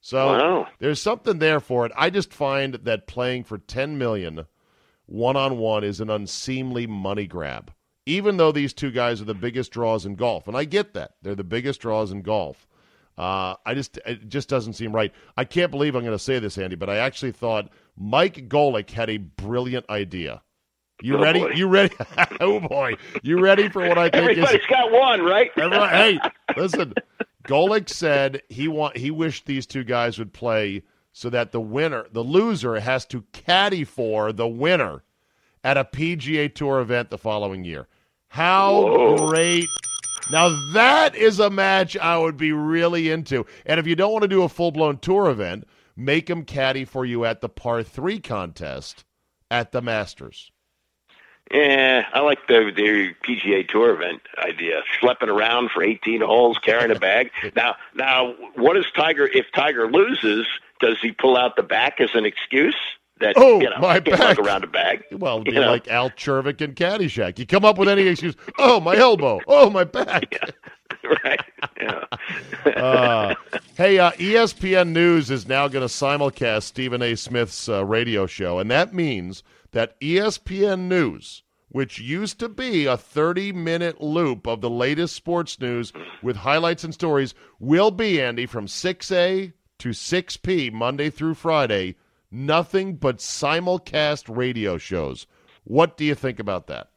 So 0.01 0.28
Wow. 0.28 0.67
there's 0.80 1.01
something 1.01 1.39
there 1.39 1.60
for 1.60 1.86
it. 1.86 1.91
I 1.95 2.10
just 2.10 2.34
find 2.34 2.75
that 2.75 3.08
playing 3.08 3.45
for 3.45 3.58
10 3.58 3.97
million 3.97 4.45
one 5.08 5.36
on 5.36 5.58
one 5.58 5.84
is 5.84 6.01
an 6.01 6.10
unseemly 6.10 6.88
money 6.88 7.25
grab. 7.28 7.71
Even 8.06 8.38
though 8.38 8.51
these 8.51 8.73
two 8.73 8.91
guys 8.91 9.21
are 9.21 9.25
the 9.25 9.34
biggest 9.34 9.71
draws 9.71 10.06
in 10.06 10.15
golf, 10.15 10.47
and 10.47 10.56
I 10.58 10.63
get 10.65 10.93
that 10.93 11.13
they're 11.21 11.36
the 11.36 11.43
biggest 11.43 11.80
draws 11.82 12.12
in 12.12 12.21
golf. 12.21 12.67
Uh, 13.17 13.56
I 13.65 13.73
just 13.73 13.97
it 14.06 14.28
just 14.28 14.49
doesn't 14.49 14.73
seem 14.73 14.91
right. 14.93 15.12
I 15.38 15.45
can't 15.45 15.71
believe 15.71 15.95
I'm 15.95 16.04
going 16.04 16.12
to 16.15 16.19
say 16.23 16.38
this, 16.38 16.58
Andy, 16.58 16.75
but 16.75 16.89
I 16.89 16.97
actually 16.97 17.32
thought 17.32 17.69
Mike 17.97 18.49
Golic 18.49 18.91
had 18.91 19.10
a 19.10 19.17
brilliant 19.17 19.89
idea. 19.89 20.41
You 21.01 21.17
Oh, 21.17 21.21
ready? 21.21 21.39
boy. 21.39 21.51
You 21.55 21.67
ready? 21.67 21.95
oh 22.39 22.60
boy, 22.60 22.93
you 23.21 23.39
ready 23.39 23.69
for 23.69 23.88
what 23.88 23.97
I 23.97 24.10
think 24.10 24.31
is 24.31 24.38
everybody's 24.38 24.65
got 24.67 24.91
one, 24.91 25.21
right? 25.21 25.51
Everyone, 25.58 25.89
hey, 25.89 26.19
listen. 26.58 26.93
Golic 27.43 27.89
said 27.89 28.41
he 28.49 28.67
want 28.67 28.97
he 28.97 29.12
wished 29.12 29.45
these 29.45 29.65
two 29.67 29.84
guys 29.84 30.17
would 30.17 30.34
play 30.34 30.84
so 31.12 31.29
that 31.29 31.51
the 31.51 31.62
winner, 31.62 32.05
the 32.12 32.23
loser, 32.23 32.79
has 32.79 33.05
to 33.08 33.23
caddy 33.34 33.84
for 33.84 34.31
the 34.34 34.47
winner 34.47 35.03
at 35.63 35.77
a 35.77 35.84
PGA 35.84 36.53
Tour 36.53 36.79
event 36.79 37.10
the 37.10 37.17
following 37.17 37.63
year. 37.63 37.88
How 38.29 38.73
Whoa. 38.73 39.15
great! 39.29 39.67
Now 40.31 40.49
that 40.73 41.13
is 41.15 41.39
a 41.39 41.49
match 41.49 41.95
I 41.97 42.17
would 42.17 42.38
be 42.38 42.51
really 42.51 43.12
into. 43.12 43.45
And 43.65 43.79
if 43.79 43.86
you 43.86 43.95
don't 43.95 44.12
want 44.12 44.23
to 44.23 44.27
do 44.27 44.43
a 44.43 44.49
full 44.49 44.71
blown 44.71 44.97
tour 44.97 45.29
event, 45.29 45.65
make 45.95 46.25
them 46.27 46.45
caddy 46.45 46.84
for 46.86 47.05
you 47.05 47.25
at 47.25 47.41
the 47.41 47.49
par 47.49 47.84
three 47.84 48.19
contest 48.19 49.03
at 49.51 49.71
the 49.71 49.81
Masters. 49.81 50.51
Yeah, 51.51 52.05
I 52.13 52.21
like 52.21 52.47
the 52.47 52.71
the 52.75 53.13
PGA 53.25 53.67
Tour 53.67 53.91
event 53.93 54.21
idea. 54.43 54.81
Schlepping 54.99 55.27
around 55.27 55.69
for 55.71 55.84
18 55.84 56.21
holes, 56.21 56.58
carrying 56.58 56.91
a 56.95 56.99
bag. 56.99 57.29
now, 57.55 57.75
now, 57.93 58.34
what 58.55 58.75
is 58.77 58.86
Tiger? 58.95 59.27
If 59.27 59.45
Tiger 59.53 59.89
loses, 59.89 60.47
does 60.79 60.97
he 61.01 61.12
pull 61.12 61.38
out 61.38 61.55
the 61.55 61.63
back 61.63 62.01
as 62.01 62.10
an 62.15 62.25
excuse? 62.25 62.75
That 63.21 63.36
Oh, 63.38 63.62
you 63.62 63.69
know, 63.69 63.77
my 63.79 63.99
back. 64.01 64.38
around 64.39 64.65
a 64.65 64.67
bag. 64.67 65.03
Well, 65.12 65.36
it'd 65.41 65.45
be 65.45 65.60
know? 65.60 65.67
like 65.71 65.88
Al 65.88 66.10
Czervik 66.10 66.60
and 66.60 66.75
Caddyshack. 66.75 67.39
You 67.39 67.45
come 67.45 67.63
up 67.63 67.77
with 67.77 67.88
any 67.88 68.08
excuse. 68.08 68.36
Oh, 68.58 68.81
my 68.81 68.97
elbow. 68.97 69.39
Oh, 69.47 69.69
my 69.69 69.86
back. 69.86 70.38
right? 71.23 71.39
Yeah. 71.79 72.03
Uh, 72.65 73.36
hey, 73.77 73.99
uh, 73.99 74.12
ESPN 74.13 74.89
News 74.89 75.29
is 75.29 75.47
now 75.47 75.67
going 75.67 75.88
to 75.88 75.93
simulcast 75.93 76.63
Stephen 76.63 77.01
A. 77.01 77.15
Smith's 77.15 77.69
uh, 77.69 77.86
radio 77.86 78.25
show, 78.25 78.58
and 78.60 78.69
that 78.71 78.93
means 78.93 79.43
that 79.76 80.00
ESPN 80.00 80.88
News, 80.88 81.44
which 81.68 82.00
used 82.00 82.40
to 82.40 82.48
be 82.48 82.86
a 82.86 82.96
30 82.96 83.52
minute 83.52 84.00
loop 84.00 84.48
of 84.48 84.62
the 84.62 84.70
latest 84.70 85.14
sports 85.14 85.60
news 85.60 85.92
with 86.24 86.38
highlights 86.38 86.86
and 86.86 86.94
stories, 86.94 87.36
will 87.60 87.92
be, 87.92 88.22
Andy, 88.22 88.46
from 88.46 88.68
6A 88.68 89.52
to 89.80 89.90
6P, 89.90 90.72
Monday 90.72 91.10
through 91.10 91.34
Friday, 91.34 91.96
nothing 92.32 92.96
but 92.96 93.18
simulcast 93.18 94.34
radio 94.34 94.78
shows. 94.78 95.28
What 95.66 95.98
do 95.98 96.06
you 96.06 96.16
think 96.16 96.40
about 96.40 96.68
that? 96.68 96.92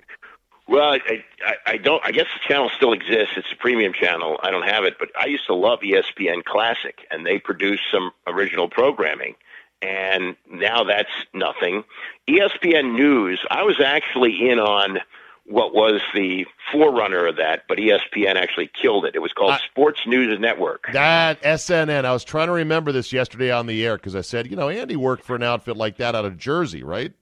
Well, 0.68 0.92
I, 0.92 1.00
I, 1.44 1.54
I 1.66 1.76
don't. 1.78 2.04
I 2.04 2.12
guess 2.12 2.26
the 2.32 2.46
channel 2.46 2.70
still 2.76 2.92
exists. 2.92 3.34
It's 3.36 3.50
a 3.50 3.56
premium 3.56 3.92
channel. 3.92 4.38
I 4.44 4.52
don't 4.52 4.68
have 4.68 4.84
it, 4.84 4.98
but 5.00 5.08
I 5.18 5.26
used 5.26 5.46
to 5.46 5.54
love 5.54 5.80
ESPN 5.80 6.44
Classic, 6.44 7.06
and 7.10 7.26
they 7.26 7.40
produced 7.40 7.82
some 7.90 8.12
original 8.28 8.68
programming. 8.68 9.34
And 9.82 10.36
now 10.50 10.84
that's 10.84 11.10
nothing. 11.32 11.84
ESPN 12.28 12.94
News. 12.96 13.40
I 13.50 13.62
was 13.62 13.80
actually 13.80 14.50
in 14.50 14.58
on 14.58 14.98
what 15.46 15.72
was 15.74 16.00
the 16.14 16.44
forerunner 16.72 17.26
of 17.26 17.36
that, 17.36 17.62
but 17.68 17.78
ESPN 17.78 18.34
actually 18.34 18.70
killed 18.80 19.06
it. 19.06 19.14
It 19.14 19.20
was 19.20 19.32
called 19.32 19.52
I- 19.52 19.60
Sports 19.70 20.00
News 20.06 20.38
Network. 20.38 20.86
That 20.92 21.40
SNN. 21.42 22.04
I 22.04 22.12
was 22.12 22.24
trying 22.24 22.48
to 22.48 22.52
remember 22.52 22.92
this 22.92 23.12
yesterday 23.12 23.50
on 23.50 23.66
the 23.66 23.84
air 23.86 23.96
because 23.96 24.14
I 24.14 24.20
said, 24.20 24.50
you 24.50 24.56
know, 24.56 24.68
Andy 24.68 24.96
worked 24.96 25.24
for 25.24 25.36
an 25.36 25.42
outfit 25.42 25.76
like 25.76 25.96
that 25.96 26.14
out 26.14 26.24
of 26.26 26.36
Jersey, 26.36 26.82
right? 26.82 27.12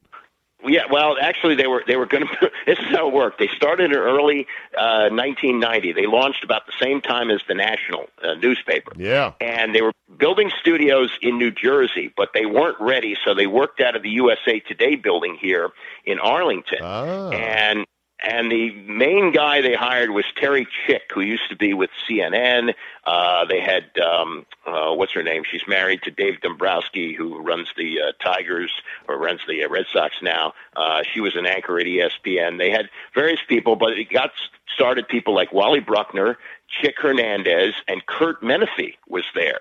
Yeah, 0.66 0.82
well, 0.90 1.16
actually, 1.20 1.54
they 1.54 1.66
were 1.66 1.82
they 1.86 1.96
were 1.96 2.06
going 2.06 2.26
to. 2.40 2.50
This 2.66 2.78
is 2.78 2.86
how 2.86 3.08
it 3.08 3.14
worked. 3.14 3.38
They 3.38 3.48
started 3.48 3.92
in 3.92 3.96
early 3.96 4.46
uh, 4.76 5.08
1990. 5.10 5.92
They 5.92 6.06
launched 6.06 6.44
about 6.44 6.66
the 6.66 6.72
same 6.80 7.00
time 7.00 7.30
as 7.30 7.40
the 7.48 7.54
National 7.54 8.06
uh, 8.22 8.34
newspaper. 8.34 8.92
Yeah. 8.96 9.32
and 9.40 9.74
they 9.74 9.82
were 9.82 9.92
building 10.18 10.50
studios 10.60 11.10
in 11.20 11.38
New 11.38 11.50
Jersey, 11.50 12.12
but 12.16 12.30
they 12.32 12.46
weren't 12.46 12.80
ready, 12.80 13.16
so 13.24 13.34
they 13.34 13.46
worked 13.46 13.80
out 13.80 13.96
of 13.96 14.02
the 14.02 14.10
USA 14.10 14.60
Today 14.60 14.94
building 14.94 15.36
here 15.40 15.70
in 16.04 16.18
Arlington. 16.18 16.78
Ah. 16.82 17.30
And 17.30 17.86
and 18.22 18.50
the 18.50 18.70
main 18.72 19.30
guy 19.32 19.60
they 19.60 19.74
hired 19.74 20.10
was 20.10 20.24
Terry 20.36 20.66
Chick, 20.86 21.02
who 21.14 21.20
used 21.20 21.48
to 21.50 21.56
be 21.56 21.74
with 21.74 21.90
CNN. 22.08 22.74
Uh, 23.04 23.44
they 23.44 23.60
had 23.60 23.84
um, 23.98 24.46
uh, 24.66 24.94
what's 24.94 25.12
her 25.12 25.22
name? 25.22 25.42
She's 25.48 25.66
married 25.68 26.02
to 26.02 26.10
Dave 26.10 26.40
Dombrowski, 26.40 27.14
who 27.14 27.40
runs 27.40 27.68
the 27.76 28.00
uh, 28.00 28.12
Tigers 28.24 28.72
or 29.06 29.18
runs 29.18 29.40
the 29.46 29.64
uh, 29.64 29.68
Red 29.68 29.86
Sox 29.92 30.14
now. 30.22 30.54
Uh, 30.74 31.02
she 31.12 31.20
was 31.20 31.36
an 31.36 31.46
anchor 31.46 31.78
at 31.78 31.86
ESPN. 31.86 32.58
They 32.58 32.70
had 32.70 32.88
various 33.14 33.40
people, 33.46 33.76
but 33.76 33.92
it 33.92 34.10
got 34.10 34.32
started. 34.74 35.08
People 35.08 35.34
like 35.34 35.52
Wally 35.52 35.80
Bruckner, 35.80 36.38
Chick 36.68 36.96
Hernandez, 36.98 37.74
and 37.86 38.04
Kurt 38.06 38.42
Menefee 38.42 38.94
was 39.08 39.24
there 39.34 39.60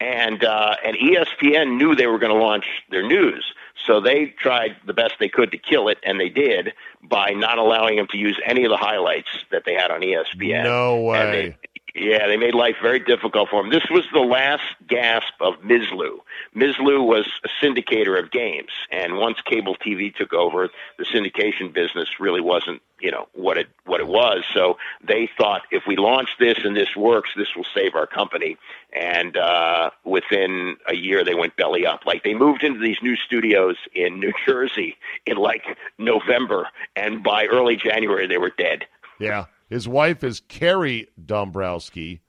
and 0.00 0.44
uh, 0.44 0.76
and 0.84 0.96
ESPN 0.96 1.78
knew 1.78 1.94
they 1.94 2.06
were 2.06 2.18
going 2.18 2.32
to 2.32 2.38
launch 2.38 2.66
their 2.90 3.06
news, 3.06 3.54
so 3.84 4.00
they 4.00 4.26
tried 4.26 4.76
the 4.86 4.94
best 4.94 5.14
they 5.20 5.28
could 5.28 5.50
to 5.52 5.58
kill 5.58 5.88
it, 5.88 5.98
and 6.04 6.18
they 6.20 6.28
did 6.28 6.72
by 7.02 7.30
not 7.30 7.58
allowing 7.58 7.96
them 7.96 8.06
to 8.10 8.18
use 8.18 8.40
any 8.44 8.64
of 8.64 8.70
the 8.70 8.76
highlights 8.76 9.28
that 9.50 9.64
they 9.66 9.74
had 9.74 9.90
on 9.90 10.00
ESPN. 10.00 10.64
No 10.64 10.96
And 11.12 11.30
way. 11.30 11.56
they, 11.62 11.75
Yeah, 11.98 12.26
they 12.26 12.36
made 12.36 12.54
life 12.54 12.76
very 12.82 12.98
difficult 12.98 13.48
for 13.48 13.64
him. 13.64 13.70
This 13.70 13.88
was 13.90 14.04
the 14.12 14.20
last 14.20 14.64
gasp 14.86 15.32
of 15.40 15.54
Mizlou. 15.62 16.18
Mizlou 16.54 17.06
was 17.06 17.26
a 17.42 17.48
syndicator 17.64 18.22
of 18.22 18.30
games, 18.30 18.70
and 18.92 19.16
once 19.16 19.38
cable 19.46 19.76
TV 19.76 20.14
took 20.14 20.34
over, 20.34 20.68
the 20.98 21.04
syndication 21.04 21.72
business 21.72 22.20
really 22.20 22.42
wasn't, 22.42 22.82
you 23.00 23.10
know, 23.10 23.28
what 23.32 23.56
it 23.56 23.68
what 23.86 24.00
it 24.00 24.08
was. 24.08 24.44
So 24.52 24.76
they 25.02 25.30
thought 25.38 25.62
if 25.70 25.84
we 25.86 25.96
launch 25.96 26.28
this 26.38 26.58
and 26.62 26.76
this 26.76 26.94
works, 26.94 27.30
this 27.34 27.56
will 27.56 27.66
save 27.74 27.94
our 27.94 28.06
company. 28.06 28.58
And 28.92 29.38
uh, 29.38 29.88
within 30.04 30.76
a 30.86 30.94
year, 30.94 31.24
they 31.24 31.34
went 31.34 31.56
belly 31.56 31.86
up. 31.86 32.04
Like 32.04 32.24
they 32.24 32.34
moved 32.34 32.62
into 32.62 32.78
these 32.78 32.98
new 33.00 33.16
studios 33.16 33.76
in 33.94 34.20
New 34.20 34.34
Jersey 34.46 34.98
in 35.24 35.38
like 35.38 35.64
November, 35.96 36.68
and 36.94 37.22
by 37.22 37.46
early 37.46 37.76
January, 37.76 38.26
they 38.26 38.38
were 38.38 38.52
dead. 38.58 38.84
Yeah. 39.18 39.46
His 39.68 39.88
wife 39.88 40.22
is 40.24 40.40
Karie 40.40 41.08
Dombrowski, 41.22 42.20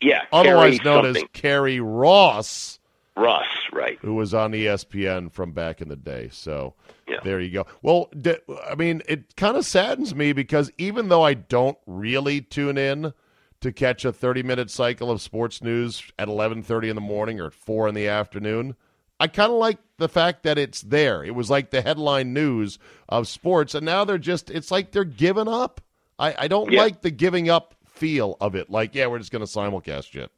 Yeah, 0.00 0.22
otherwise 0.32 0.82
known 0.82 1.04
something. 1.04 1.22
as 1.24 1.28
Karie 1.32 1.80
Ross, 1.80 2.78
Ross, 3.16 3.46
right? 3.72 3.98
who 4.00 4.14
was 4.14 4.32
on 4.32 4.52
ESPN 4.52 5.30
from 5.32 5.52
back 5.52 5.80
in 5.82 5.88
the 5.88 5.96
day. 5.96 6.28
So 6.32 6.74
Yeah. 7.08 7.18
there 7.24 7.40
you 7.40 7.50
go. 7.50 7.66
Well, 7.82 8.08
d- 8.18 8.36
I 8.70 8.74
mean, 8.74 9.02
it 9.08 9.36
kind 9.36 9.56
of 9.56 9.66
saddens 9.66 10.14
me 10.14 10.32
because 10.32 10.70
even 10.78 11.08
though 11.08 11.22
I 11.22 11.34
don't 11.34 11.78
really 11.86 12.40
tune 12.40 12.78
in 12.78 13.12
to 13.60 13.72
catch 13.72 14.04
a 14.04 14.12
30-minute 14.12 14.70
cycle 14.70 15.10
of 15.10 15.20
sports 15.20 15.62
news 15.62 16.02
at 16.18 16.28
11:30 16.28 16.88
in 16.90 16.94
the 16.94 17.00
morning 17.02 17.40
or 17.40 17.46
at 17.46 17.54
4 17.54 17.88
in 17.88 17.94
the 17.94 18.06
afternoon, 18.06 18.76
I 19.20 19.26
kind 19.26 19.50
of 19.50 19.58
like 19.58 19.78
the 19.96 20.08
fact 20.08 20.44
that 20.44 20.58
it's 20.58 20.80
there. 20.82 21.24
It 21.24 21.34
was 21.34 21.50
like 21.50 21.70
the 21.70 21.82
headline 21.82 22.32
news 22.32 22.78
of 23.08 23.26
sports, 23.26 23.74
and 23.74 23.84
now 23.84 24.04
they're 24.04 24.16
just, 24.16 24.48
it's 24.48 24.70
like 24.70 24.92
they're 24.92 25.02
giving 25.04 25.48
up. 25.48 25.80
I, 26.18 26.34
I 26.44 26.48
don't 26.48 26.70
Yeah. 26.72 26.82
like 26.82 27.00
the 27.02 27.10
giving 27.10 27.48
up 27.50 27.74
feel 27.86 28.36
of 28.40 28.54
it. 28.54 28.70
Like, 28.70 28.94
yeah, 28.94 29.06
we're 29.06 29.18
just 29.18 29.30
going 29.32 29.44
to 29.46 29.50
simulcast 29.52 30.14
it. 30.16 30.30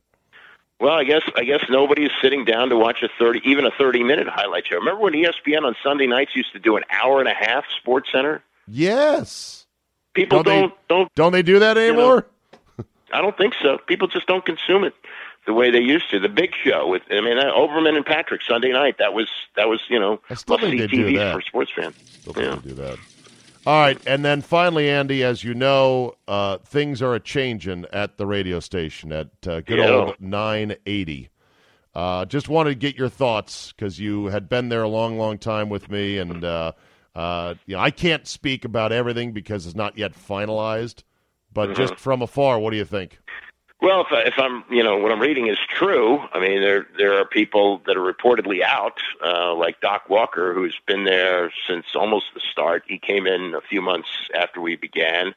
Well, 0.80 0.94
I 0.94 1.04
guess 1.04 1.22
I 1.36 1.44
guess 1.44 1.62
nobody's 1.68 2.10
sitting 2.22 2.46
down 2.46 2.70
to 2.70 2.76
watch 2.76 3.02
a 3.02 3.08
thirty, 3.18 3.42
even 3.44 3.66
a 3.66 3.70
thirty-minute 3.70 4.28
highlight 4.28 4.66
show. 4.66 4.76
Remember 4.76 5.02
when 5.02 5.12
ESPN 5.12 5.62
on 5.64 5.76
Sunday 5.82 6.06
nights 6.06 6.34
used 6.34 6.52
to 6.54 6.58
do 6.58 6.76
an 6.78 6.84
hour 6.90 7.20
and 7.20 7.28
a 7.28 7.34
half 7.34 7.64
Sports 7.76 8.08
Center? 8.10 8.42
Yes. 8.66 9.66
People 10.14 10.42
Don't 10.42 10.60
don't 10.60 10.88
don't. 10.88 11.14
Don't 11.14 11.32
they 11.32 11.42
do 11.42 11.58
that 11.58 11.76
anymore? 11.76 12.26
I 13.12 13.20
don't 13.20 13.36
think 13.36 13.54
so. 13.62 13.76
People 13.86 14.08
just 14.08 14.26
don't 14.26 14.44
consume 14.46 14.84
it 14.84 14.94
the 15.46 15.52
way 15.52 15.70
they 15.70 15.80
used 15.80 16.08
to. 16.12 16.18
The 16.18 16.28
Big 16.30 16.54
Show 16.64 16.86
with 16.88 17.02
I 17.10 17.20
mean 17.20 17.36
uh, 17.38 17.52
Olbermann 17.52 17.94
and 17.96 18.06
Patrick 18.06 18.40
Sunday 18.48 18.72
night. 18.72 18.96
That 18.98 19.12
was 19.12 19.28
that 19.56 19.68
was 19.68 19.80
you 19.90 20.00
know 20.00 20.20
I 20.30 20.34
still 20.34 20.54
must 20.56 20.62
think 20.70 20.80
see 20.80 20.86
they 20.86 20.86
do 20.86 21.06
TV 21.12 21.16
that. 21.18 21.34
for 21.34 21.42
sports 21.42 21.72
fans. 21.76 21.94
Still 22.20 22.32
think 22.32 22.46
Yeah. 22.46 22.54
they 22.56 22.68
do 22.70 22.74
that. 22.76 22.98
All 23.70 23.78
right, 23.78 24.00
and 24.04 24.24
then 24.24 24.42
finally, 24.42 24.90
Andy, 24.90 25.22
as 25.22 25.44
you 25.44 25.54
know, 25.54 26.14
uh, 26.26 26.58
things 26.58 27.00
are 27.00 27.14
a 27.14 27.20
changing 27.20 27.86
at 27.92 28.16
the 28.18 28.26
radio 28.26 28.58
station 28.58 29.12
at 29.12 29.28
uh, 29.46 29.60
good 29.60 29.78
Yeah. 29.78 30.06
old 30.06 30.16
980. 30.18 31.30
Uh, 31.94 32.24
just 32.24 32.48
wanted 32.48 32.70
to 32.70 32.74
get 32.74 32.96
your 32.96 33.08
thoughts 33.08 33.70
because 33.70 34.00
you 34.00 34.26
had 34.26 34.48
been 34.48 34.70
there 34.70 34.82
a 34.82 34.88
long, 34.88 35.18
long 35.18 35.38
time 35.38 35.68
with 35.68 35.88
me, 35.88 36.18
and 36.18 36.44
uh, 36.44 36.72
uh, 37.14 37.54
you 37.66 37.76
know 37.76 37.80
I 37.80 37.92
can't 37.92 38.26
speak 38.26 38.64
about 38.64 38.90
everything 38.90 39.30
because 39.30 39.66
it's 39.66 39.76
not 39.76 39.96
yet 39.96 40.14
finalized. 40.14 41.04
But 41.54 41.76
just 41.76 41.94
from 41.94 42.22
afar, 42.22 42.58
what 42.58 42.72
do 42.72 42.76
you 42.76 42.84
think? 42.84 43.20
Well, 43.82 44.02
if, 44.02 44.08
I, 44.12 44.20
if 44.22 44.34
I'm, 44.38 44.62
you 44.70 44.82
know, 44.82 44.98
what 44.98 45.10
I'm 45.10 45.20
reading 45.20 45.46
is 45.48 45.58
true. 45.68 46.18
I 46.32 46.38
mean, 46.38 46.60
there 46.60 46.86
there 46.98 47.18
are 47.18 47.24
people 47.24 47.80
that 47.86 47.96
are 47.96 48.12
reportedly 48.12 48.62
out, 48.62 49.00
uh, 49.24 49.54
like 49.54 49.80
Doc 49.80 50.08
Walker, 50.10 50.52
who's 50.52 50.78
been 50.86 51.04
there 51.04 51.50
since 51.66 51.86
almost 51.94 52.26
the 52.34 52.40
start. 52.40 52.84
He 52.86 52.98
came 52.98 53.26
in 53.26 53.54
a 53.54 53.60
few 53.62 53.80
months 53.80 54.08
after 54.34 54.60
we 54.60 54.76
began, 54.76 55.34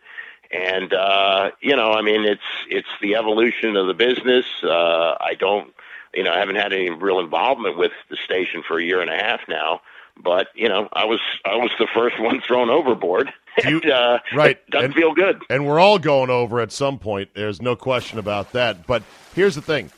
and 0.52 0.94
uh, 0.94 1.52
you 1.62 1.76
know, 1.76 1.94
I 1.94 2.02
mean, 2.02 2.26
it's 2.26 2.42
it's 2.70 2.90
the 3.02 3.16
evolution 3.16 3.78
of 3.78 3.88
the 3.88 3.94
business. 3.94 4.46
Uh, 4.62 5.16
I 5.22 5.36
don't, 5.40 5.74
you 6.14 6.24
know, 6.24 6.34
I 6.34 6.40
haven't 6.40 6.58
had 6.58 6.74
any 6.74 6.90
real 6.90 7.20
involvement 7.20 7.78
with 7.78 7.94
the 8.10 8.18
station 8.18 8.62
for 8.68 8.78
a 8.78 8.84
year 8.84 9.00
and 9.00 9.10
a 9.10 9.16
half 9.18 9.40
now. 9.48 9.80
But 10.22 10.48
you 10.56 10.70
know, 10.70 10.90
I 10.94 11.06
was 11.06 11.20
I 11.46 11.56
was 11.56 11.72
the 11.80 11.88
first 11.94 12.20
one 12.20 12.42
thrown 12.42 12.70
overboard. 12.70 13.32
You- 13.64 13.82
and, 13.82 13.92
uh, 13.92 14.20
right. 14.34 14.58
doesn't 14.72 14.86
And- 14.86 14.96
feel 14.96 15.14
good. 15.14 15.40
And 15.48 15.68
we're 15.68 15.80
all 15.80 16.00
going 16.00 16.32
over 16.32 16.60
at 16.60 16.72
some 16.72 16.98
point. 16.98 17.30
There's 17.36 17.62
no 17.62 17.76
question 17.76 18.18
about 18.18 18.52
that. 18.54 18.88
But 18.88 19.04
here's 19.36 19.54
the 19.54 19.62
thing 19.62 19.92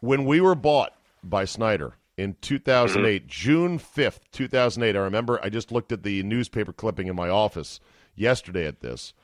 when 0.00 0.24
we 0.24 0.40
were 0.40 0.56
bought 0.56 0.94
by 1.22 1.44
Snyder 1.44 1.94
in 2.16 2.34
2008, 2.40 3.28
June 3.28 3.78
5th, 3.78 4.18
2008, 4.32 4.96
I 4.96 4.98
remember 4.98 5.38
I 5.44 5.48
just 5.48 5.70
looked 5.70 5.92
at 5.92 6.02
the 6.02 6.24
newspaper 6.24 6.72
clipping 6.72 7.06
in 7.06 7.14
my 7.14 7.28
office 7.28 7.78
yesterday 8.16 8.66
at 8.66 8.80
this. 8.80 9.14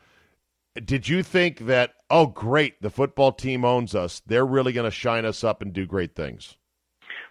Did 0.85 1.09
you 1.09 1.24
think 1.24 1.66
that, 1.66 1.95
oh, 2.11 2.26
great, 2.26 2.80
the 2.80 2.91
football 2.91 3.32
team 3.32 3.64
owns 3.64 3.93
us? 3.97 4.22
They're 4.24 4.47
really 4.47 4.72
going 4.72 4.85
to 4.89 4.91
shine 4.93 5.24
us 5.24 5.43
up 5.43 5.62
and 5.62 5.72
do 5.72 5.85
great 5.85 6.14
things? 6.14 6.57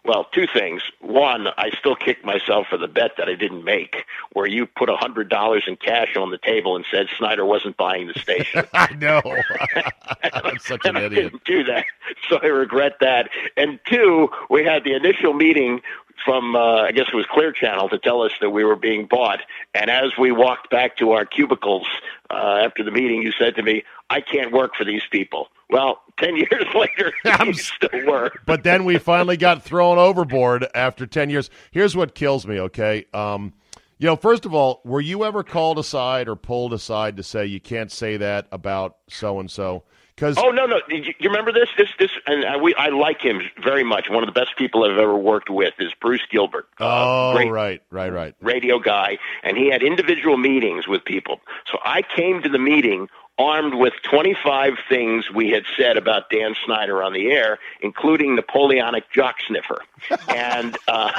Well, 0.05 0.25
two 0.33 0.47
things. 0.53 0.81
One, 0.99 1.47
I 1.57 1.69
still 1.79 1.95
kick 1.95 2.25
myself 2.25 2.67
for 2.69 2.77
the 2.77 2.89
bet 2.89 3.11
that 3.17 3.29
I 3.29 3.35
didn't 3.35 3.63
make, 3.63 4.03
where 4.33 4.45
you 4.45 4.65
put 4.65 4.89
a 4.89 4.97
hundred 4.97 5.29
dollars 5.29 5.63
in 5.65 5.77
cash 5.77 6.17
on 6.17 6.29
the 6.29 6.37
table 6.37 6.75
and 6.75 6.83
said 6.91 7.07
Snyder 7.17 7.45
wasn't 7.45 7.77
buying 7.77 8.07
the 8.07 8.13
station. 8.19 8.65
I 8.73 8.93
know. 8.95 9.21
I'm 10.33 10.59
such 10.59 10.85
an 10.85 10.97
and 10.97 10.97
I 10.97 11.03
idiot. 11.05 11.31
didn't 11.31 11.43
do 11.45 11.63
that, 11.65 11.85
so 12.29 12.37
I 12.43 12.47
regret 12.47 12.97
that. 12.99 13.29
And 13.55 13.79
two, 13.89 14.27
we 14.49 14.65
had 14.65 14.83
the 14.83 14.93
initial 14.93 15.33
meeting 15.33 15.81
from 16.25 16.55
uh, 16.55 16.81
I 16.83 16.91
guess 16.91 17.07
it 17.11 17.15
was 17.15 17.25
Clear 17.31 17.53
Channel 17.53 17.87
to 17.89 17.97
tell 17.97 18.21
us 18.23 18.31
that 18.41 18.49
we 18.49 18.63
were 18.65 18.75
being 18.75 19.05
bought. 19.05 19.39
And 19.73 19.89
as 19.89 20.17
we 20.17 20.31
walked 20.33 20.69
back 20.69 20.97
to 20.97 21.11
our 21.11 21.25
cubicles 21.25 21.87
uh, 22.29 22.61
after 22.65 22.83
the 22.83 22.91
meeting, 22.91 23.21
you 23.21 23.31
said 23.31 23.55
to 23.55 23.63
me, 23.63 23.83
"I 24.09 24.19
can't 24.19 24.51
work 24.51 24.75
for 24.75 24.83
these 24.83 25.03
people." 25.09 25.47
Well, 25.69 26.01
ten 26.17 26.35
years 26.37 26.65
later, 26.73 27.13
I'm 27.25 27.53
still 27.53 28.05
work. 28.05 28.41
but 28.45 28.63
then 28.63 28.85
we 28.85 28.97
finally 28.97 29.37
got 29.37 29.63
thrown 29.63 29.97
overboard 29.97 30.67
after 30.75 31.05
10 31.05 31.29
years. 31.29 31.49
Here's 31.71 31.95
what 31.95 32.15
kills 32.15 32.45
me, 32.45 32.59
okay? 32.59 33.05
Um, 33.13 33.53
you 33.97 34.07
know, 34.07 34.15
first 34.15 34.45
of 34.45 34.53
all, 34.53 34.81
were 34.83 35.01
you 35.01 35.23
ever 35.23 35.43
called 35.43 35.79
aside 35.79 36.27
or 36.27 36.35
pulled 36.35 36.73
aside 36.73 37.17
to 37.17 37.23
say 37.23 37.45
you 37.45 37.59
can't 37.59 37.91
say 37.91 38.17
that 38.17 38.47
about 38.51 38.97
so 39.07 39.39
and 39.39 39.49
so? 39.49 39.83
Because 40.15 40.37
Oh 40.37 40.49
no, 40.49 40.67
no! 40.67 40.79
You, 40.89 41.11
you 41.17 41.29
remember 41.29 41.51
this? 41.51 41.69
This, 41.75 41.89
this, 41.97 42.11
and 42.27 42.45
I, 42.45 42.55
we, 42.55 42.75
I 42.75 42.89
like 42.89 43.19
him 43.21 43.41
very 43.63 43.83
much. 43.83 44.11
One 44.11 44.21
of 44.21 44.27
the 44.27 44.39
best 44.39 44.55
people 44.57 44.83
I've 44.83 44.99
ever 44.99 45.17
worked 45.17 45.49
with 45.49 45.73
is 45.79 45.91
Bruce 45.99 46.21
Gilbert. 46.29 46.67
Uh, 46.79 46.83
oh, 46.83 47.33
great 47.33 47.49
right, 47.49 47.81
right, 47.89 48.13
right. 48.13 48.35
radio 48.39 48.77
guy, 48.77 49.17
and 49.41 49.57
he 49.57 49.71
had 49.71 49.81
individual 49.81 50.37
meetings 50.37 50.87
with 50.87 51.03
people. 51.03 51.41
So 51.71 51.79
I 51.83 52.03
came 52.03 52.43
to 52.43 52.49
the 52.49 52.59
meeting 52.59 53.07
armed 53.37 53.73
with 53.75 53.93
25 54.03 54.73
things 54.89 55.31
we 55.31 55.49
had 55.49 55.63
said 55.77 55.97
about 55.97 56.29
Dan 56.29 56.55
Snyder 56.65 57.01
on 57.01 57.13
the 57.13 57.31
air, 57.31 57.59
including 57.81 58.35
Napoleonic 58.35 59.11
jock 59.11 59.37
sniffer. 59.47 59.81
and 60.29 60.77
uh, 60.87 61.11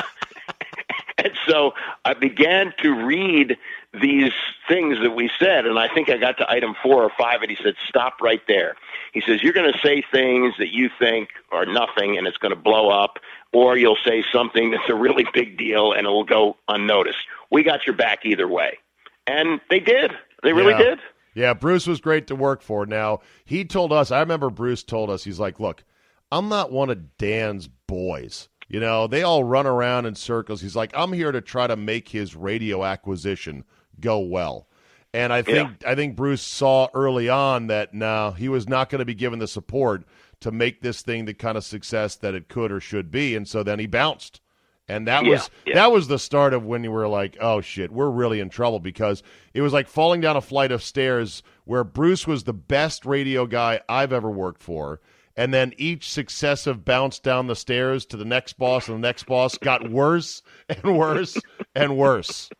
and 1.18 1.32
so 1.46 1.74
I 2.04 2.14
began 2.14 2.72
to 2.82 2.94
read 3.04 3.56
these 4.00 4.32
things 4.68 4.98
that 5.02 5.12
we 5.12 5.30
said, 5.38 5.66
and 5.66 5.78
I 5.78 5.88
think 5.92 6.08
I 6.08 6.16
got 6.16 6.38
to 6.38 6.50
item 6.50 6.74
four 6.82 7.02
or 7.02 7.10
five, 7.16 7.42
and 7.42 7.50
he 7.50 7.56
said, 7.62 7.74
"Stop 7.88 8.20
right 8.20 8.42
there." 8.48 8.76
He 9.12 9.20
says, 9.20 9.42
"You're 9.42 9.52
going 9.52 9.72
to 9.72 9.78
say 9.80 10.02
things 10.12 10.54
that 10.58 10.72
you 10.72 10.90
think 10.98 11.30
are 11.52 11.66
nothing, 11.66 12.18
and 12.18 12.26
it's 12.26 12.38
going 12.38 12.54
to 12.54 12.60
blow 12.60 12.90
up, 12.90 13.18
or 13.52 13.76
you'll 13.76 13.98
say 14.04 14.24
something 14.32 14.70
that's 14.72 14.88
a 14.88 14.94
really 14.94 15.26
big 15.32 15.56
deal, 15.56 15.92
and 15.92 16.06
it 16.06 16.10
will 16.10 16.24
go 16.24 16.56
unnoticed. 16.68 17.18
We 17.50 17.62
got 17.62 17.86
your 17.86 17.94
back 17.96 18.24
either 18.24 18.48
way." 18.48 18.78
And 19.26 19.60
they 19.70 19.80
did. 19.80 20.12
They 20.42 20.52
really 20.52 20.72
Yeah. 20.72 20.78
did. 20.90 20.98
Yeah, 21.34 21.54
Bruce 21.54 21.86
was 21.86 22.00
great 22.00 22.26
to 22.28 22.36
work 22.36 22.62
for. 22.62 22.86
Now, 22.86 23.20
he 23.44 23.64
told 23.64 23.92
us, 23.92 24.10
I 24.10 24.20
remember 24.20 24.50
Bruce 24.50 24.82
told 24.82 25.10
us, 25.10 25.24
he's 25.24 25.40
like, 25.40 25.58
look, 25.58 25.84
I'm 26.30 26.48
not 26.48 26.72
one 26.72 26.90
of 26.90 27.16
Dan's 27.16 27.68
boys. 27.68 28.48
You 28.68 28.80
know, 28.80 29.06
they 29.06 29.22
all 29.22 29.44
run 29.44 29.66
around 29.66 30.06
in 30.06 30.14
circles. 30.14 30.60
He's 30.60 30.76
like, 30.76 30.92
I'm 30.94 31.12
here 31.12 31.32
to 31.32 31.40
try 31.40 31.66
to 31.66 31.76
make 31.76 32.08
his 32.08 32.34
radio 32.34 32.84
acquisition 32.84 33.64
go 34.00 34.18
well. 34.20 34.68
And 35.12 35.32
I 35.32 35.42
think 35.42 35.84
I 35.86 35.94
think 35.94 36.16
Bruce 36.16 36.42
saw 36.42 36.88
early 36.92 37.28
on 37.28 37.68
that 37.68 37.94
now 37.94 38.32
he 38.32 38.48
was 38.48 38.68
not 38.68 38.90
going 38.90 38.98
to 38.98 39.04
be 39.04 39.14
given 39.14 39.38
the 39.38 39.46
support 39.46 40.04
to 40.40 40.50
make 40.50 40.80
this 40.80 41.02
thing 41.02 41.24
the 41.24 41.34
kind 41.34 41.56
of 41.56 41.62
success 41.62 42.16
that 42.16 42.34
it 42.34 42.48
could 42.48 42.72
or 42.72 42.80
should 42.80 43.12
be, 43.12 43.36
and 43.36 43.46
so 43.46 43.62
then 43.62 43.78
he 43.78 43.86
bounced. 43.86 44.40
And 44.88 45.08
that 45.08 45.24
Yeah, 45.24 45.30
was 45.30 45.50
yeah. 45.66 45.74
that 45.74 45.92
was 45.92 46.08
the 46.08 46.18
start 46.18 46.52
of 46.52 46.64
when 46.66 46.84
you 46.84 46.90
were 46.92 47.08
like, 47.08 47.36
oh 47.40 47.60
shit, 47.60 47.90
we're 47.90 48.10
really 48.10 48.40
in 48.40 48.50
trouble 48.50 48.80
because 48.80 49.22
it 49.54 49.62
was 49.62 49.72
like 49.72 49.88
falling 49.88 50.20
down 50.20 50.36
a 50.36 50.40
flight 50.42 50.72
of 50.72 50.82
stairs 50.82 51.42
where 51.64 51.84
Bruce 51.84 52.26
was 52.26 52.44
the 52.44 52.52
best 52.52 53.06
radio 53.06 53.46
guy 53.46 53.80
I've 53.88 54.12
ever 54.12 54.30
worked 54.30 54.62
for. 54.62 55.00
And 55.36 55.52
then 55.52 55.72
each 55.78 56.10
successive 56.10 56.84
bounce 56.84 57.18
down 57.18 57.46
the 57.48 57.56
stairs 57.56 58.06
to 58.06 58.16
the 58.16 58.24
next 58.24 58.52
boss 58.58 58.88
and 58.88 58.96
the 59.02 59.08
next 59.08 59.24
boss 59.24 59.56
got 59.58 59.90
worse 59.90 60.42
and 60.68 60.98
worse 60.98 61.42
and 61.74 61.96
worse. 61.96 62.52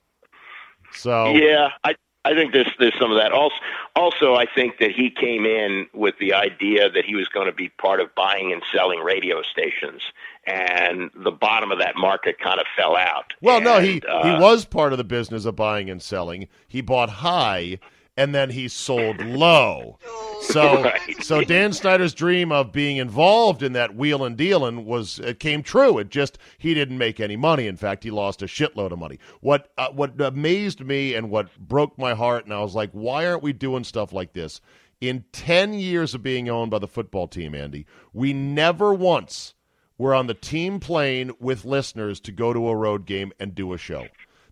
So 0.93 1.35
Yeah, 1.35 1.69
I 1.85 1.95
I 2.25 2.35
think 2.35 2.53
there's 2.53 2.71
there's 2.79 2.95
some 2.99 3.11
of 3.11 3.19
that. 3.19 3.33
Also, 3.33 3.55
also 3.97 4.35
I 4.35 4.47
think 4.47 4.79
that 4.79 4.91
he 4.91 5.11
came 5.11 5.47
in 5.47 5.87
with 5.93 6.17
the 6.19 6.35
idea 6.35 6.91
that 6.91 7.05
he 7.05 7.15
was 7.15 7.29
going 7.29 7.47
to 7.47 7.53
be 7.53 7.69
part 7.69 8.01
of 8.01 8.15
buying 8.15 8.53
and 8.53 8.63
selling 8.73 9.01
radio 9.01 9.43
stations, 9.43 10.03
and 10.47 11.11
the 11.15 11.31
bottom 11.31 11.71
of 11.73 11.79
that 11.79 11.97
market 11.97 12.39
kind 12.39 12.61
of 12.61 12.67
fell 12.77 12.97
out. 12.97 13.35
Well, 13.41 13.61
no, 13.61 13.81
he 13.81 14.03
uh, 14.03 14.23
he 14.25 14.43
was 14.43 14.65
part 14.65 14.93
of 14.93 14.99
the 14.99 15.05
business 15.05 15.45
of 15.45 15.57
buying 15.57 15.91
and 15.91 16.03
selling. 16.03 16.49
He 16.67 16.81
bought 16.81 17.11
high, 17.11 17.79
and 18.17 18.35
then 18.35 18.51
he 18.51 18.69
sold 18.69 19.21
low. 19.25 19.99
So, 20.43 20.83
Right. 20.85 21.23
so 21.25 21.43
Dan 21.43 21.73
Snyder's 21.73 22.15
dream 22.15 22.53
of 22.53 22.71
being 22.73 22.99
involved 22.99 23.63
in 23.63 23.73
that 23.73 23.95
wheel 23.97 24.25
and 24.25 24.37
dealing 24.37 24.85
was 24.85 25.19
it 25.19 25.41
came 25.41 25.63
true. 25.63 25.99
It 25.99 26.11
just 26.11 26.39
he 26.59 26.75
didn't 26.75 26.99
make 26.99 27.19
any 27.21 27.37
money. 27.37 27.67
In 27.67 27.77
fact, 27.77 28.05
he 28.05 28.11
lost 28.11 28.43
a 28.43 28.47
shitload 28.47 28.93
of 28.93 28.99
money. 28.99 29.19
What 29.41 29.71
uh, 29.79 29.89
what 29.91 30.21
amazed 30.21 30.81
me 30.85 31.15
and 31.15 31.31
what 31.31 31.57
broke 31.59 31.99
my 31.99 32.15
heart, 32.15 32.45
and 32.45 32.53
I 32.55 32.61
was 32.61 32.75
like, 32.75 32.91
why 32.93 33.27
aren't 33.27 33.43
we 33.43 33.53
doing 33.53 33.85
stuff 33.85 34.13
like 34.13 34.33
this? 34.33 34.61
In 35.01 35.25
ten 35.33 35.75
years 35.75 36.15
of 36.15 36.23
being 36.23 36.49
owned 36.49 36.71
by 36.71 36.79
the 36.79 36.89
football 36.89 37.27
team, 37.29 37.55
Andy, 37.55 37.87
we 38.13 38.33
never 38.33 38.95
once 38.95 39.55
were 39.99 40.15
on 40.15 40.27
the 40.27 40.35
team 40.35 40.81
plane 40.81 41.31
with 41.39 41.65
listeners 41.65 42.21
to 42.21 42.33
go 42.33 42.53
to 42.53 42.69
a 42.69 42.77
road 42.77 43.07
game 43.07 43.33
and 43.39 43.55
do 43.55 43.73
a 43.73 43.79
show. 43.79 44.07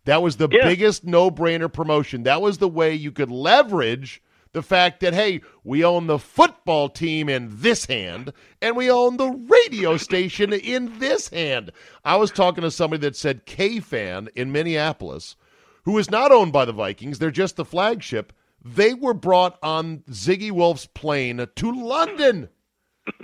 That 0.05 0.23
was 0.23 0.37
the 0.37 0.49
Yeah. 0.51 0.65
biggest 0.65 1.05
no-brainer 1.05 1.73
promotion. 1.73 2.25
That 2.25 2.43
was 2.43 2.59
the 2.59 2.69
way 2.69 2.95
you 2.95 3.13
could 3.13 3.31
leverage 3.31 4.23
the 4.53 4.63
fact 4.63 5.01
that 5.01 5.15
hey, 5.15 5.41
we 5.65 5.83
own 5.85 6.07
the 6.09 6.19
football 6.19 6.89
team 6.91 7.29
in 7.29 7.49
this 7.51 7.87
hand 7.87 8.33
and 8.61 8.77
we 8.77 8.91
own 8.91 9.17
the 9.17 9.31
radio 9.49 9.97
station 10.09 10.53
in 10.53 10.99
this 10.99 11.29
hand. 11.31 11.71
I 12.05 12.17
was 12.17 12.31
talking 12.31 12.63
to 12.63 12.71
somebody 12.71 13.01
that 13.03 13.17
said 13.17 13.47
KFAN 13.47 14.29
in 14.35 14.53
Minneapolis, 14.53 15.37
who 15.85 15.97
is 15.99 16.11
not 16.11 16.33
owned 16.33 16.53
by 16.53 16.65
the 16.67 16.73
Vikings, 16.73 17.19
they're 17.19 17.31
just 17.31 17.57
the 17.57 17.65
flagship. 17.65 18.33
They 18.65 18.95
were 18.95 19.15
brought 19.15 19.59
on 19.63 19.99
Zygi 20.11 20.51
Wilf's 20.53 20.87
plane 20.87 21.47
to 21.57 21.73
London 21.73 22.49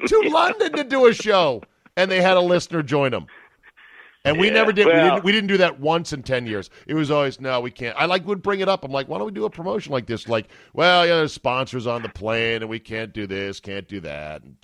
to 0.06 0.20
London 0.28 0.72
to 0.72 0.82
do 0.82 1.06
a 1.06 1.12
show, 1.14 1.62
and 1.96 2.10
they 2.10 2.20
had 2.20 2.36
a 2.36 2.40
listener 2.40 2.82
join 2.82 3.12
them. 3.12 3.26
And 4.28 4.38
we 4.38 4.48
Yeah, 4.48 4.54
never 4.54 4.72
did. 4.72 4.86
we, 4.86 4.92
didn't, 4.92 5.24
we 5.24 5.32
didn't 5.32 5.48
do 5.48 5.56
that 5.58 5.80
once 5.80 6.12
in 6.12 6.22
ten 6.22 6.46
years. 6.46 6.70
It 6.86 6.94
was 6.94 7.10
always 7.10 7.40
no, 7.40 7.60
we 7.60 7.70
can't. 7.70 7.96
I 7.98 8.04
like 8.06 8.26
would 8.26 8.42
bring 8.42 8.60
it 8.60 8.68
up. 8.68 8.84
I'm 8.84 8.92
like, 8.92 9.08
why 9.08 9.18
don't 9.18 9.26
we 9.26 9.32
do 9.32 9.44
a 9.44 9.50
promotion 9.50 9.92
like 9.92 10.06
this? 10.06 10.28
Like, 10.28 10.48
well, 10.72 11.06
yeah, 11.06 11.16
there's 11.16 11.32
sponsors 11.32 11.86
on 11.86 12.02
the 12.02 12.08
plane, 12.08 12.62
and 12.62 12.68
we 12.68 12.78
can't 12.78 13.12
do 13.12 13.26
this, 13.26 13.60
can't 13.60 13.88
do 13.88 14.00
that. 14.00 14.42
And, 14.42 14.56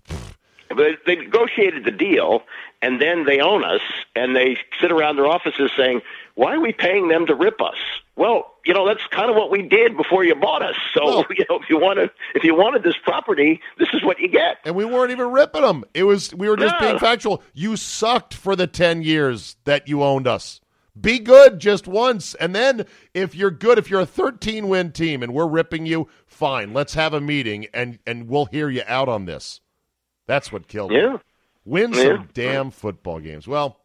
They, 0.77 0.97
they 1.07 1.17
negotiated 1.17 1.85
the 1.85 1.93
deal, 1.93 2.43
and 2.83 3.01
then 3.01 3.25
they 3.27 3.41
own 3.41 3.65
us, 3.65 3.81
and 4.17 4.35
they 4.35 4.57
sit 4.81 4.91
around 4.91 5.17
their 5.17 5.27
offices 5.27 5.71
saying, 5.77 6.03
"Why 6.35 6.55
are 6.55 6.61
we 6.61 6.73
paying 6.73 7.09
them 7.09 7.27
to 7.27 7.35
rip 7.35 7.61
us?" 7.61 7.77
Well, 8.17 8.54
you 8.65 8.75
know 8.75 8.87
that's 8.87 9.07
kind 9.11 9.31
of 9.31 9.37
what 9.37 9.51
we 9.51 9.62
did 9.62 9.97
before 9.97 10.25
you 10.25 10.35
bought 10.35 10.62
us. 10.62 10.77
So 10.95 11.05
Well- 11.05 11.25
you 11.31 11.45
know, 11.51 11.59
if 11.62 11.69
you 11.71 11.79
wanted, 11.79 12.11
if 12.35 12.45
you 12.45 12.55
wanted 12.55 12.83
this 12.83 12.97
property, 13.03 13.61
this 13.79 13.89
is 13.93 14.03
what 14.03 14.19
you 14.21 14.29
get. 14.29 14.59
and 14.65 14.75
we 14.75 14.85
weren't 14.85 15.11
even 15.12 15.31
ripping 15.31 15.62
them. 15.62 15.85
It 15.95 16.05
was 16.05 16.35
we 16.35 16.49
were 16.49 16.57
just 16.57 16.75
No. 16.81 16.87
being 16.89 16.99
factual. 16.99 17.43
You 17.53 17.77
sucked 17.77 18.35
for 18.35 18.57
the 18.57 18.67
ten 18.67 19.03
years 19.03 19.57
that 19.65 19.89
you 19.89 20.03
owned 20.03 20.27
us. 20.27 20.61
Be 21.01 21.19
good 21.19 21.59
just 21.59 21.89
once, 21.89 22.35
and 22.37 22.55
then 22.55 22.87
if 23.15 23.35
you're 23.35 23.51
good, 23.51 23.79
if 23.79 23.91
you're 23.91 24.03
a 24.03 24.07
13 24.07 24.69
win 24.69 24.93
team 24.93 25.25
and 25.25 25.35
we're 25.35 25.49
ripping 25.49 25.87
you, 25.87 26.07
fine. 26.25 26.73
Let's 26.73 26.95
have 26.95 27.12
a 27.15 27.21
meeting 27.21 27.67
and 27.75 27.99
and 28.07 28.29
we'll 28.29 28.45
hear 28.47 28.69
you 28.71 28.83
out 28.87 29.09
on 29.09 29.25
this. 29.25 29.61
That's 30.29 30.53
what 30.53 30.69
killed 30.69 30.93
me. 30.93 30.99
Yeah. 30.99 31.17
Win 31.65 31.93
Yeah. 31.95 32.03
some 32.05 32.29
damn 32.33 32.71
football 32.71 33.19
games. 33.19 33.49
Well, 33.49 33.81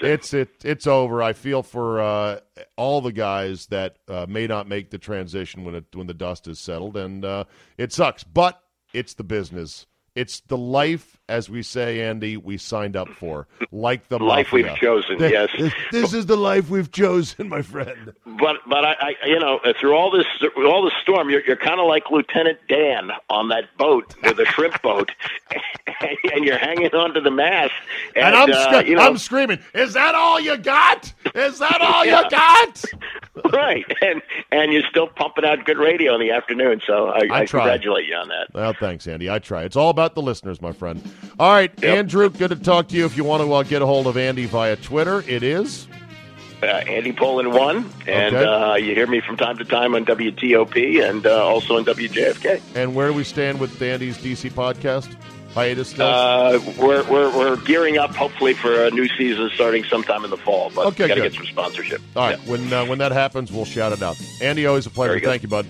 it's 0.00 0.34
it 0.34 0.64
it's 0.64 0.86
over. 0.86 1.22
I 1.22 1.32
feel 1.32 1.62
for 1.62 2.00
uh, 2.00 2.40
all 2.76 3.00
the 3.00 3.12
guys 3.12 3.66
that 3.66 3.98
uh, 4.08 4.26
may 4.28 4.46
not 4.46 4.68
make 4.68 4.90
the 4.90 4.98
transition 4.98 5.64
when 5.64 5.74
it 5.74 5.84
when 5.94 6.06
the 6.06 6.14
dust 6.14 6.48
is 6.48 6.58
settled, 6.58 6.96
and 6.96 7.24
uh, 7.24 7.44
it 7.76 7.92
sucks. 7.92 8.24
But 8.24 8.60
it's 8.92 9.14
the 9.14 9.24
business. 9.24 9.86
It's 10.16 10.40
the 10.40 10.56
life, 10.56 11.18
as 11.28 11.50
we 11.50 11.62
say, 11.62 12.00
Andy. 12.00 12.36
We 12.38 12.56
signed 12.56 12.96
up 12.96 13.08
for, 13.10 13.46
like 13.70 14.08
the 14.08 14.18
Life 14.18 14.46
mafia. 14.50 14.70
we've 14.72 14.76
chosen, 14.80 15.18
Th- 15.18 15.30
yes. 15.30 15.50
This, 15.58 15.72
this 15.92 16.12
is 16.14 16.24
the 16.26 16.36
life 16.38 16.70
we've 16.70 16.90
chosen, 16.90 17.48
my 17.50 17.60
friend. 17.60 18.14
But 18.24 18.56
but 18.66 18.84
I, 18.86 18.94
I 19.22 19.26
you 19.26 19.38
know 19.38 19.60
through 19.78 19.94
all 19.94 20.10
this 20.10 20.24
through 20.40 20.70
all 20.70 20.82
the 20.84 20.92
storm, 21.02 21.28
you're 21.28 21.42
you're 21.46 21.56
kind 21.56 21.78
of 21.80 21.86
like 21.86 22.10
Lieutenant 22.10 22.58
Dan 22.66 23.10
on 23.28 23.48
that 23.50 23.76
boat, 23.76 24.14
with 24.24 24.38
the 24.38 24.46
shrimp 24.46 24.80
boat, 24.88 25.12
and, 26.00 26.16
and 26.32 26.44
you're 26.46 26.56
hanging 26.58 26.94
onto 26.94 27.20
the 27.20 27.30
mast. 27.30 27.72
And, 28.14 28.24
And, 28.24 28.34
I'm, 28.36 28.50
uh, 28.50 28.62
scre- 28.80 28.88
you 28.88 28.96
know, 28.96 29.02
I'm 29.06 29.18
screaming. 29.18 29.58
Is 29.74 29.92
that 29.92 30.14
all 30.14 30.40
you 30.40 30.56
got? 30.56 31.12
Is 31.34 31.58
that 31.58 31.80
all 31.82 32.04
Yeah. 32.06 32.22
you 32.22 32.30
got? 32.30 32.84
right, 33.52 33.84
and 34.02 34.22
and 34.50 34.72
you're 34.72 34.86
still 34.90 35.06
pumping 35.08 35.44
out 35.44 35.64
good 35.64 35.78
radio 35.78 36.14
in 36.14 36.20
the 36.20 36.30
afternoon. 36.30 36.80
So 36.86 37.08
I, 37.08 37.26
I 37.30 37.40
I, 37.40 37.46
congratulate 37.46 38.06
you 38.06 38.14
on 38.14 38.28
that. 38.28 38.48
Well, 38.54 38.72
thanks, 38.72 39.06
Andy. 39.06 39.28
I 39.30 39.38
try. 39.38 39.64
It's 39.64 39.76
all 39.76 39.90
about 39.90 40.14
the 40.14 40.22
listeners, 40.22 40.62
my 40.62 40.72
friend. 40.72 41.02
All 41.38 41.50
right, 41.52 41.70
Yep. 41.82 41.98
Andrew, 41.98 42.30
good 42.30 42.50
to 42.50 42.56
talk 42.56 42.88
to 42.88 42.96
you. 42.96 43.04
If 43.04 43.16
you 43.16 43.24
want 43.24 43.42
to 43.42 43.52
uh, 43.52 43.62
get 43.62 43.82
a 43.82 43.86
hold 43.86 44.06
of 44.06 44.16
Andy 44.16 44.46
via 44.46 44.76
Twitter, 44.76 45.22
it 45.28 45.42
is. 45.42 45.86
Uh, 46.62 46.66
Andy 46.66 47.12
Pollin 47.12 47.50
one, 47.50 47.90
and 48.06 48.34
Okay. 48.34 48.44
uh, 48.44 48.74
you 48.76 48.94
hear 48.94 49.06
me 49.06 49.20
from 49.20 49.36
time 49.36 49.58
to 49.58 49.64
time 49.64 49.94
on 49.94 50.06
WTOP 50.06 51.06
and 51.06 51.26
uh, 51.26 51.44
also 51.46 51.76
on 51.76 51.84
WJFK. 51.84 52.62
And 52.74 52.94
where 52.94 53.08
do 53.08 53.12
we 53.14 53.24
stand 53.24 53.60
with 53.60 53.80
Andy's 53.82 54.16
DC 54.16 54.50
podcast? 54.52 55.14
Hiatus 55.56 55.88
still? 55.90 56.06
Uh, 56.06 56.60
we're, 56.78 57.02
we're 57.10 57.34
we're 57.36 57.56
gearing 57.56 57.96
up, 57.96 58.14
hopefully, 58.14 58.52
for 58.52 58.84
a 58.84 58.90
new 58.90 59.08
season 59.16 59.50
starting 59.54 59.84
sometime 59.84 60.22
in 60.22 60.28
the 60.30 60.36
fall. 60.36 60.70
But 60.74 60.86
Okay, 60.88 61.08
got 61.08 61.14
to 61.14 61.22
get 61.22 61.32
some 61.32 61.46
sponsorship. 61.46 62.02
all 62.14 62.28
right, 62.28 62.38
Yeah. 62.44 62.50
when 62.50 62.70
uh, 62.72 62.84
when 62.84 62.98
that 62.98 63.10
happens, 63.12 63.50
we'll 63.50 63.64
shout 63.64 63.92
it 63.92 64.02
out. 64.02 64.16
Andy, 64.42 64.66
always 64.66 64.84
a 64.86 64.90
pleasure. 64.90 65.18
Thank 65.18 65.42
you, 65.42 65.48
bud. 65.48 65.66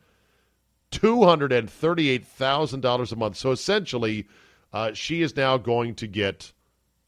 $238,000 0.90 3.12
a 3.12 3.16
month. 3.16 3.36
So 3.36 3.50
essentially, 3.50 4.26
uh, 4.72 4.92
she 4.92 5.22
is 5.22 5.36
now 5.36 5.56
going 5.56 5.94
to 5.96 6.06
get 6.06 6.52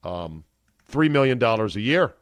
um, 0.03 0.45
$3 0.91 1.11
million 1.11 1.41
a 1.43 1.67
year 1.81 2.15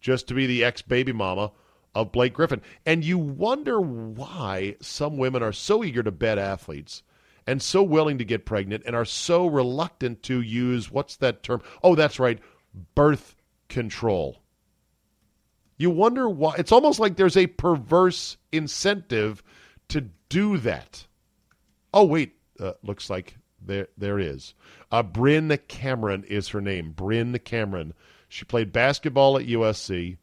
just 0.00 0.28
to 0.28 0.34
be 0.34 0.46
the 0.46 0.64
ex 0.64 0.82
baby 0.82 1.12
mama 1.12 1.50
of 1.94 2.12
Blake 2.12 2.34
Griffin. 2.34 2.62
And 2.86 3.04
you 3.04 3.18
wonder 3.18 3.80
why 3.80 4.76
some 4.80 5.16
women 5.16 5.42
are 5.42 5.52
so 5.52 5.84
eager 5.84 6.02
to 6.02 6.10
bet 6.10 6.38
athletes 6.38 7.02
and 7.46 7.60
so 7.60 7.82
willing 7.82 8.18
to 8.18 8.24
get 8.24 8.46
pregnant 8.46 8.84
and 8.86 8.94
are 8.94 9.04
so 9.04 9.46
reluctant 9.46 10.22
to 10.24 10.40
use 10.40 10.90
what's 10.90 11.16
that 11.16 11.42
term? 11.42 11.62
Oh, 11.82 11.94
that's 11.94 12.20
right, 12.20 12.38
birth 12.94 13.34
control. 13.68 14.40
You 15.76 15.90
wonder 15.90 16.28
why. 16.28 16.56
It's 16.58 16.72
almost 16.72 17.00
like 17.00 17.16
there's 17.16 17.38
a 17.38 17.46
perverse 17.46 18.36
incentive 18.52 19.42
to 19.88 20.10
do 20.28 20.58
that. 20.58 21.06
Oh, 21.94 22.04
wait. 22.04 22.34
Uh, 22.58 22.72
looks 22.82 23.08
like 23.08 23.38
there 23.62 23.88
there 23.96 24.18
is. 24.18 24.54
Uh, 24.92 25.02
Bryn 25.02 25.58
Cameron 25.68 26.24
is 26.24 26.48
her 26.48 26.60
name. 26.60 26.92
Bryn 26.92 27.38
Cameron. 27.38 27.94
She 28.28 28.44
played 28.44 28.72
basketball 28.72 29.38
at 29.38 29.46
USC. 29.46 30.18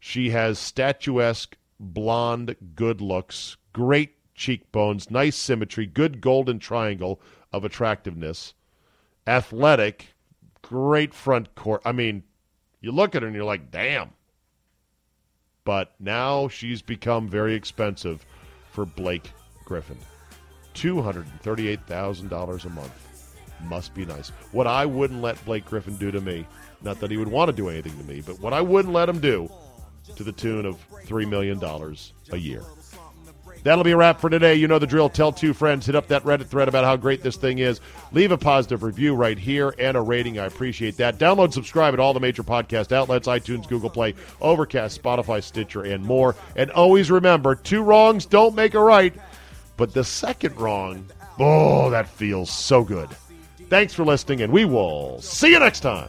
She 0.00 0.30
has 0.30 0.58
statuesque, 0.58 1.56
blonde, 1.80 2.56
good 2.74 3.00
looks, 3.00 3.56
great 3.72 4.16
cheekbones, 4.34 5.10
nice 5.10 5.36
symmetry, 5.36 5.86
good 5.86 6.20
golden 6.20 6.58
triangle 6.58 7.20
of 7.52 7.64
attractiveness, 7.64 8.54
athletic, 9.26 10.14
great 10.62 11.12
front 11.12 11.54
court. 11.54 11.82
I 11.84 11.92
mean, 11.92 12.22
you 12.80 12.92
look 12.92 13.14
at 13.14 13.22
her 13.22 13.28
and 13.28 13.34
you're 13.34 13.44
like, 13.44 13.70
damn. 13.70 14.10
But 15.64 15.94
now 15.98 16.48
she's 16.48 16.80
become 16.80 17.28
very 17.28 17.54
expensive 17.54 18.24
for 18.70 18.86
Blake 18.86 19.32
Griffin. 19.64 19.98
$238,000 20.74 22.64
a 22.64 22.68
month. 22.70 23.04
Must 23.64 23.92
be 23.92 24.06
nice. 24.06 24.28
What 24.52 24.68
I 24.68 24.86
wouldn't 24.86 25.20
let 25.20 25.44
Blake 25.44 25.64
Griffin 25.64 25.96
do 25.96 26.12
to 26.12 26.20
me, 26.20 26.46
not 26.80 27.00
that 27.00 27.10
he 27.10 27.16
would 27.16 27.28
want 27.28 27.48
to 27.48 27.56
do 27.56 27.68
anything 27.68 27.98
to 27.98 28.04
me, 28.04 28.22
but 28.24 28.38
what 28.38 28.52
I 28.52 28.60
wouldn't 28.60 28.94
let 28.94 29.08
him 29.08 29.18
do 29.18 29.50
to 30.16 30.24
the 30.24 30.32
tune 30.32 30.66
of 30.66 30.76
$3 31.06 31.28
million 31.28 31.62
a 32.32 32.36
year. 32.36 32.62
That'll 33.64 33.84
be 33.84 33.90
a 33.90 33.96
wrap 33.96 34.20
for 34.20 34.30
today. 34.30 34.54
You 34.54 34.68
know 34.68 34.78
the 34.78 34.86
drill. 34.86 35.08
Tell 35.08 35.32
two 35.32 35.52
friends. 35.52 35.86
Hit 35.86 35.94
up 35.94 36.08
that 36.08 36.22
Reddit 36.24 36.46
thread 36.46 36.68
about 36.68 36.84
how 36.84 36.96
great 36.96 37.22
this 37.22 37.36
thing 37.36 37.58
is. 37.58 37.80
Leave 38.12 38.32
a 38.32 38.38
positive 38.38 38.82
review 38.82 39.14
right 39.14 39.38
here 39.38 39.74
and 39.78 39.96
a 39.96 40.00
rating. 40.00 40.38
I 40.38 40.46
appreciate 40.46 40.96
that. 40.98 41.18
Download, 41.18 41.52
subscribe 41.52 41.94
at 41.94 42.00
all 42.00 42.14
the 42.14 42.20
major 42.20 42.42
podcast 42.42 42.92
outlets 42.92 43.26
iTunes, 43.26 43.68
Google 43.68 43.90
Play, 43.90 44.14
Overcast, 44.40 45.02
Spotify, 45.02 45.42
Stitcher, 45.42 45.82
and 45.82 46.04
more. 46.04 46.36
And 46.56 46.70
always 46.70 47.10
remember 47.10 47.54
two 47.54 47.82
wrongs 47.82 48.26
don't 48.26 48.54
make 48.54 48.74
a 48.74 48.80
right, 48.80 49.14
but 49.76 49.92
the 49.92 50.04
second 50.04 50.56
wrong, 50.56 51.06
oh, 51.38 51.90
that 51.90 52.08
feels 52.08 52.50
so 52.50 52.84
good. 52.84 53.08
Thanks 53.68 53.92
for 53.92 54.04
listening, 54.04 54.40
and 54.40 54.52
we 54.52 54.64
will 54.64 55.20
see 55.20 55.50
you 55.50 55.58
next 55.58 55.80
time. 55.80 56.08